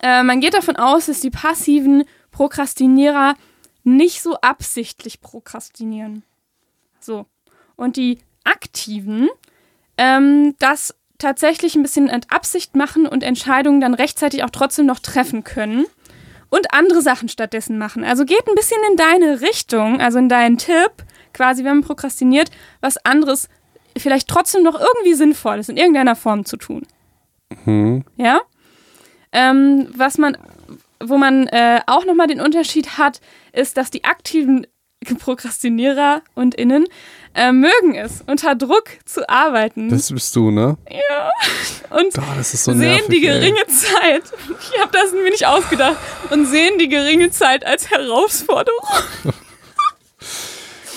[0.00, 3.34] Äh, man geht davon aus, dass die passiven Prokrastinierer
[3.84, 6.22] nicht so absichtlich prokrastinieren.
[7.00, 7.26] So.
[7.76, 9.28] Und die aktiven,
[9.96, 10.94] ähm, das
[11.24, 15.86] tatsächlich ein bisschen mit Absicht machen und Entscheidungen dann rechtzeitig auch trotzdem noch treffen können
[16.50, 18.04] und andere Sachen stattdessen machen.
[18.04, 20.92] Also geht ein bisschen in deine Richtung, also in deinen Tipp,
[21.32, 22.50] quasi, wenn man prokrastiniert,
[22.82, 23.48] was anderes
[23.96, 26.86] vielleicht trotzdem noch irgendwie sinnvoll ist, in irgendeiner Form zu tun.
[27.64, 28.04] Mhm.
[28.16, 28.42] Ja?
[29.32, 30.36] Ähm, was man
[31.00, 33.20] wo man äh, auch nochmal den Unterschied hat,
[33.52, 34.66] ist, dass die aktiven
[35.18, 36.86] Prokrastinierer und Innen
[37.34, 39.88] äh, mögen es, unter Druck zu arbeiten.
[39.88, 40.76] Das bist du, ne?
[40.88, 41.30] Ja.
[41.90, 43.40] Und das ist so sehen nervig, die ey.
[43.40, 44.22] geringe Zeit,
[44.60, 45.96] ich habe das mir nicht ausgedacht,
[46.30, 48.86] und sehen die geringe Zeit als Herausforderung.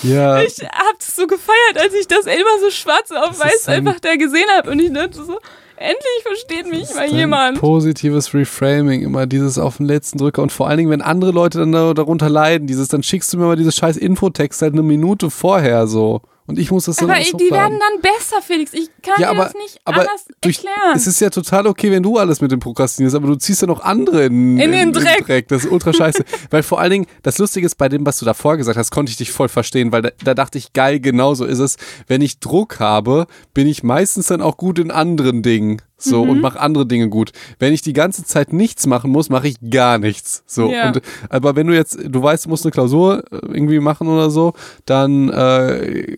[0.02, 3.68] Ja, Ich habe es so gefeiert, als ich das immer so schwarz auf Das weiß
[3.68, 4.70] einfach da gesehen habe.
[4.70, 5.40] Und ich dachte so,
[5.78, 7.58] endlich versteht mich mal jemand.
[7.58, 11.58] positives Reframing, immer dieses auf den letzten Drücker und vor allen Dingen, wenn andere Leute
[11.58, 14.82] dann da, darunter leiden, dieses, dann schickst du mir mal dieses scheiß Infotext halt eine
[14.82, 17.78] Minute vorher so und ich muss das dann Aber alles die hochladen.
[17.78, 18.72] werden dann besser, Felix.
[18.74, 20.96] Ich kann Ja, aber- das nicht aber anders durch- erklären.
[20.96, 23.68] Es ist ja total okay, wenn du alles mit dem prokrastinierst, aber du ziehst ja
[23.68, 25.46] noch andere in, In den Dreck.
[25.48, 26.24] Das ist ultra scheiße.
[26.50, 29.10] weil vor allen Dingen, das Lustige ist, bei dem, was du davor gesagt hast, konnte
[29.10, 31.76] ich dich voll verstehen, weil da, da dachte ich, geil, genau so ist es.
[32.08, 35.82] Wenn ich Druck habe, bin ich meistens dann auch gut in anderen Dingen.
[36.00, 36.30] So, Mhm.
[36.30, 37.32] und mache andere Dinge gut.
[37.58, 40.44] Wenn ich die ganze Zeit nichts machen muss, mache ich gar nichts.
[40.46, 40.70] So.
[40.70, 40.88] Ja.
[40.88, 44.30] Und, aber wenn du jetzt, du weißt, du musst eine Klausur äh, irgendwie machen oder
[44.30, 44.52] so,
[44.86, 46.16] dann äh,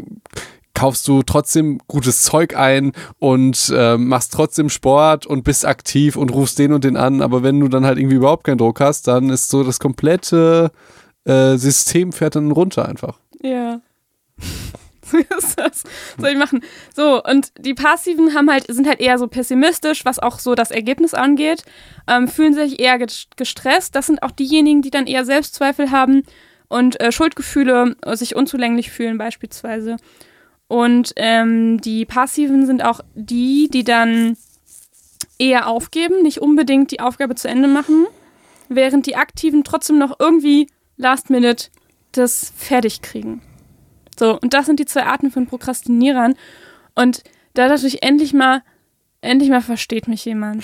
[0.74, 6.32] kaufst du trotzdem gutes Zeug ein und äh, machst trotzdem Sport und bist aktiv und
[6.32, 7.22] rufst den und den an.
[7.22, 10.70] Aber wenn du dann halt irgendwie überhaupt keinen Druck hast, dann ist so das komplette
[11.24, 13.18] äh, System fährt dann runter einfach.
[13.42, 13.80] Ja.
[15.38, 15.82] Ist das.
[16.18, 16.62] Soll ich machen?
[16.94, 20.70] So, und die Passiven haben halt, sind halt eher so pessimistisch, was auch so das
[20.70, 21.64] Ergebnis angeht,
[22.08, 23.94] ähm, fühlen sich eher ges- gestresst.
[23.94, 26.22] Das sind auch diejenigen, die dann eher Selbstzweifel haben
[26.68, 29.96] und äh, Schuldgefühle, äh, sich unzulänglich fühlen beispielsweise.
[30.68, 34.36] Und ähm, die Passiven sind auch die, die dann
[35.38, 38.06] eher aufgeben, nicht unbedingt die Aufgabe zu Ende machen,
[38.68, 41.68] während die Aktiven trotzdem noch irgendwie last minute
[42.12, 43.42] das fertig kriegen.
[44.20, 46.34] So, und das sind die zwei Arten von Prokrastinierern.
[46.94, 48.62] Und da dachte ich endlich mal,
[49.22, 50.62] endlich mal versteht mich jemand.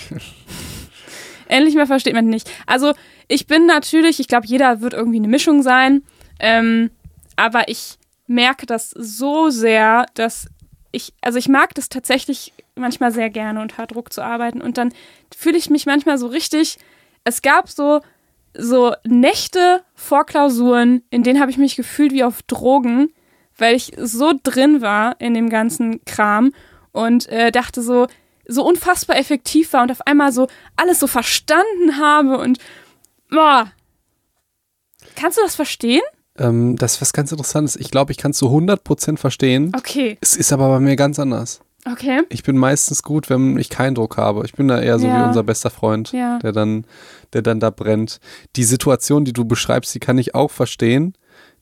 [1.48, 2.50] endlich mal versteht man nicht.
[2.66, 2.92] Also,
[3.28, 6.02] ich bin natürlich, ich glaube, jeder wird irgendwie eine Mischung sein.
[6.38, 6.90] Ähm,
[7.36, 7.96] aber ich
[8.26, 10.48] merke das so sehr, dass
[10.92, 14.60] ich, also ich mag das tatsächlich manchmal sehr gerne, unter Druck zu arbeiten.
[14.60, 14.92] Und dann
[15.34, 16.76] fühle ich mich manchmal so richtig.
[17.24, 18.02] Es gab so,
[18.52, 23.08] so Nächte vor Klausuren, in denen habe ich mich gefühlt wie auf Drogen,
[23.58, 26.52] weil ich so drin war in dem ganzen Kram
[26.92, 28.06] und äh, dachte so,
[28.48, 30.46] so unfassbar effektiv war und auf einmal so
[30.76, 32.58] alles so verstanden habe und
[33.30, 33.70] boah.
[35.14, 36.02] Kannst du das verstehen?
[36.38, 37.76] Ähm, das ist was ganz Interessantes.
[37.76, 39.72] Ich glaube, ich kann es zu 100% verstehen.
[39.76, 41.60] Okay, Es ist aber bei mir ganz anders.
[41.90, 42.22] okay.
[42.28, 44.44] Ich bin meistens gut, wenn ich keinen Druck habe.
[44.44, 45.20] Ich bin da eher so Ja.
[45.22, 46.38] wie unser bester Freund, Ja.
[46.40, 46.84] der dann,
[47.32, 48.20] der dann da brennt.
[48.56, 51.14] Die Situation, die du beschreibst, die kann ich auch verstehen.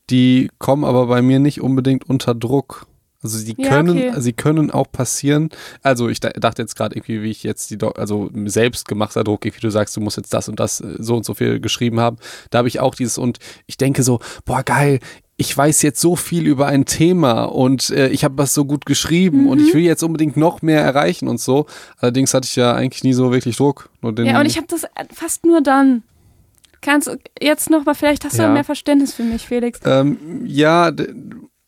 [0.09, 2.85] Die kommen aber bei mir nicht unbedingt unter Druck.
[3.23, 4.13] Also sie Ja, können, okay.
[4.21, 5.49] sie können auch passieren.
[5.81, 9.49] Also ich da- dachte jetzt gerade irgendwie, wie ich jetzt die, also selbstgemachter Druck, wie
[9.59, 12.17] du sagst, du musst jetzt das und das äh, so und so viel geschrieben haben.
[12.51, 14.99] Da habe ich auch dieses und ich denke so, boah geil,
[15.37, 18.85] ich weiß jetzt so viel über ein Thema und äh, ich habe was so gut
[18.85, 19.67] geschrieben und Mhm.
[19.67, 21.65] ich will jetzt unbedingt noch mehr erreichen und so.
[21.97, 23.89] Allerdings hatte ich ja eigentlich nie so wirklich Druck.
[24.03, 24.83] Ja, und ich habe das
[25.13, 26.03] fast nur dann.
[26.85, 28.49] Kannst du jetzt noch mal, vielleicht hast du Ja.
[28.51, 29.79] mehr Verständnis für mich, Felix.
[29.85, 30.91] ähm, ja,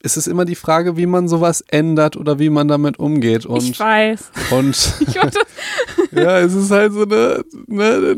[0.03, 3.45] es ist immer die Frage, wie man sowas ändert oder wie man damit umgeht.
[3.45, 4.31] Und, ich weiß.
[4.51, 5.15] und Ich
[6.11, 8.15] ja, es ist halt so eine, ne,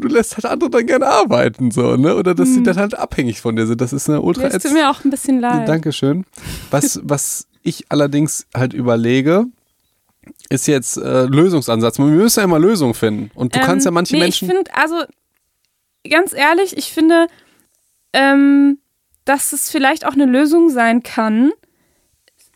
[0.00, 2.16] du lässt halt andere dann gerne arbeiten, so, ne?
[2.16, 2.64] Oder dass sie Hm.
[2.64, 3.80] dann halt abhängig von dir sind.
[3.80, 5.68] Das ist eine ultra es tut mir auch ein bisschen leid.
[5.68, 6.24] Dankeschön.
[6.70, 9.46] Was, was ich allerdings halt überlege,
[10.50, 11.98] ist jetzt äh, Lösungsansatz.
[11.98, 13.30] Wir müssen ja immer Lösungen finden.
[13.34, 14.48] Und du kannst ja Ähm, manche nee, Menschen.
[14.48, 14.96] Ich finde, also
[16.08, 17.26] ganz ehrlich, ich finde,
[18.12, 18.78] ähm,
[19.24, 21.52] dass es vielleicht auch eine Lösung sein kann,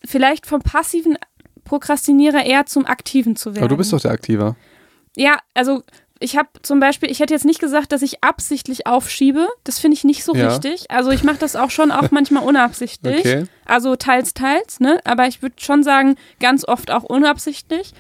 [0.05, 1.17] vielleicht vom passiven
[1.65, 3.65] Prokrastinierer eher zum aktiven zu werden.
[3.65, 4.57] Aber du bist doch der Aktiver.
[5.17, 5.83] Ja, also
[6.21, 9.47] ich habe zum Beispiel, ich hätte jetzt nicht gesagt, dass ich absichtlich aufschiebe.
[9.65, 10.49] Das finde ich nicht so Ja.
[10.49, 10.91] richtig.
[10.91, 13.21] Also ich mache das auch schon auch manchmal unabsichtlich.
[13.21, 13.45] Okay.
[13.67, 15.01] Also teils, teils, ne?
[15.05, 17.93] Aber ich würde schon sagen, ganz oft auch unabsichtlich.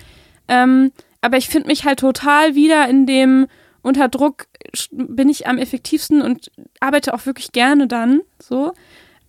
[0.48, 3.46] Ähm, aber ich finde mich halt total wieder in dem
[3.82, 4.46] unter Druck
[4.90, 6.50] bin ich am effektivsten und
[6.80, 8.72] arbeite auch wirklich gerne dann so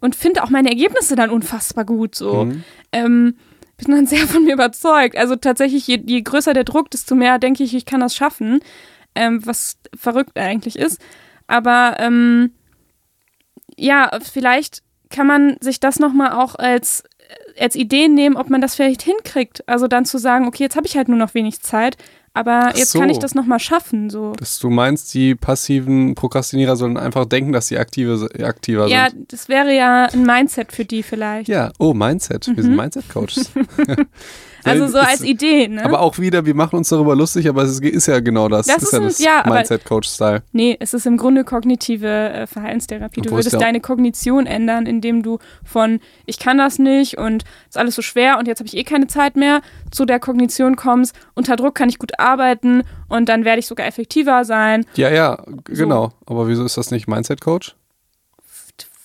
[0.02, 2.46] und finde auch meine Ergebnisse dann unfassbar gut so.
[2.46, 2.64] Mhm.
[2.92, 3.36] Ähm,
[3.78, 5.18] bin dann sehr von mir überzeugt.
[5.18, 8.60] Also tatsächlich, je, je größer der Druck, desto mehr denke ich, ich kann das schaffen.
[9.16, 11.02] Ähm, was verrückt eigentlich ist.
[11.48, 12.52] Aber ähm,
[13.76, 17.04] ja, vielleicht kann man sich das nochmal auch als,
[17.60, 19.68] als Idee nehmen, ob man das vielleicht hinkriegt.
[19.68, 21.98] Also dann zu sagen, okay, jetzt habe ich halt nur noch wenig Zeit,
[22.40, 23.00] aber jetzt so.
[23.00, 24.10] kann ich das nochmal schaffen.
[24.10, 24.34] So.
[24.34, 29.32] Dass du meinst, die passiven Prokrastinierer sollen einfach denken, dass sie aktive, aktiver Ja, sind.
[29.32, 31.48] das wäre ja ein Mindset für die vielleicht.
[31.50, 32.48] Ja, oh, Mindset.
[32.48, 32.62] Wir Mhm.
[32.62, 33.52] sind Mindset-Coaches.
[34.64, 35.84] Also so als Idee, ne?
[35.86, 38.68] Aber auch wieder, wir machen uns darüber lustig, aber es ist ja genau das.
[38.68, 40.44] Das ist ist ja ein- das ja, Mindset-Coach-Style.
[40.52, 43.22] Nee, es ist im Grunde kognitive äh, Verhaltenstherapie.
[43.22, 47.96] Du würdest deine Kognition ändern, indem du von ich kann das nicht und ist alles
[47.96, 49.62] so schwer und jetzt habe ich eh keine Zeit mehr
[49.92, 51.16] zu der Kognition kommst.
[51.36, 55.36] Unter Druck kann ich gut arbeiten und dann werde ich sogar effektiver sein, Ja, ja,
[55.66, 56.12] g- genau.
[56.26, 57.76] Aber wieso ist das nicht Mindset-Coach?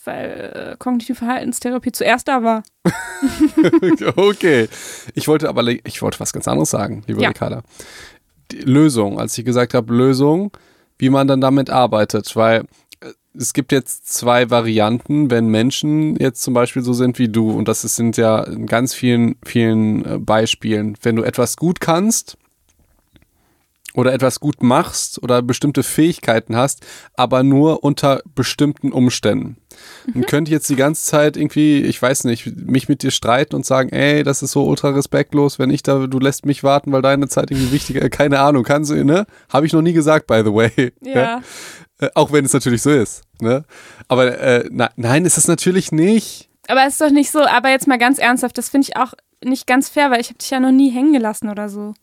[0.04, 2.62] Weil äh, kognitive Verhaltenstherapie zuerst da war.
[4.16, 4.68] okay.
[5.14, 7.28] Ich wollte aber ich wollte was ganz anderes sagen, liebe Ja.
[7.28, 7.62] Ricarda.
[8.50, 10.50] Die Lösung, als ich gesagt habe, Lösung,
[10.98, 12.64] wie man dann damit arbeitet, weil
[13.00, 17.50] äh, es gibt jetzt zwei Varianten, wenn Menschen jetzt zum Beispiel so sind wie du,
[17.50, 20.96] und das sind ja in ganz vielen, vielen äh, Beispielen.
[21.02, 22.36] Wenn du etwas gut kannst
[23.94, 26.84] oder etwas gut machst oder bestimmte Fähigkeiten hast,
[27.14, 29.56] aber nur unter bestimmten Umständen.
[30.12, 33.54] Dann könnte ich jetzt die ganze Zeit irgendwie, ich weiß nicht, mich mit dir streiten
[33.56, 36.92] und sagen, ey, das ist so ultra respektlos, wenn ich da, du lässt mich warten,
[36.92, 39.26] weil deine Zeit irgendwie wichtiger, keine Ahnung, kannst du, ne?
[39.48, 40.92] Habe ich noch nie gesagt, by the way.
[41.04, 41.42] Ja.
[42.00, 43.64] Äh, auch wenn es natürlich so ist, ne?
[44.08, 46.48] Aber äh, na, nein, ist es natürlich nicht.
[46.66, 49.12] Aber es ist doch nicht so, aber jetzt mal ganz ernsthaft, das finde ich auch
[49.44, 51.94] nicht ganz fair, weil ich habe dich ja noch nie hängen gelassen oder so.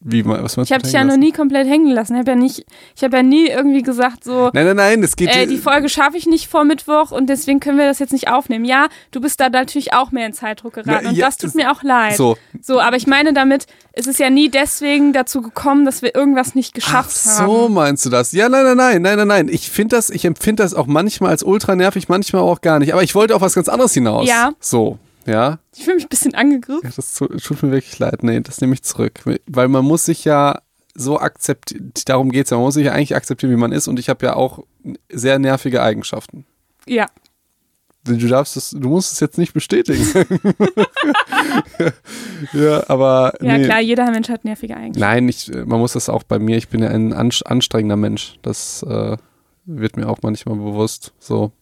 [0.00, 1.20] Wie, was Ich habe dich ja noch lassen?
[1.20, 2.14] nie komplett hängen gelassen.
[2.14, 2.64] Ich habe ja nicht,
[2.96, 5.88] ich habe ja nie irgendwie gesagt so, Nein, nein, nein, es geht äh, die Folge
[5.88, 8.64] schaffe ich nicht vor Mittwoch und deswegen können wir das jetzt nicht aufnehmen.
[8.64, 11.54] Ja, du bist da natürlich auch mehr in Zeitdruck geraten Na, und ja, das tut
[11.54, 12.16] mir auch leid.
[12.16, 12.36] so.
[12.62, 16.54] So, aber ich meine damit, es ist ja nie deswegen dazu gekommen, dass wir irgendwas
[16.54, 17.74] nicht Ach geschafft so, haben.
[17.74, 18.32] meinst du das?
[18.32, 19.48] Ja, nein, nein, nein, nein, nein, nein.
[19.48, 22.92] Ich finde das, ich empfinde das auch manchmal als ultra nervig, manchmal auch gar nicht.
[22.92, 24.28] Aber ich wollte auf was ganz anderes hinaus.
[24.28, 24.52] Ja.
[24.60, 24.98] So,
[25.28, 25.58] ja.
[25.76, 26.80] Ich fühle mich ein bisschen angegriffen.
[26.84, 28.22] Ja, das tu- tut mir wirklich leid.
[28.22, 29.20] Nee, das nehme ich zurück.
[29.46, 30.60] Weil man muss sich ja
[30.94, 33.86] so akzeptieren, darum geht's ja, man muss sich ja eigentlich akzeptieren, wie man ist.
[33.86, 34.64] Und ich habe ja auch
[35.12, 36.44] sehr nervige Eigenschaften.
[36.86, 37.06] Ja.
[38.04, 40.02] Du darfst es, du musst es jetzt nicht bestätigen.
[42.52, 43.64] ja, aber Ja, nee.
[43.64, 45.00] klar, jeder Mensch hat nervige Eigenschaften.
[45.00, 46.56] Nein, ich, man muss das auch bei mir.
[46.56, 48.38] Ich bin ja ein anst- anstrengender Mensch.
[48.42, 49.16] Das äh,
[49.66, 51.12] wird mir auch manchmal bewusst.
[51.18, 51.52] So.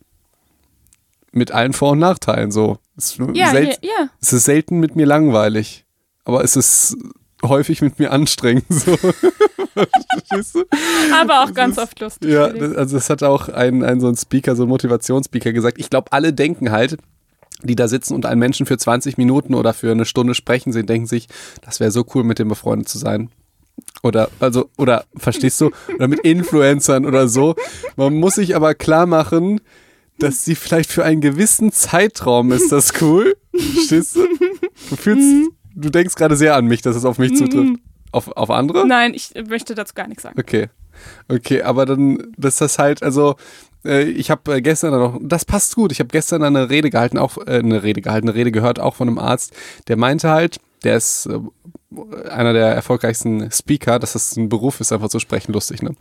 [1.36, 2.50] Mit allen Vor- und Nachteilen.
[2.50, 2.78] So.
[2.96, 4.08] Es, ist Ja, ja, ja.
[4.22, 5.84] es ist selten mit mir langweilig.
[6.24, 6.96] Aber es ist
[7.44, 8.64] häufig mit mir anstrengend.
[8.70, 8.96] So.
[8.96, 10.64] Verstehst du?
[11.14, 12.30] Aber auch ganz oft lustig.
[12.30, 15.78] Ja, das, also das hat auch ein, ein so ein Speaker, so ein Motivationsspeaker gesagt.
[15.78, 16.96] Ich glaube, alle denken halt,
[17.62, 20.86] die da sitzen und einen Menschen für 20 Minuten oder für eine Stunde sprechen sehen,
[20.86, 21.28] denken sich,
[21.62, 23.28] das wäre so cool, mit dem befreundet zu sein.
[24.02, 25.70] Oder, also, oder, verstehst du?
[25.94, 27.56] Oder mit Influencern oder so.
[27.96, 29.60] Man muss sich aber klar machen,
[30.18, 33.36] dass sie vielleicht für einen gewissen Zeitraum ist das cool.
[33.54, 34.26] Verstehst du?
[34.90, 37.80] Du fühlst, du denkst gerade sehr an mich, dass es auf mich zutrifft.
[38.12, 38.86] Auf, auf andere?
[38.86, 40.38] Nein, ich möchte dazu gar nichts sagen.
[40.38, 40.68] Okay.
[41.28, 43.36] Okay, aber dann, dass das halt, also,
[43.84, 47.18] äh, ich habe äh, gestern noch, das passt gut, ich habe gestern eine Rede gehalten,
[47.18, 49.52] auch äh, eine Rede gehalten, eine Rede gehört, auch von einem Arzt,
[49.88, 51.38] der meinte halt, der ist äh,
[52.28, 55.94] einer der erfolgreichsten Speaker, dass das ein Beruf ist, einfach zu sprechen, lustig, ne?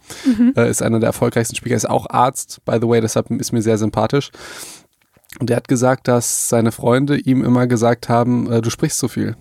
[0.55, 3.61] Äh, ist einer der erfolgreichsten Speaker, ist auch Arzt, by the way, deshalb ist mir
[3.61, 4.31] sehr sympathisch.
[5.39, 9.07] Und der hat gesagt, dass seine Freunde ihm immer gesagt haben, äh, du sprichst zu
[9.07, 9.35] viel.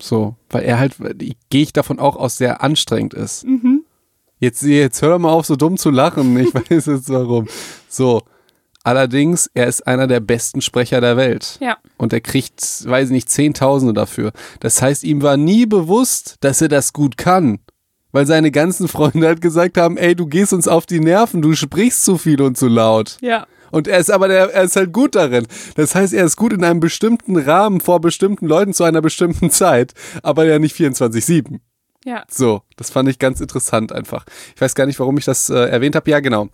[0.00, 0.96] So, weil er halt,
[1.50, 3.44] gehe ich davon auch aus, sehr anstrengend ist.
[4.38, 6.36] Jetzt, jetzt hör doch mal auf, so dumm zu lachen.
[6.38, 7.46] Ich weiß jetzt warum.
[7.88, 8.22] So.
[8.84, 11.58] Allerdings, er ist einer der besten Sprecher der Welt.
[11.60, 11.76] Ja.
[11.98, 14.32] Und er kriegt, weiß ich nicht, Zehntausende dafür.
[14.60, 17.60] Das heißt, ihm war nie bewusst, dass er das gut kann.
[18.10, 21.54] Weil seine ganzen Freunde halt gesagt haben, ey, du gehst uns auf die Nerven, du
[21.54, 23.16] sprichst zu viel und zu laut.
[23.20, 23.46] Ja.
[23.70, 25.46] Und er ist aber der, er ist halt gut darin.
[25.76, 29.50] Das heißt, er ist gut in einem bestimmten Rahmen vor bestimmten Leuten zu einer bestimmten
[29.50, 31.60] Zeit, aber ja nicht 24-7.
[32.04, 32.24] Ja.
[32.28, 34.26] So, das fand ich ganz interessant einfach.
[34.54, 36.10] Ich weiß gar nicht, warum ich das äh, erwähnt habe.
[36.10, 36.48] Ja, genau.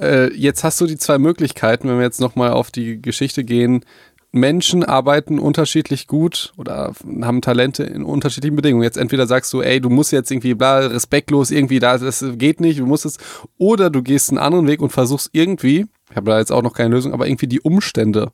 [0.00, 3.84] Äh, jetzt hast du die zwei Möglichkeiten, wenn wir jetzt nochmal auf die Geschichte gehen.
[4.34, 8.82] Menschen arbeiten unterschiedlich gut oder haben Talente in unterschiedlichen Bedingungen.
[8.82, 12.60] Jetzt entweder sagst du, ey, du musst jetzt irgendwie bla, respektlos irgendwie da, das geht
[12.60, 13.18] nicht, du musst es.
[13.58, 16.72] Oder du gehst einen anderen Weg und versuchst irgendwie, ich habe da jetzt auch noch
[16.72, 18.32] keine Lösung, aber irgendwie die Umstände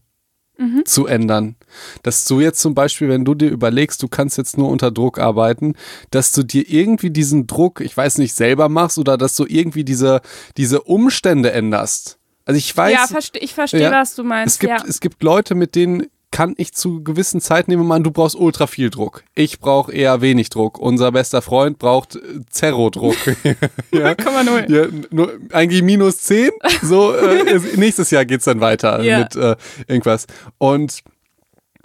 [0.84, 1.54] zu ändern.
[2.02, 5.18] Dass du jetzt zum Beispiel, wenn du dir überlegst, du kannst jetzt nur unter Druck
[5.18, 5.74] arbeiten,
[6.10, 9.84] dass du dir irgendwie diesen Druck, ich weiß nicht, selber machst oder dass du irgendwie
[9.84, 10.20] diese,
[10.56, 12.18] diese Umstände änderst.
[12.44, 13.92] Also ich weiß, ja, ich verstehe, Ja.
[13.92, 14.54] was du meinst.
[14.54, 14.84] es gibt, ja.
[14.88, 18.66] es gibt Leute, mit denen kann ich zu gewissen Zeiten nehmen, an, du brauchst ultra
[18.66, 19.24] viel Druck.
[19.34, 20.78] Ich brauche eher wenig Druck.
[20.78, 23.16] Unser bester Freund braucht äh, Zerro-Druck.
[23.92, 24.10] ja.
[24.12, 24.70] 0,0.
[24.70, 26.50] Ja, nur, eigentlich minus 10.
[26.82, 29.20] So, äh, es- nächstes Jahr geht's dann weiter Ja.
[29.20, 29.56] mit äh,
[29.86, 30.26] irgendwas.
[30.58, 31.02] Und,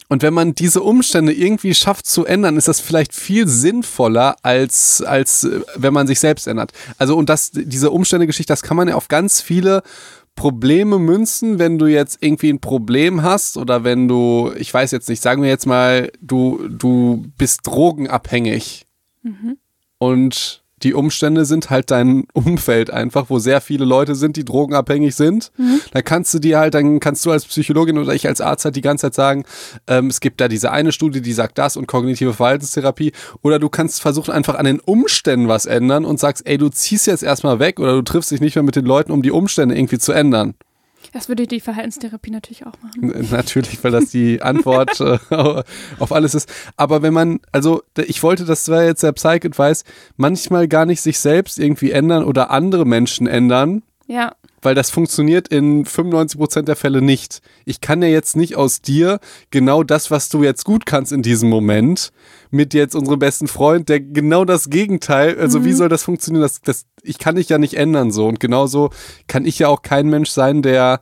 [0.09, 5.01] und wenn man diese Umstände irgendwie schafft zu ändern, ist das vielleicht viel sinnvoller, als,
[5.01, 6.71] als äh, wenn man sich selbst ändert.
[6.97, 9.83] Also, und das, diese Umstände-Geschichte, das kann man ja auf ganz viele
[10.35, 15.07] Probleme münzen, wenn du jetzt irgendwie ein Problem hast oder wenn du, ich weiß jetzt
[15.09, 18.85] nicht, sagen wir jetzt mal, du, du bist drogenabhängig
[19.99, 25.15] und die Umstände sind halt dein Umfeld einfach, wo sehr viele Leute sind, die drogenabhängig
[25.15, 25.51] sind.
[25.91, 28.75] Da kannst du dir halt, dann kannst du als Psychologin oder ich als Arzt halt
[28.75, 29.43] die ganze Zeit sagen,
[29.87, 33.11] ähm, es gibt da diese eine Studie, die sagt das und kognitive Verhaltenstherapie.
[33.41, 37.07] Oder du kannst versuchen, einfach an den Umständen was ändern und sagst, ey, du ziehst
[37.07, 39.75] jetzt erstmal weg oder du triffst dich nicht mehr mit den Leuten, um die Umstände
[39.75, 40.55] irgendwie zu ändern.
[41.13, 43.27] Das würde die Verhaltenstherapie natürlich auch machen.
[43.31, 45.63] Natürlich, weil das die Antwort äh,
[45.99, 46.51] auf alles ist.
[46.75, 49.83] Aber wenn man, also ich wollte, das war jetzt der Psych-Advice,
[50.17, 54.33] manchmal gar nicht sich selbst irgendwie ändern oder andere Menschen ändern, Ja,
[54.63, 57.41] weil das funktioniert in 95% der Fälle nicht.
[57.65, 59.19] Ich kann ja jetzt nicht aus dir
[59.51, 62.11] genau das, was du jetzt gut kannst in diesem Moment,
[62.53, 66.43] mit jetzt unserem besten Freund, der genau das Gegenteil, also wie soll das funktionieren?
[66.43, 68.91] Das, das, ich kann dich ja nicht ändern so und genauso
[69.27, 71.01] kann ich ja auch kein Mensch sein, der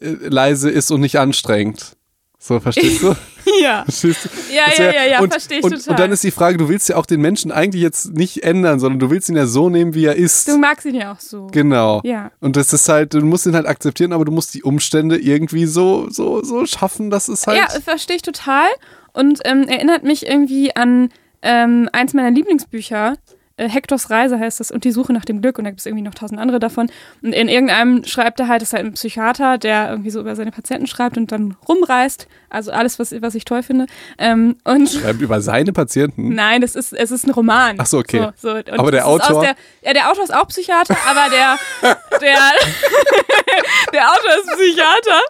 [0.00, 1.96] äh, leise ist und nicht anstrengend.
[2.38, 3.14] So, verstehst du?
[3.60, 3.84] ja.
[3.84, 4.28] Verstehst du?
[4.52, 5.90] Ja, ja, ja, ja, und, verstehe ich und, total.
[5.90, 8.80] Und dann ist die Frage, du willst ja auch den Menschen eigentlich jetzt nicht ändern,
[8.80, 10.48] sondern du willst ihn ja so nehmen, wie er ist.
[10.48, 11.48] du magst ihn ja auch so.
[11.48, 12.00] Genau.
[12.04, 12.30] Ja.
[12.40, 15.66] Und das ist halt, du musst ihn halt akzeptieren, aber du musst die Umstände irgendwie
[15.66, 17.58] so, so, so schaffen, dass es halt.
[17.58, 18.68] Ja, verstehe ich total.
[19.12, 21.10] Und ähm, erinnert mich irgendwie an
[21.42, 23.14] ähm, eins meiner Lieblingsbücher.
[23.60, 25.86] Äh, Hektors Reise heißt das und die Suche nach dem Glück und da gibt es
[25.86, 26.90] irgendwie noch tausend andere davon.
[27.22, 30.34] Und in irgendeinem schreibt er halt, das ist halt ein Psychiater, der irgendwie so über
[30.34, 32.26] seine Patienten schreibt und dann rumreist.
[32.48, 33.86] Also alles, was, was ich toll finde.
[34.18, 36.34] Ähm, und Schreibt über seine Patienten.
[36.34, 37.76] Nein, das ist, es ist ein Roman.
[37.78, 38.28] Ach so, okay.
[38.36, 38.62] So, so.
[38.78, 39.42] Aber der Autor?
[39.42, 41.56] Der, ja, der Autor ist auch Psychiater, aber der,
[42.20, 42.38] der,
[43.92, 45.20] der Autor ist Psychiater.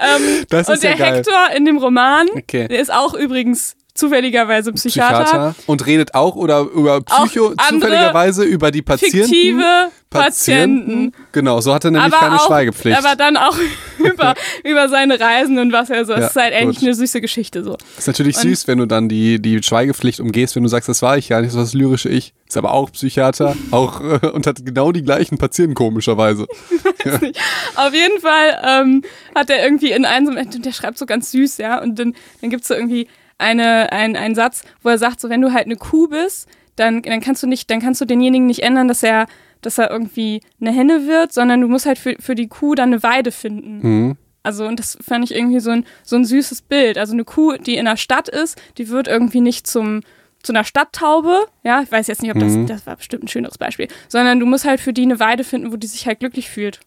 [0.00, 1.16] Ähm, Das und der geil.
[1.16, 2.68] Hector in dem Roman, Okay.
[2.68, 5.24] der ist auch übrigens zufälligerweise Psychiater.
[5.24, 5.54] Psychiater.
[5.66, 9.28] Und redet auch oder über Psycho zufälligerweise über die Patienten.
[9.28, 11.12] Fiktive Patienten.
[11.30, 12.98] Genau, so hat er nämlich aber keine auch, Schweigepflicht.
[12.98, 13.56] aber dann auch
[13.98, 16.12] über, über seine Reisen und was er so.
[16.14, 16.88] Es Ja, ist halt eigentlich gut.
[16.88, 17.76] eine süße Geschichte so.
[17.96, 21.00] ist natürlich und- süß, wenn du dann die, die Schweigepflicht umgehst, wenn du sagst, das
[21.02, 22.32] war ich gar nicht, das war das lyrische Ich.
[22.48, 26.48] Ist aber auch Psychiater, auch äh, und hat genau die gleichen Patienten komischerweise.
[27.76, 29.02] Auf jeden Fall ähm,
[29.34, 32.50] hat er irgendwie in einem, und der schreibt so ganz süß, ja, und dann, dann
[32.50, 33.06] gibt es so irgendwie
[33.40, 37.02] eine, ein, einen Satz, wo er sagt, so wenn du halt eine Kuh bist, dann,
[37.02, 39.26] dann kannst du nicht, dann kannst du denjenigen nicht ändern, dass er,
[39.60, 42.90] dass er irgendwie eine Henne wird, sondern du musst halt für, für die Kuh dann
[42.92, 43.80] eine Weide finden.
[43.82, 44.16] Mhm.
[44.42, 46.96] Also, und das fand ich irgendwie so ein, so ein süßes Bild.
[46.96, 50.00] Also eine Kuh, die in der Stadt ist, die wird irgendwie nicht zum,
[50.42, 52.66] zu einer Stadttaube, ja, ich weiß jetzt nicht, ob das, Mhm.
[52.66, 55.72] das war bestimmt ein schöneres Beispiel, sondern du musst halt für die eine Weide finden,
[55.72, 56.80] wo die sich halt glücklich fühlt.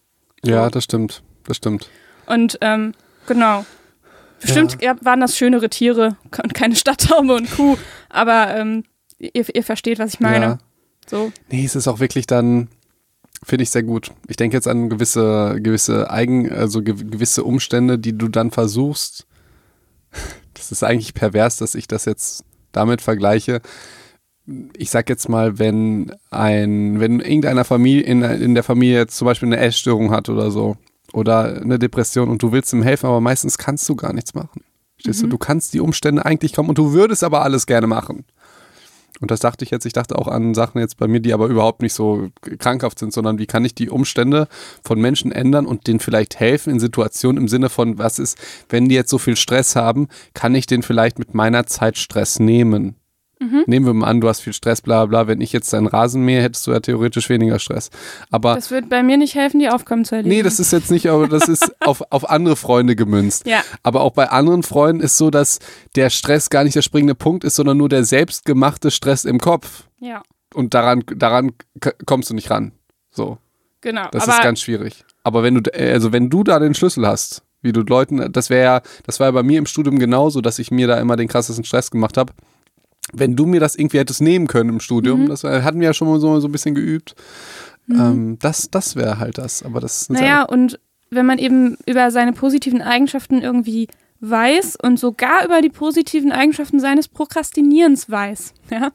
[0.43, 1.21] Ja, das stimmt.
[1.45, 1.89] Das stimmt.
[2.25, 2.93] Und ähm,
[3.27, 3.65] genau.
[4.43, 4.95] Bestimmt ja.
[5.01, 7.77] waren das schönere Tiere und keine Stadttaube und Kuh,
[8.09, 8.83] aber ähm,
[9.17, 10.45] ihr, ihr versteht, was ich meine.
[10.45, 10.57] Ja.
[11.07, 11.31] So.
[11.49, 12.67] Nee, es ist auch wirklich dann,
[13.43, 14.11] finde ich sehr gut.
[14.27, 19.25] Ich denke jetzt an gewisse, gewisse Eigen, also ge gewisse Umstände, die du dann versuchst.
[20.55, 23.59] Das ist eigentlich pervers, dass ich das jetzt damit vergleiche.
[24.77, 29.25] Ich sag jetzt mal, wenn ein, wenn irgendeiner Familie, in, in der Familie jetzt zum
[29.25, 30.77] Beispiel eine Essstörung hat oder so,
[31.13, 34.63] oder eine Depression und du willst ihm helfen, aber meistens kannst du gar nichts machen.
[34.95, 35.27] Verstehst du?
[35.27, 38.25] Du kannst die Umstände eigentlich kommen und du würdest aber alles gerne machen.
[39.21, 41.47] Und das dachte ich jetzt, ich dachte auch an Sachen jetzt bei mir, die aber
[41.47, 42.29] überhaupt nicht so
[42.59, 44.47] krankhaft sind, sondern wie kann ich die Umstände
[44.83, 48.37] von Menschen ändern und denen vielleicht helfen in Situationen im Sinne von, was ist,
[48.69, 52.39] wenn die jetzt so viel Stress haben, kann ich denen vielleicht mit meiner Zeit Stress
[52.39, 52.95] nehmen?
[53.65, 55.27] Nehmen wir mal an, du hast viel Stress, bla bla.
[55.27, 57.89] Wenn ich jetzt deinen Rasen mähe, hättest du ja theoretisch weniger Stress.
[58.31, 60.35] Aber Das wird bei mir nicht helfen, die Aufgaben zu erledigen.
[60.37, 63.45] nee, das ist jetzt nicht, aber das ist auf, auf andere Freunde gemünzt.
[63.45, 63.63] Ja.
[63.83, 65.59] Aber auch bei anderen Freunden ist so, dass
[65.95, 69.83] der Stress gar nicht der springende Punkt ist, sondern nur der selbstgemachte Stress im Kopf.
[69.99, 70.21] Ja,
[70.53, 71.51] Und daran, daran
[72.05, 72.73] kommst du nicht ran.
[73.11, 73.37] So,
[73.81, 74.07] genau.
[74.11, 75.05] das ist ganz schwierig.
[75.23, 78.49] Aber wenn du, äh, also wenn du da den Schlüssel hast, wie du Leuten, das
[78.49, 81.15] wäre ja, das war ja bei mir im Studium genauso, dass ich mir da immer
[81.15, 82.33] den krassesten Stress gemacht habe.
[83.11, 85.27] Wenn du mir das irgendwie hättest nehmen können im Studium, Mhm.
[85.27, 87.15] das hatten wir ja schon mal so, so ein bisschen geübt.
[87.89, 89.61] Ähm, das das wäre halt das.
[89.63, 93.87] Aber das ist naja, und wenn man eben über seine positiven Eigenschaften irgendwie
[94.21, 98.91] weiß und sogar über die positiven Eigenschaften seines Prokrastinierens weiß, ja.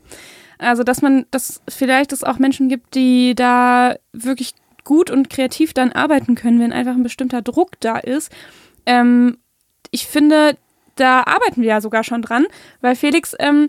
[0.60, 5.72] Also, dass man, dass vielleicht es auch Menschen gibt, die da wirklich gut und kreativ
[5.72, 8.32] dann arbeiten können, wenn einfach ein bestimmter Druck da ist.
[8.86, 9.38] Ähm,
[9.92, 10.56] ich finde,
[10.96, 12.46] da arbeiten wir ja sogar schon dran,
[12.80, 13.68] weil Felix ähm,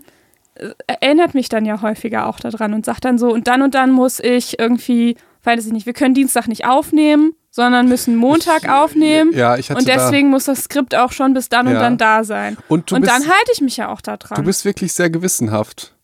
[0.86, 3.90] erinnert mich dann ja häufiger auch daran und sagt dann so, und dann und dann
[3.90, 9.32] muss ich irgendwie, weiß ich nicht, wir können Dienstag nicht aufnehmen, sondern müssen Montag aufnehmen.
[9.34, 11.80] Ja, ich hatte Und deswegen muss das Skript auch schon bis dann und Ja.
[11.80, 12.56] dann da sein.
[12.56, 14.36] da, und und bist, dann halte ich mich ja auch da dran.
[14.36, 15.94] du bist wirklich sehr gewissenhaft.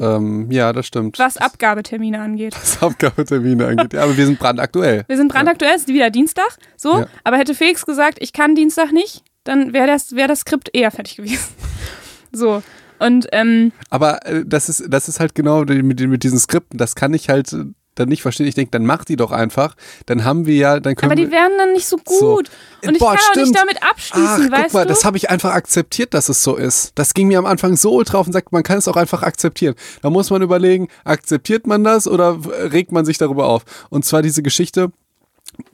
[0.00, 1.18] Ähm, ja, das stimmt.
[1.20, 2.54] was Abgabetermine angeht.
[2.54, 3.92] Was Abgabetermine angeht.
[3.92, 5.04] Ja, aber wir sind brandaktuell.
[5.06, 6.98] Wir sind brandaktuell, es ist wieder Dienstag, so.
[7.00, 7.06] Ja.
[7.22, 10.90] Aber hätte Felix gesagt, ich kann Dienstag nicht, dann wäre das, wär das Skript eher
[10.90, 11.54] fertig gewesen.
[12.32, 12.62] so.
[13.04, 16.94] Und ähm, Aber äh, das ist, das ist halt genau mit, mit diesen Skripten, das
[16.94, 17.64] kann ich halt äh,
[17.94, 18.46] dann nicht verstehen.
[18.46, 19.76] Ich denke, dann mach die doch einfach.
[20.06, 22.36] Dann haben wir ja, dann können aber die werden dann nicht so So.
[22.36, 22.50] gut.
[22.84, 24.88] Und ich Boah, kann auch nicht damit abschließen, Ach, weißt guck mal, du?
[24.88, 26.92] das habe ich einfach akzeptiert, dass es so ist.
[26.96, 29.22] Das ging mir am Anfang so ultra auf und sagt, man kann es auch einfach
[29.22, 29.74] akzeptieren.
[30.02, 32.38] Da muss man überlegen, akzeptiert man das oder
[32.72, 33.64] regt man sich darüber auf?
[33.90, 34.90] Und zwar diese Geschichte,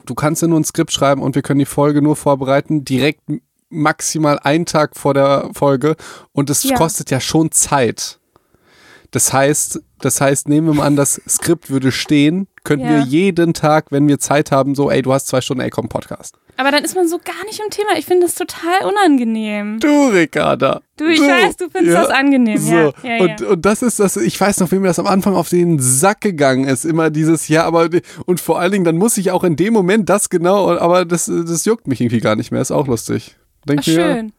[0.05, 3.21] du kannst ja nur ein Skript schreiben und wir können die Folge nur vorbereiten, direkt
[3.71, 5.95] maximal einen Tag vor der Folge
[6.33, 6.75] und es Ja.
[6.77, 8.19] kostet ja schon Zeit.
[9.11, 12.91] Das heißt, das heißt, nehmen wir mal an, das Skript würde stehen, könnten Ja.
[12.99, 15.89] wir jeden Tag, wenn wir Zeit haben, so, ey, du hast zwei Stunden, ey, komm,
[15.89, 16.35] Podcast.
[16.55, 17.97] aber dann ist man so gar nicht im Thema.
[17.97, 19.79] Ich finde das total unangenehm.
[19.79, 20.81] Du, Ricarda.
[20.95, 22.57] Du, ich weiß, du findest das angenehm.
[22.59, 22.71] So.
[22.71, 23.21] Ja, ja, ja.
[23.23, 25.79] Und, und das ist das, ich weiß noch, wie mir das am Anfang auf den
[25.79, 26.85] Sack gegangen ist.
[26.85, 27.89] Immer dieses, ja, aber,
[28.27, 31.25] und vor allen Dingen, dann muss ich auch in dem Moment das genau, aber das,
[31.25, 32.61] das juckt mich irgendwie gar nicht mehr.
[32.61, 33.35] Ist auch lustig.
[33.67, 34.33] Denk Ach, mir, schön.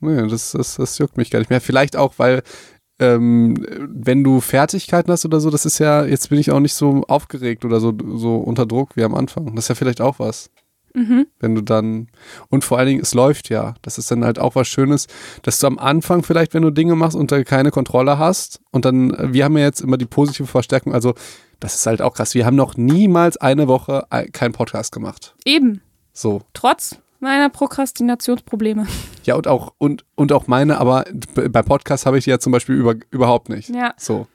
[0.00, 1.60] nee, das, das, das juckt mich gar nicht mehr.
[1.60, 2.42] Vielleicht auch, weil,
[2.98, 3.56] ähm,
[3.88, 7.02] wenn du Fertigkeiten hast oder so, das ist ja, jetzt bin ich auch nicht so
[7.08, 9.54] aufgeregt oder so, so unter Druck wie am Anfang.
[9.54, 10.50] Das ist ja vielleicht auch was.
[10.94, 11.26] Mhm.
[11.40, 12.08] Wenn du dann,
[12.50, 13.74] und vor allen Dingen, es läuft ja.
[13.82, 15.06] Das ist dann halt auch was Schönes,
[15.42, 18.84] dass du am Anfang vielleicht, wenn du Dinge machst und da keine Kontrolle hast, und
[18.84, 21.14] dann, wir haben ja jetzt immer die positive Verstärkung, also
[21.60, 22.34] das ist halt auch krass.
[22.34, 25.34] Wir haben noch niemals eine Woche äh, keinen Podcast gemacht.
[25.44, 25.80] Eben.
[26.12, 26.42] So.
[26.52, 28.86] Trotz meiner Prokrastinationsprobleme.
[29.24, 32.50] Ja, und auch, und, und auch meine, aber bei Podcasts habe ich die ja zum
[32.50, 33.68] Beispiel über, überhaupt nicht.
[33.68, 33.94] Ja.
[33.96, 34.26] So.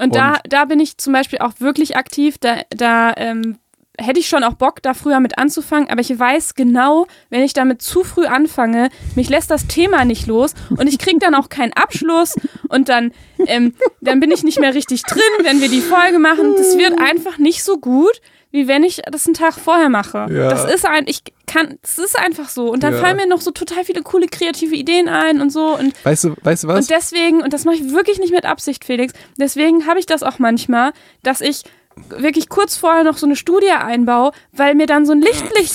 [0.00, 2.38] Und, da, da bin ich zum Beispiel auch wirklich aktiv.
[2.38, 3.58] Da, da ähm,
[3.98, 7.52] hätte ich schon auch Bock, da früher mit anzufangen, aber ich weiß genau, wenn ich
[7.52, 11.48] damit zu früh anfange, mich lässt das Thema nicht los und ich kriege dann auch
[11.48, 12.34] keinen Abschluss
[12.68, 13.12] und dann,
[13.46, 16.54] ähm, dann bin ich nicht mehr richtig drin, wenn wir die Folge machen.
[16.56, 18.20] Das wird einfach nicht so gut,
[18.54, 20.28] wie wenn ich das einen Tag vorher mache.
[20.30, 20.48] Ja.
[20.48, 22.70] Das ist ein, ich kann, das ist einfach so.
[22.70, 23.00] Und dann Ja.
[23.00, 26.34] fallen mir noch so total viele coole kreative Ideen ein und so und Weißt du,
[26.40, 26.78] weißt du was?
[26.82, 30.22] und deswegen, und das mache ich wirklich nicht mit Absicht, Felix, deswegen habe ich das
[30.22, 30.92] auch manchmal,
[31.24, 31.64] dass ich
[32.08, 35.68] wirklich kurz vorher noch so eine Studie einbaue, weil mir dann so ein Lichtblick,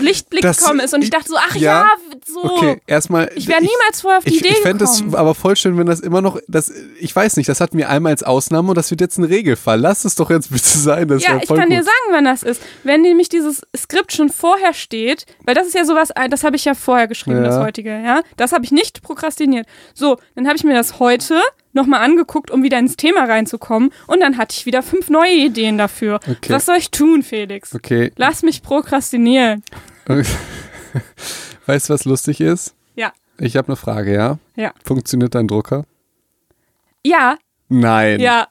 [0.00, 1.88] Lichtblick Das- gekommen ist und ich dachte so, ach ja, ja,
[2.24, 2.44] so.
[2.44, 3.30] Okay, erstmal.
[3.34, 5.14] Ich wäre niemals vorher auf die Ich, Idee ich fände es gekommen.
[5.14, 8.12] aber voll schön, wenn das immer noch, das, ich weiß nicht, das hatten wir einmal
[8.12, 9.80] als Ausnahme und das wird jetzt ein Regelfall.
[9.80, 11.08] Lass es doch jetzt bitte sein.
[11.08, 11.70] Das ja, ich kann gut.
[11.70, 12.60] dir sagen, wann das ist.
[12.84, 16.64] Wenn nämlich dieses Skript schon vorher steht, weil das ist ja sowas, das habe ich
[16.64, 17.44] ja vorher geschrieben, Ja.
[17.44, 18.22] das heutige, ja.
[18.36, 19.66] Das habe ich nicht prokrastiniert.
[19.94, 21.40] So, dann habe ich mir das heute
[21.76, 25.78] nochmal angeguckt, um wieder ins Thema reinzukommen und dann hatte ich wieder fünf neue Ideen
[25.78, 26.16] dafür.
[26.28, 26.48] Okay.
[26.52, 27.72] Was soll ich tun, Felix?
[27.74, 28.10] Okay.
[28.16, 29.62] Lass mich prokrastinieren.
[31.66, 32.74] weißt du, was lustig ist?
[32.94, 33.12] Ja.
[33.38, 34.38] Ich habe eine Frage, ja?
[34.56, 34.72] Ja.
[34.84, 35.84] Funktioniert dein Drucker?
[37.04, 37.36] Ja,
[37.68, 38.20] Nein.
[38.20, 38.46] ja,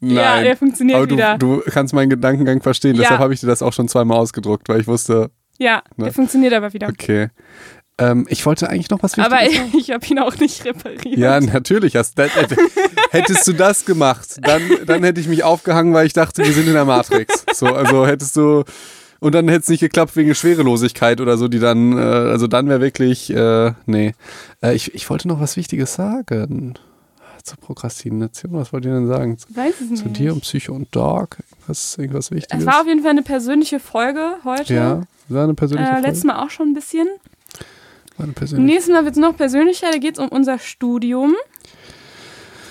[0.00, 0.14] Nein.
[0.16, 1.38] ja, der funktioniert Aber du, wieder.
[1.38, 3.02] du kannst meinen Gedankengang verstehen, Ja.
[3.02, 6.06] deshalb habe ich dir das auch schon zweimal ausgedruckt, weil ich wusste, ja, Ne?
[6.06, 6.88] der funktioniert aber wieder.
[6.88, 7.28] okay.
[7.98, 9.68] Ähm, ich wollte eigentlich noch was Wichtiges Aber sagen.
[9.72, 11.16] ich, ich habe ihn auch nicht repariert.
[11.16, 11.94] Ja, natürlich.
[11.96, 12.30] Hast, das,
[13.10, 16.66] hättest du das gemacht, dann, dann hätte ich mich aufgehangen, weil ich dachte, wir sind
[16.66, 17.44] in der Matrix.
[17.52, 18.64] So, also hättest du.
[19.20, 22.68] Und dann hätte es nicht geklappt wegen Schwerelosigkeit oder so, die dann, äh, also dann
[22.68, 24.12] wäre wirklich, äh, nee.
[24.62, 26.74] Äh, ich, ich wollte noch was Wichtiges sagen.
[27.44, 29.36] Zur Prokrastination, was wollt ihr denn sagen?
[29.50, 30.18] Weiß es Zu nicht.
[30.18, 31.36] dir und Psycho und Dog?
[31.52, 32.64] Irgendwas, irgendwas Wichtiges?
[32.64, 34.74] Es war auf jeden Fall eine persönliche Folge heute.
[34.74, 36.08] ja, war eine persönliche Äh, Folge?
[36.08, 37.06] letztes Mal auch schon ein bisschen.
[38.18, 41.34] Im persönliche nächsten Mal wird es noch persönlicher, da geht es um unser Studium.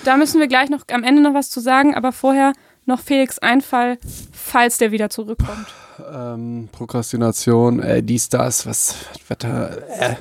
[0.04, 2.52] Da müssen wir gleich noch am Ende noch was zu sagen, aber vorher
[2.86, 3.98] noch Felix Einfall,
[4.32, 5.66] falls der wieder zurückkommt.
[6.12, 8.96] ähm, Prokrastination, äh, dies, das, was,
[9.28, 10.16] was da, äh,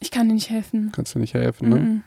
[0.00, 0.92] Ich kann dir nicht helfen.
[0.94, 2.02] kannst du nicht helfen, ne?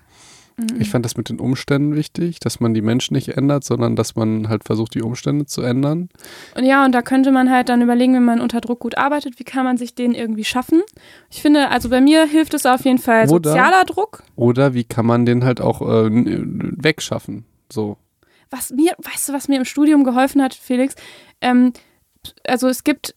[0.58, 0.80] Mhm.
[0.82, 4.16] Ich fand das mit den Umständen wichtig, dass man die Menschen nicht ändert, sondern dass
[4.16, 6.10] man halt versucht, die Umstände zu ändern.
[6.56, 9.40] Und ja, und da könnte man halt dann überlegen, wenn man unter Druck gut arbeitet,
[9.40, 10.82] wie kann man sich den irgendwie schaffen.
[11.30, 14.24] Ich finde, also bei mir hilft es auf jeden Fall Oder- sozialer Druck.
[14.36, 17.46] Oder wie kann man den halt auch äh, n- wegschaffen?
[17.72, 17.98] So.
[18.50, 20.96] Was mir, weißt du, was mir im Studium geholfen hat, Felix?
[21.40, 21.72] Ähm,
[22.46, 23.16] also es gibt,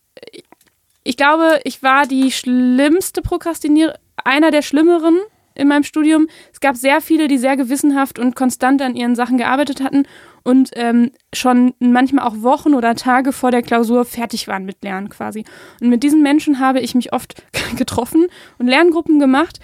[1.02, 3.94] ich glaube, ich war die schlimmste Prokrastinierer,
[4.24, 5.18] einer der schlimmeren
[5.54, 6.26] in meinem Studium.
[6.52, 10.06] Es gab sehr viele, die sehr gewissenhaft und konstant an ihren Sachen gearbeitet hatten
[10.42, 15.08] und ähm, schon manchmal auch Wochen oder Tage vor der Klausur fertig waren mit Lernen
[15.08, 15.44] quasi.
[15.80, 17.42] Und mit diesen Menschen habe ich mich oft
[17.76, 18.26] getroffen
[18.58, 19.58] und Lerngruppen gemacht.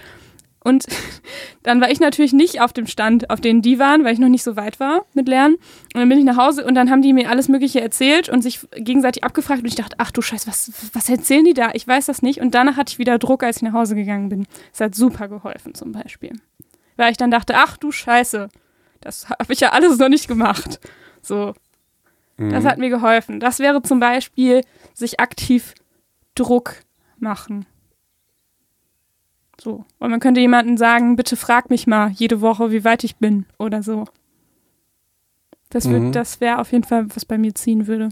[0.62, 0.86] Und
[1.62, 4.28] dann war ich natürlich nicht auf dem Stand, auf den die waren, weil ich noch
[4.28, 5.54] nicht so weit war mit Lernen.
[5.54, 8.42] Und dann bin ich nach Hause und dann haben die mir alles Mögliche erzählt und
[8.42, 9.60] sich gegenseitig abgefragt.
[9.60, 11.70] Und ich dachte, ach du Scheiße, was, was erzählen die da?
[11.72, 12.40] Ich weiß das nicht.
[12.40, 14.46] Und danach hatte ich wieder Druck, als ich nach Hause gegangen bin.
[14.72, 16.32] Das hat super geholfen zum Beispiel.
[16.96, 18.48] Weil ich dann dachte, ach du Scheiße,
[19.00, 20.78] Das habe ich ja alles noch nicht gemacht.
[21.22, 21.54] So,
[22.36, 22.68] das Mhm.
[22.68, 23.40] hat mir geholfen.
[23.40, 24.60] Das wäre zum Beispiel
[24.92, 25.74] sich aktiv
[26.34, 26.74] Druck
[27.18, 27.64] machen.
[29.60, 29.84] So.
[29.98, 33.44] Und man könnte jemandem sagen, bitte frag mich mal jede Woche, wie weit ich bin
[33.58, 34.06] oder so.
[35.68, 36.12] Das, Mhm.
[36.12, 38.08] das wäre auf jeden Fall, was bei mir ziehen würde.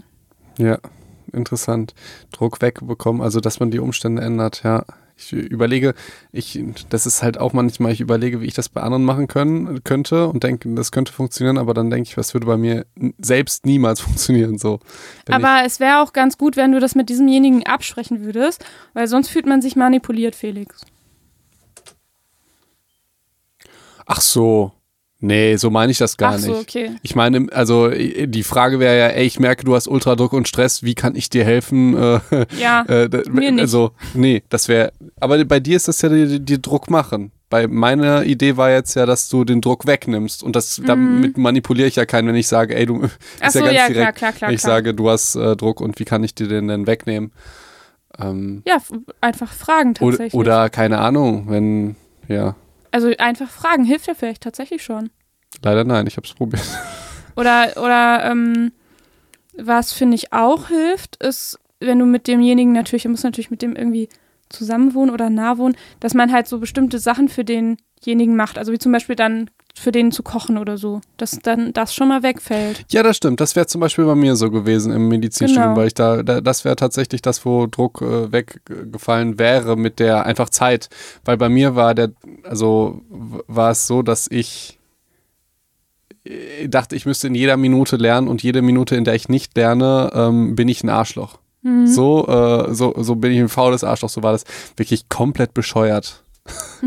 [0.57, 0.77] Ja,
[1.33, 1.93] interessant.
[2.31, 4.85] Druck wegbekommen, also dass man die Umstände ändert, ja.
[5.21, 5.95] Ich überlege,
[6.31, 9.83] ich, das ist halt auch manchmal, ich überlege, wie ich das bei anderen machen können,
[9.83, 12.85] könnte und denke, das könnte funktionieren, aber dann denke ich, was würde bei mir
[13.17, 14.79] selbst niemals funktionieren, so.
[15.29, 18.63] Aber es wäre auch ganz gut, wenn du das mit diesemjenigen absprechen würdest,
[18.93, 20.85] weil sonst fühlt man sich manipuliert, Felix.
[23.98, 24.71] ich, ach so,
[25.19, 26.61] nee, so meine ich das gar Ach so, nicht.
[26.61, 26.91] okay.
[27.03, 30.47] Ich meine, also äh, die Frage wäre ja, ey, ich merke, du hast Ultradruck und
[30.47, 31.95] Stress, wie kann ich dir helfen?
[32.31, 33.61] Äh, Ja, Äh, Mir nicht.
[33.61, 34.91] Also, nee, das wäre.
[35.19, 37.31] Aber bei dir ist das ja die, die Druck machen.
[37.51, 40.43] Bei meiner Idee war jetzt ja, dass du den Druck wegnimmst.
[40.43, 42.95] Und das damit manipuliere ich ja keinen, wenn ich sage, ey, du.
[42.97, 43.09] Mhm.
[43.41, 44.49] ach so, ja ganz ja, direkt, klar, klar, klar.
[44.49, 44.75] wenn ich klar.
[44.75, 47.31] sage, du hast äh, Druck und wie kann ich dir den denn wegnehmen?
[48.19, 48.77] Ähm, ja,
[49.21, 50.33] einfach fragen oder, tatsächlich.
[50.33, 51.95] oder keine Ahnung, wenn.
[52.27, 52.55] Ja,
[52.91, 55.09] also einfach fragen hilft ja vielleicht tatsächlich schon.
[55.63, 56.63] leider nein, ich habe es probiert.
[57.35, 58.73] Oder, oder ähm,
[59.53, 63.61] was finde ich auch hilft, ist, wenn du mit demjenigen natürlich, du musst natürlich mit
[63.61, 64.09] dem irgendwie
[64.49, 68.57] zusammenwohnen oder nah wohnen, dass man halt so bestimmte Sachen für denjenigen macht.
[68.57, 69.49] Also wie zum Beispiel dann
[69.79, 71.01] für den zu kochen oder so.
[71.17, 72.85] Dass dann das schon mal wegfällt.
[72.89, 73.39] Ja, das stimmt.
[73.39, 75.77] Das wäre zum Beispiel bei mir so gewesen im Medizinstudium, Genau.
[75.79, 80.25] weil ich da, da das wäre tatsächlich das, wo Druck äh, weggefallen wäre mit der
[80.25, 80.89] einfach Zeit.
[81.25, 82.11] Weil bei mir war der,
[82.43, 83.01] also
[83.47, 84.77] war es so, dass ich
[86.25, 89.55] äh, dachte, ich müsste in jeder Minute lernen und jede Minute, in der ich nicht
[89.55, 91.39] lerne, ähm, bin ich ein Arschloch.
[91.61, 91.87] Mhm.
[91.87, 94.43] So, äh, so, so bin ich ein faules Arschloch, so war das
[94.77, 96.23] wirklich komplett bescheuert.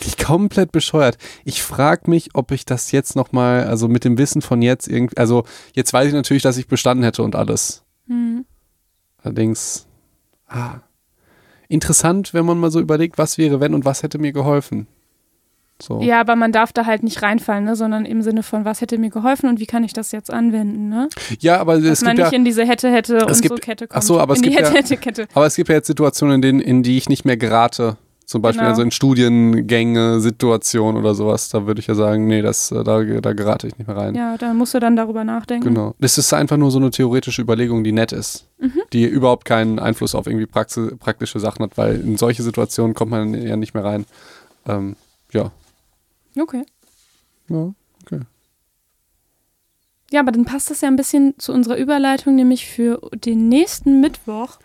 [0.00, 1.18] wirklich komplett bescheuert.
[1.44, 5.16] Ich frage mich, ob ich das jetzt nochmal, also mit dem Wissen von jetzt irgendwie,
[5.16, 5.44] also
[5.74, 7.82] jetzt weiß ich natürlich, dass ich bestanden hätte und alles.
[8.06, 8.44] Mhm.
[9.22, 9.86] Allerdings,
[10.46, 10.76] ah,
[11.68, 14.86] interessant, wenn man mal so überlegt, was wäre, wenn und was hätte mir geholfen.
[15.80, 16.00] So.
[16.00, 17.76] Ja, aber man darf da halt nicht reinfallen, ne?
[17.76, 20.88] sondern im Sinne von, was hätte mir geholfen und wie kann ich das jetzt anwenden,
[20.88, 21.08] ne?
[21.38, 23.54] ja aber Dass es man gibt nicht ja, in diese hätte, hätte und gibt- so
[23.60, 24.04] Kette ach kommt.
[24.04, 25.28] so, aber es in gibt ja- hätte, hätte, Kette.
[25.34, 27.96] aber es gibt ja jetzt Situationen, in denen, in die ich nicht mehr gerate.
[28.28, 28.70] Zum Beispiel Genau.
[28.72, 31.48] also in Studiengänge, Situationen oder sowas.
[31.48, 34.14] Da würde ich ja sagen, nee, das, äh, da, da gerate ich nicht mehr rein.
[34.14, 35.64] Ja, da musst du dann darüber nachdenken.
[35.68, 35.94] Genau.
[35.98, 38.82] Das ist einfach nur so eine theoretische Überlegung, die nett ist, Mhm.
[38.92, 43.12] die überhaupt keinen Einfluss auf irgendwie praxi praktische Sachen hat, weil in solche Situationen kommt
[43.12, 44.04] man ja nicht mehr rein.
[44.66, 44.96] Ähm,
[45.32, 45.50] ja.
[46.38, 46.64] Okay.
[47.48, 47.72] ja.
[48.04, 48.20] Okay.
[50.10, 54.00] Ja, aber dann passt das ja ein bisschen zu unserer Überleitung, nämlich für den nächsten
[54.02, 54.58] Mittwoch.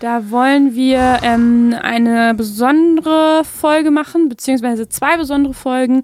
[0.00, 6.02] Da wollen wir ähm, eine besondere Folge machen, beziehungsweise zwei besondere Folgen,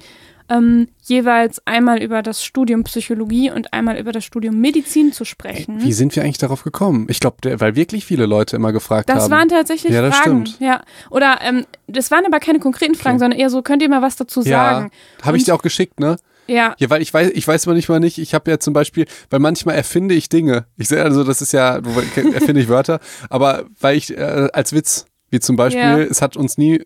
[0.48, 5.82] ähm, jeweils einmal über das Studium Psychologie und einmal über das Studium Medizin zu sprechen.
[5.82, 7.06] Wie sind wir eigentlich darauf gekommen?
[7.10, 9.30] Ich glaube, weil wirklich viele Leute immer gefragt Das haben.
[9.30, 10.46] waren tatsächlich Ja, das Fragen.
[10.46, 10.60] stimmt.
[10.60, 10.82] Ja.
[11.10, 13.24] Oder ähm, das waren aber keine konkreten Fragen, Okay.
[13.24, 14.90] sondern eher so, könnt ihr mal was dazu ja, sagen?
[15.22, 16.16] habe ich dir auch geschickt, ne?
[16.46, 16.74] Ja.
[16.78, 19.76] Ja, weil ich weiß, ich weiß manchmal nicht, ich habe ja zum Beispiel, weil manchmal
[19.76, 20.66] erfinde ich Dinge.
[20.76, 23.00] Ich sehe also, das ist ja, erfinde ich Wörter,
[23.30, 25.98] aber weil ich äh, als Witz, wie zum Beispiel, Ja.
[25.98, 26.82] es hat uns nie,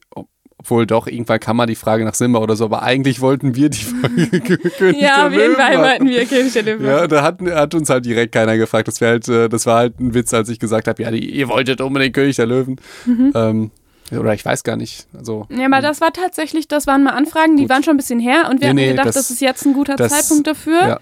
[0.58, 3.68] obwohl doch, irgendwann kam mal die Frage nach Simba oder so, aber eigentlich wollten wir
[3.70, 4.26] die Frage
[4.78, 6.86] König Ja, auf jeden Fall wollten wir König der Löwen.
[6.86, 8.88] Ja, da hat, hat uns halt direkt keiner gefragt.
[8.88, 11.30] Das wäre halt, äh, das war halt ein Witz, als ich gesagt habe, ja, die,
[11.30, 12.80] ihr wolltet unbedingt König der Löwen.
[13.04, 13.32] Mhm.
[13.34, 13.70] Ähm,
[14.12, 15.06] oder ich weiß gar nicht.
[15.16, 17.70] Also Ja, aber das war tatsächlich, das waren mal Anfragen, die Gut.
[17.70, 19.64] waren schon ein bisschen her und wir Nee, haben nee, gedacht, das, das- ist jetzt
[19.66, 21.00] ein guter das- Zeitpunkt dafür,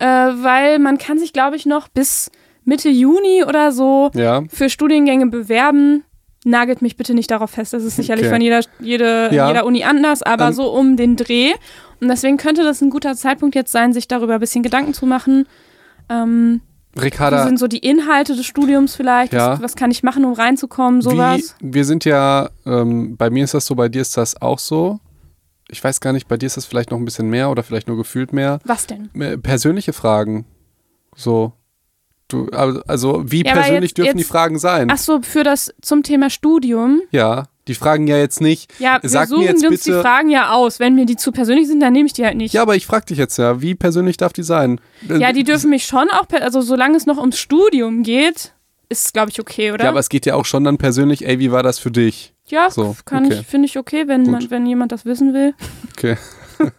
[0.00, 2.30] ja, äh, weil man kann sich, glaube ich, noch bis
[2.64, 6.02] Mitte Juni oder so ja, für Studiengänge bewerben.
[6.44, 8.34] Nagelt mich bitte nicht darauf fest, das ist sicherlich Okay.
[8.34, 9.48] von jeder, jede, Ja.
[9.48, 11.52] jeder Uni anders, aber Ähm, so um den Dreh.
[12.00, 15.06] Und deswegen könnte das ein guter Zeitpunkt jetzt sein, sich darüber ein bisschen Gedanken zu
[15.06, 15.46] machen.
[16.08, 16.60] Ähm,
[16.96, 19.32] wie Ricarda, sind so die Inhalte des Studiums vielleicht?
[19.32, 19.52] Ja.
[19.52, 21.02] Was, was kann ich machen, um reinzukommen?
[21.02, 21.54] Sowas.
[21.60, 24.58] Wie, wir sind ja, ähm, bei mir ist das so, bei dir ist das auch
[24.58, 24.98] so.
[25.68, 27.88] Ich weiß gar nicht, bei dir ist das vielleicht noch ein bisschen mehr oder vielleicht
[27.88, 28.60] nur gefühlt mehr.
[28.64, 29.10] Was denn?
[29.20, 30.46] Äh, Persönliche Fragen.
[31.16, 31.52] So.
[32.28, 34.88] Du, also, wie Ja, persönlich jetzt- dürfen die jetzt- Fragen sein?
[34.90, 37.02] Ach so, für das zum Thema Studium.
[37.10, 38.72] Ja, die fragen ja jetzt nicht.
[38.78, 40.78] Ja, wir Sag mir suchen jetzt uns die bitte- Fragen ja aus.
[40.80, 42.52] Wenn mir die zu persönlich sind, dann nehme ich die halt nicht.
[42.54, 44.80] Ja, aber ich frage dich jetzt ja, wie persönlich darf die sein?
[45.08, 48.52] Äh, Ja, die dürfen mich schon auch, also solange es noch ums Studium geht,
[48.88, 49.84] ist es, glaube ich, okay, oder?
[49.84, 52.32] Ja, aber es geht ja auch schon dann persönlich, ey, wie war das für dich?
[52.48, 53.38] Ja, So, kann okay.
[53.40, 54.32] ich, finde ich okay, wenn, Gut.
[54.32, 55.54] man, wenn jemand das wissen will,
[55.96, 56.16] Okay,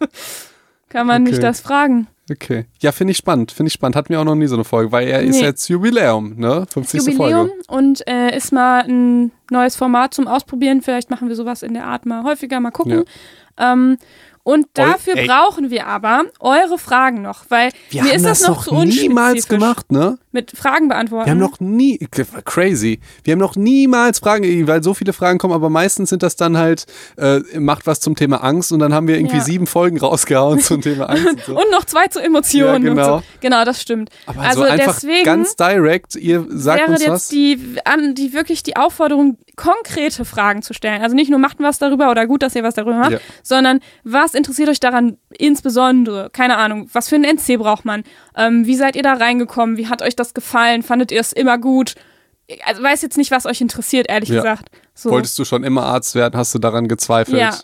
[0.88, 1.42] kann man mich Okay.
[1.42, 2.06] das fragen.
[2.30, 2.66] okay.
[2.80, 3.96] Ja, finde ich spannend, finde ich spannend.
[3.96, 5.42] Hatten wir auch noch nie so eine Folge, weil er ist Nee.
[5.46, 6.66] jetzt Jubiläum, ne?
[6.72, 7.00] 50.
[7.06, 7.52] Jubiläum Folge.
[7.68, 10.82] und äh, ist mal ein neues Format zum Ausprobieren.
[10.82, 13.04] Vielleicht machen wir sowas in der Art mal häufiger, mal gucken.
[13.56, 13.96] Ähm,
[14.44, 15.26] Und dafür ey.
[15.26, 18.64] brauchen wir aber eure Fragen noch, weil Wir mir haben ist das, das noch noch
[18.64, 20.18] zu unspezifisch niemals gemacht, ne?
[20.38, 21.26] Mit Fragen beantworten.
[21.26, 21.98] Wir haben noch nie,
[22.44, 26.36] crazy, wir haben noch niemals Fragen, weil so viele Fragen kommen, aber meistens sind das
[26.36, 26.86] dann halt,
[27.16, 29.42] äh, macht was zum Thema Angst und dann haben wir irgendwie Ja.
[29.42, 31.56] sieben Folgen rausgehauen zum Thema Angst und so.
[31.58, 32.84] und noch zwei zu Emotionen.
[32.84, 33.18] Ja, genau.
[33.18, 33.22] So.
[33.40, 34.10] Genau, das stimmt.
[34.26, 37.28] Aber also so einfach deswegen ganz direct, ihr sagt wäre uns jetzt was.
[37.28, 41.02] die, an, die wirklich die Aufforderung, konkrete Fragen zu stellen.
[41.02, 43.18] Also nicht nur macht was darüber oder gut, dass ihr was darüber macht, Ja.
[43.42, 46.30] sondern was interessiert euch daran insbesondere?
[46.32, 48.04] Keine Ahnung, was für ein NC braucht man?
[48.36, 49.76] Ähm, wie seid ihr da reingekommen?
[49.76, 50.82] Wie hat euch das gefallen?
[50.82, 51.94] Fandet ihr es immer gut?
[52.64, 54.36] Also weiß jetzt nicht, was euch interessiert, ehrlich Ja.
[54.36, 54.70] gesagt.
[54.94, 55.10] So.
[55.10, 56.34] Wolltest du schon immer Arzt werden?
[56.36, 57.38] Hast du daran gezweifelt?
[57.38, 57.54] Ja.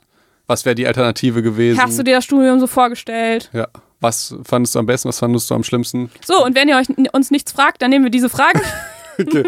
[0.47, 1.81] Was wäre die Alternative gewesen?
[1.81, 3.51] Hast du dir das Studium so vorgestellt?
[3.53, 3.69] ja.
[4.01, 5.09] Was fandest du am besten?
[5.09, 6.11] Was fandest du am schlimmsten?
[6.27, 8.61] So, und wenn ihr euch uns nichts fragt, dann nehmen wir diese Fragen
[9.19, 9.45] Okay.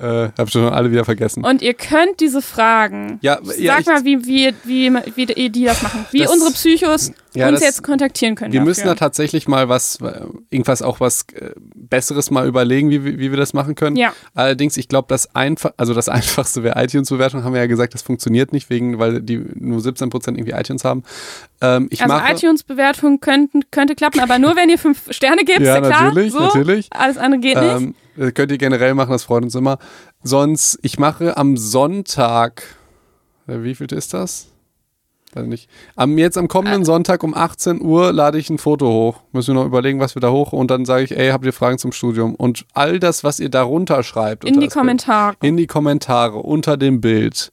[0.00, 1.44] äh, hab schon alle wieder vergessen.
[1.44, 3.18] und ihr könnt diese Fragen.
[3.22, 6.06] Ja, Sag mal, wie, wie, wie, wie ihr die das machen.
[6.10, 8.52] Wie Das- unsere Psychos Ja, uns das- jetzt kontaktieren können.
[8.52, 8.68] Wir dafür.
[8.70, 10.20] müssen da tatsächlich mal was, äh,
[10.50, 13.96] irgendwas auch was äh, Besseres mal überlegen, wie, wie wir das machen können.
[13.96, 14.12] Ja.
[14.34, 18.02] Allerdings, ich glaube, das einfach, also das einfachste wäre iTunes-Bewertung, haben wir ja gesagt, das
[18.02, 21.02] funktioniert nicht, wegen, weil die nur 17% irgendwie iTunes haben.
[21.60, 25.80] Ähm, ich also iTunes-Bewertung könnten, könnte klappen, aber nur wenn ihr fünf Sterne gebt, Ja,
[25.80, 26.04] klar.
[26.04, 26.40] natürlich, so.
[26.40, 26.88] natürlich.
[26.90, 27.70] Alles andere geht nicht.
[27.76, 29.78] ähm, äh, könnt ihr generell machen, das freut uns immer.
[30.22, 32.62] Sonst, ich mache am Sonntag,
[33.48, 34.48] äh, wie viel ist das?
[35.34, 35.68] Weiß nicht.
[35.96, 39.20] Am, jetzt am kommenden Sonntag um 18 Uhr lade ich ein Foto hoch.
[39.32, 41.52] Müssen wir noch überlegen, was wir da hoch und dann sage ich, ey, habt ihr
[41.52, 42.34] Fragen zum Studium?
[42.36, 44.44] Und all das, was ihr darunter schreibt.
[44.44, 45.36] In die das Bild, Kommentare.
[45.42, 47.50] in die Kommentare unter dem Bild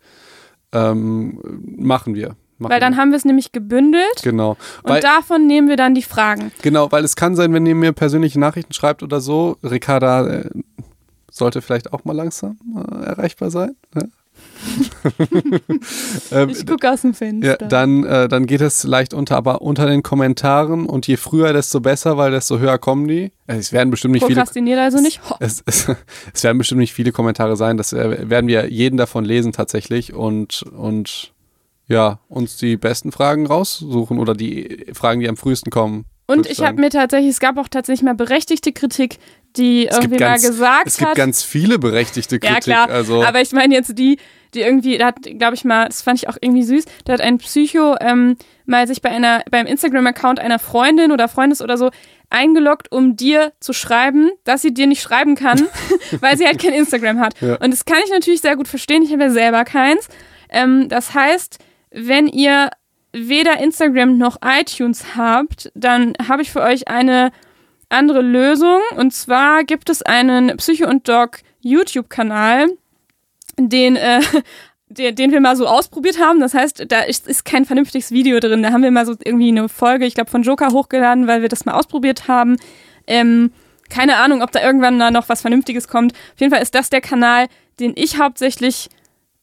[0.74, 1.40] ähm,
[1.78, 2.36] machen wir.
[2.60, 2.98] Machen Weil dann wir.
[3.02, 4.52] haben wir es nämlich gebündelt Genau.
[4.84, 6.52] und Weil, davon nehmen wir dann die Fragen.
[6.62, 10.50] genau, weil es kann sein, wenn ihr mir persönliche Nachrichten schreibt oder so, Ricarda äh,
[11.32, 13.76] sollte vielleicht auch mal langsam äh, erreichbar sein.
[16.32, 17.68] Ähm, Ich gucke aus dem ja, Fenster.
[17.68, 21.80] dann, äh, dann geht es leicht unter, aber unter den Kommentaren und je früher, desto
[21.82, 23.32] besser, weil desto höher kommen die.
[23.48, 24.42] Also es werden bestimmt nicht viele
[24.82, 25.20] also nicht.
[25.40, 25.88] Es, es,
[26.34, 27.78] es werden bestimmt nicht viele Kommentare sein.
[27.78, 31.34] Das äh, werden wir jeden davon lesen tatsächlich und, und
[31.88, 36.06] ja, uns die besten Fragen raussuchen oder die Fragen, die am frühesten kommen.
[36.28, 39.18] Und ich habe mir tatsächlich, es gab auch tatsächlich mal berechtigte Kritik,
[39.58, 41.18] die Es irgendwie ganz- mal gesagt Es gibt hat.
[41.18, 42.68] ganz viele berechtigte Kritik.
[42.68, 42.90] Ja, klar.
[42.90, 44.18] Also, Aber ich meine jetzt die,
[44.54, 47.22] die irgendwie, da hat, glaube ich mal, das fand ich auch irgendwie süß, da hat
[47.22, 51.92] ein Psycho ähm, mal sich bei einer, beim Instagram-Account einer Freundin oder Freundes oder so
[52.30, 55.68] eingeloggt, um dir zu schreiben, dass sie dir nicht schreiben kann,
[56.20, 57.40] weil sie halt kein Instagram hat.
[57.42, 57.56] Ja.
[57.56, 59.04] Und das kann ich natürlich sehr gut verstehen.
[59.04, 60.08] Ich habe ja selber keins.
[60.50, 61.60] Ähm, das heißt,
[61.92, 62.70] wenn ihr
[63.14, 67.32] weder Instagram noch iTunes habt, dann habe ich für euch eine
[67.90, 68.80] andere Lösung.
[68.96, 72.68] Und zwar gibt es einen Psycho und Doc YouTube-Kanal,
[73.58, 74.22] den, äh,
[74.88, 76.40] den, den wir mal so ausprobiert haben.
[76.40, 78.64] Das heißt, da ist, ist kein vernünftiges Video drin.
[78.64, 81.50] Da haben wir mal so irgendwie eine Folge, ich glaube, von Joker hochgeladen, weil wir
[81.50, 82.58] das mal ausprobiert haben.
[83.08, 83.52] Ähm,
[83.90, 86.14] keine Ahnung, ob da irgendwann da noch was Vernünftiges kommt.
[86.14, 87.48] Auf jeden Fall ist das der Kanal,
[87.80, 88.90] den ich hauptsächlich,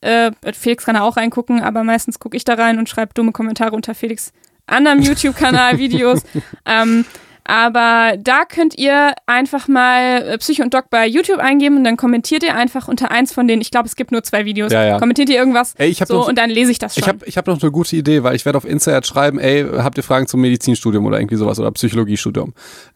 [0.00, 3.32] äh, Felix kann da auch reingucken, aber meistens gucke ich da rein und schreibe dumme
[3.32, 4.32] Kommentare unter Felix
[4.66, 6.22] anderem YouTube-Kanal Videos.
[6.64, 7.04] ähm,
[7.48, 11.96] aber da könnt ihr einfach mal äh, Psycho und Doc bei YouTube eingeben und dann
[11.96, 13.62] kommentiert ihr einfach unter eins von denen.
[13.62, 14.70] Ich glaube, es gibt nur zwei Videos.
[14.70, 14.98] Ja, ja.
[14.98, 17.02] Kommentiert ihr irgendwas Ey, so noch- und dann lese ich das schon.
[17.02, 19.38] ich habe ich hab noch eine gute Idee, weil ich werde auf Insta jetzt schreiben,
[19.38, 22.52] ey, habt ihr Fragen zum Medizinstudium oder irgendwie sowas oder Psychologiestudium?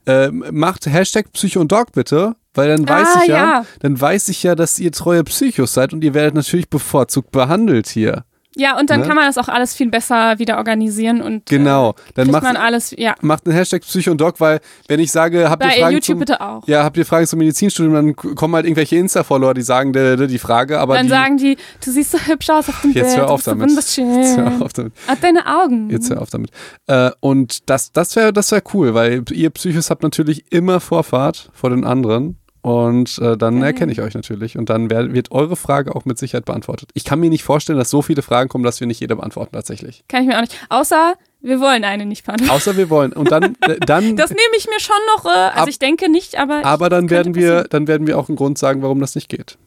[0.07, 3.67] Ähm, macht Hashtag Psycho und Doc bitte, weil dann weiß Ah, ich ja, ja.
[3.81, 7.89] dann weiß ich ja, dass ihr treue Psychos seid und ihr werdet natürlich bevorzugt behandelt
[7.89, 8.25] hier.
[8.57, 9.07] Ja, und dann Ne?
[9.07, 11.91] kann man das auch alles viel besser wieder organisieren und Genau.
[11.91, 13.15] äh, Dann kriegt macht, man alles, ja.
[13.21, 16.19] macht einen Hashtag Psycho und Doc, weil wenn ich sage, habt ihr Fragen YouTube zum
[16.19, 16.67] bitte auch.
[16.69, 20.79] Ja, habt ihr Fragen zum Medizinstudium, dann kommen halt irgendwelche Insta-Follower, die sagen die, Frage,
[20.81, 23.17] aber dann die, sagen die, du siehst so hübsch aus auf dem Jetzt Bild.
[23.19, 23.71] hör auf damit.
[23.71, 24.37] so Jetzt wunderschön.
[24.59, 24.93] hör auf damit.
[25.09, 25.91] Hat deine Augen.
[25.91, 26.51] Jetzt hör auf damit.
[26.87, 31.51] Äh, und das, das wäre das wär cool, weil ihr Psychos habt natürlich immer Vorfahrt
[31.55, 32.37] vor den anderen.
[32.63, 33.65] Und äh, dann Geil.
[33.65, 34.57] erkenne ich euch natürlich.
[34.57, 36.91] Und dann wer, wird eure Frage auch mit Sicherheit beantwortet.
[36.95, 39.51] Ich kann mir nicht vorstellen, dass so viele Fragen kommen, dass wir nicht jede beantworten
[39.53, 40.05] tatsächlich.
[40.09, 40.57] Kann ich mir auch nicht.
[40.69, 42.53] Außer, wir wollen eine nicht beantworten.
[42.55, 43.13] Außer wir wollen.
[43.13, 46.09] Und dann, äh, dann Das nehme ich mir schon noch, äh, also Ab- ich denke
[46.09, 46.61] nicht, aber.
[46.61, 47.67] ich- aber dann könnte werden wir, passieren.
[47.71, 49.59] dann werden wir auch einen Grund sagen, warum das nicht geht.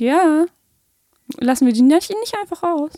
[0.00, 0.46] Ja.
[1.38, 2.90] Lassen wir die nicht, nicht einfach aus.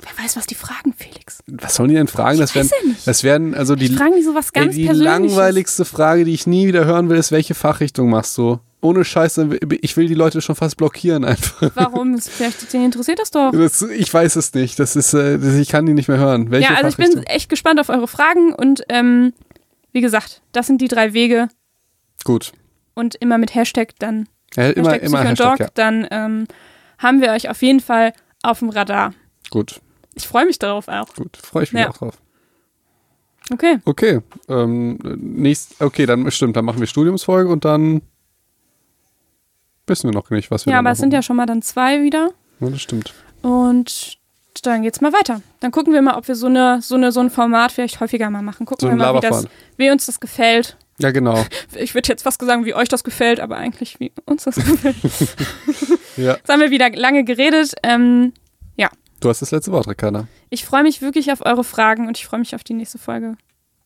[0.00, 1.42] Wer weiß, was die fragen, Felix.
[1.46, 2.38] Was sollen die denn fragen?
[2.38, 2.70] Das werden,
[3.04, 5.04] das werden, also die, Die fragen die sowas Ey, ganz die Persönliches.
[5.36, 8.58] langweiligste Frage, die ich nie wieder hören will, ist, welche Fachrichtung machst du?
[8.80, 11.70] Ohne Scheiß, dann will- ich will die Leute schon fast blockieren einfach.
[11.74, 12.18] Warum?
[12.18, 13.52] Vielleicht interessiert das doch.
[13.52, 14.78] Das, ich weiß es nicht.
[14.80, 16.50] Das ist, äh, das, ich kann die nicht mehr hören.
[16.50, 19.32] Welche ja, also ich bin echt gespannt auf eure Fragen und ähm,
[19.92, 21.48] wie gesagt, das sind die drei Wege
[22.24, 22.52] Gut.
[22.94, 25.68] und immer mit Hashtag dann Ja, immer, Hashtag immer Psycho Hashtag, Dog, ja.
[25.74, 26.46] dann ähm,
[26.98, 28.12] haben wir euch auf jeden Fall
[28.42, 29.14] auf dem Radar.
[29.52, 29.80] Gut.
[30.14, 31.14] Ich freue mich darauf auch.
[31.14, 31.90] Gut, freue ich mich Ja.
[31.90, 32.18] auch drauf.
[33.52, 33.78] Okay.
[33.84, 38.00] Okay, ähm, nächst, okay, dann stimmt, dann machen wir Studiumsfolge und dann
[39.86, 42.02] wissen wir noch nicht, was wir Ja, aber es sind ja schon mal dann zwei
[42.02, 42.30] wieder.
[42.60, 43.12] Ja, das stimmt.
[43.42, 44.18] Und
[44.62, 45.42] dann geht's mal weiter.
[45.60, 48.30] Dann gucken wir mal, ob wir so, eine, so, eine, so ein Format vielleicht häufiger
[48.30, 48.64] mal machen.
[48.64, 49.46] Gucken So wir mal, wie, das,
[49.76, 50.78] wie uns das gefällt.
[50.98, 51.44] Ja, genau.
[51.74, 54.96] Ich würde jetzt fast sagen, wie euch das gefällt, aber eigentlich wie uns das gefällt.
[56.16, 56.34] Ja.
[56.36, 57.74] Jetzt haben wir wieder lange geredet.
[57.82, 58.34] Ähm,
[59.22, 60.26] Du hast das letzte Wort, Ricarda.
[60.50, 63.36] ich freue mich wirklich auf eure Fragen und ich freue mich auf die nächste Folge.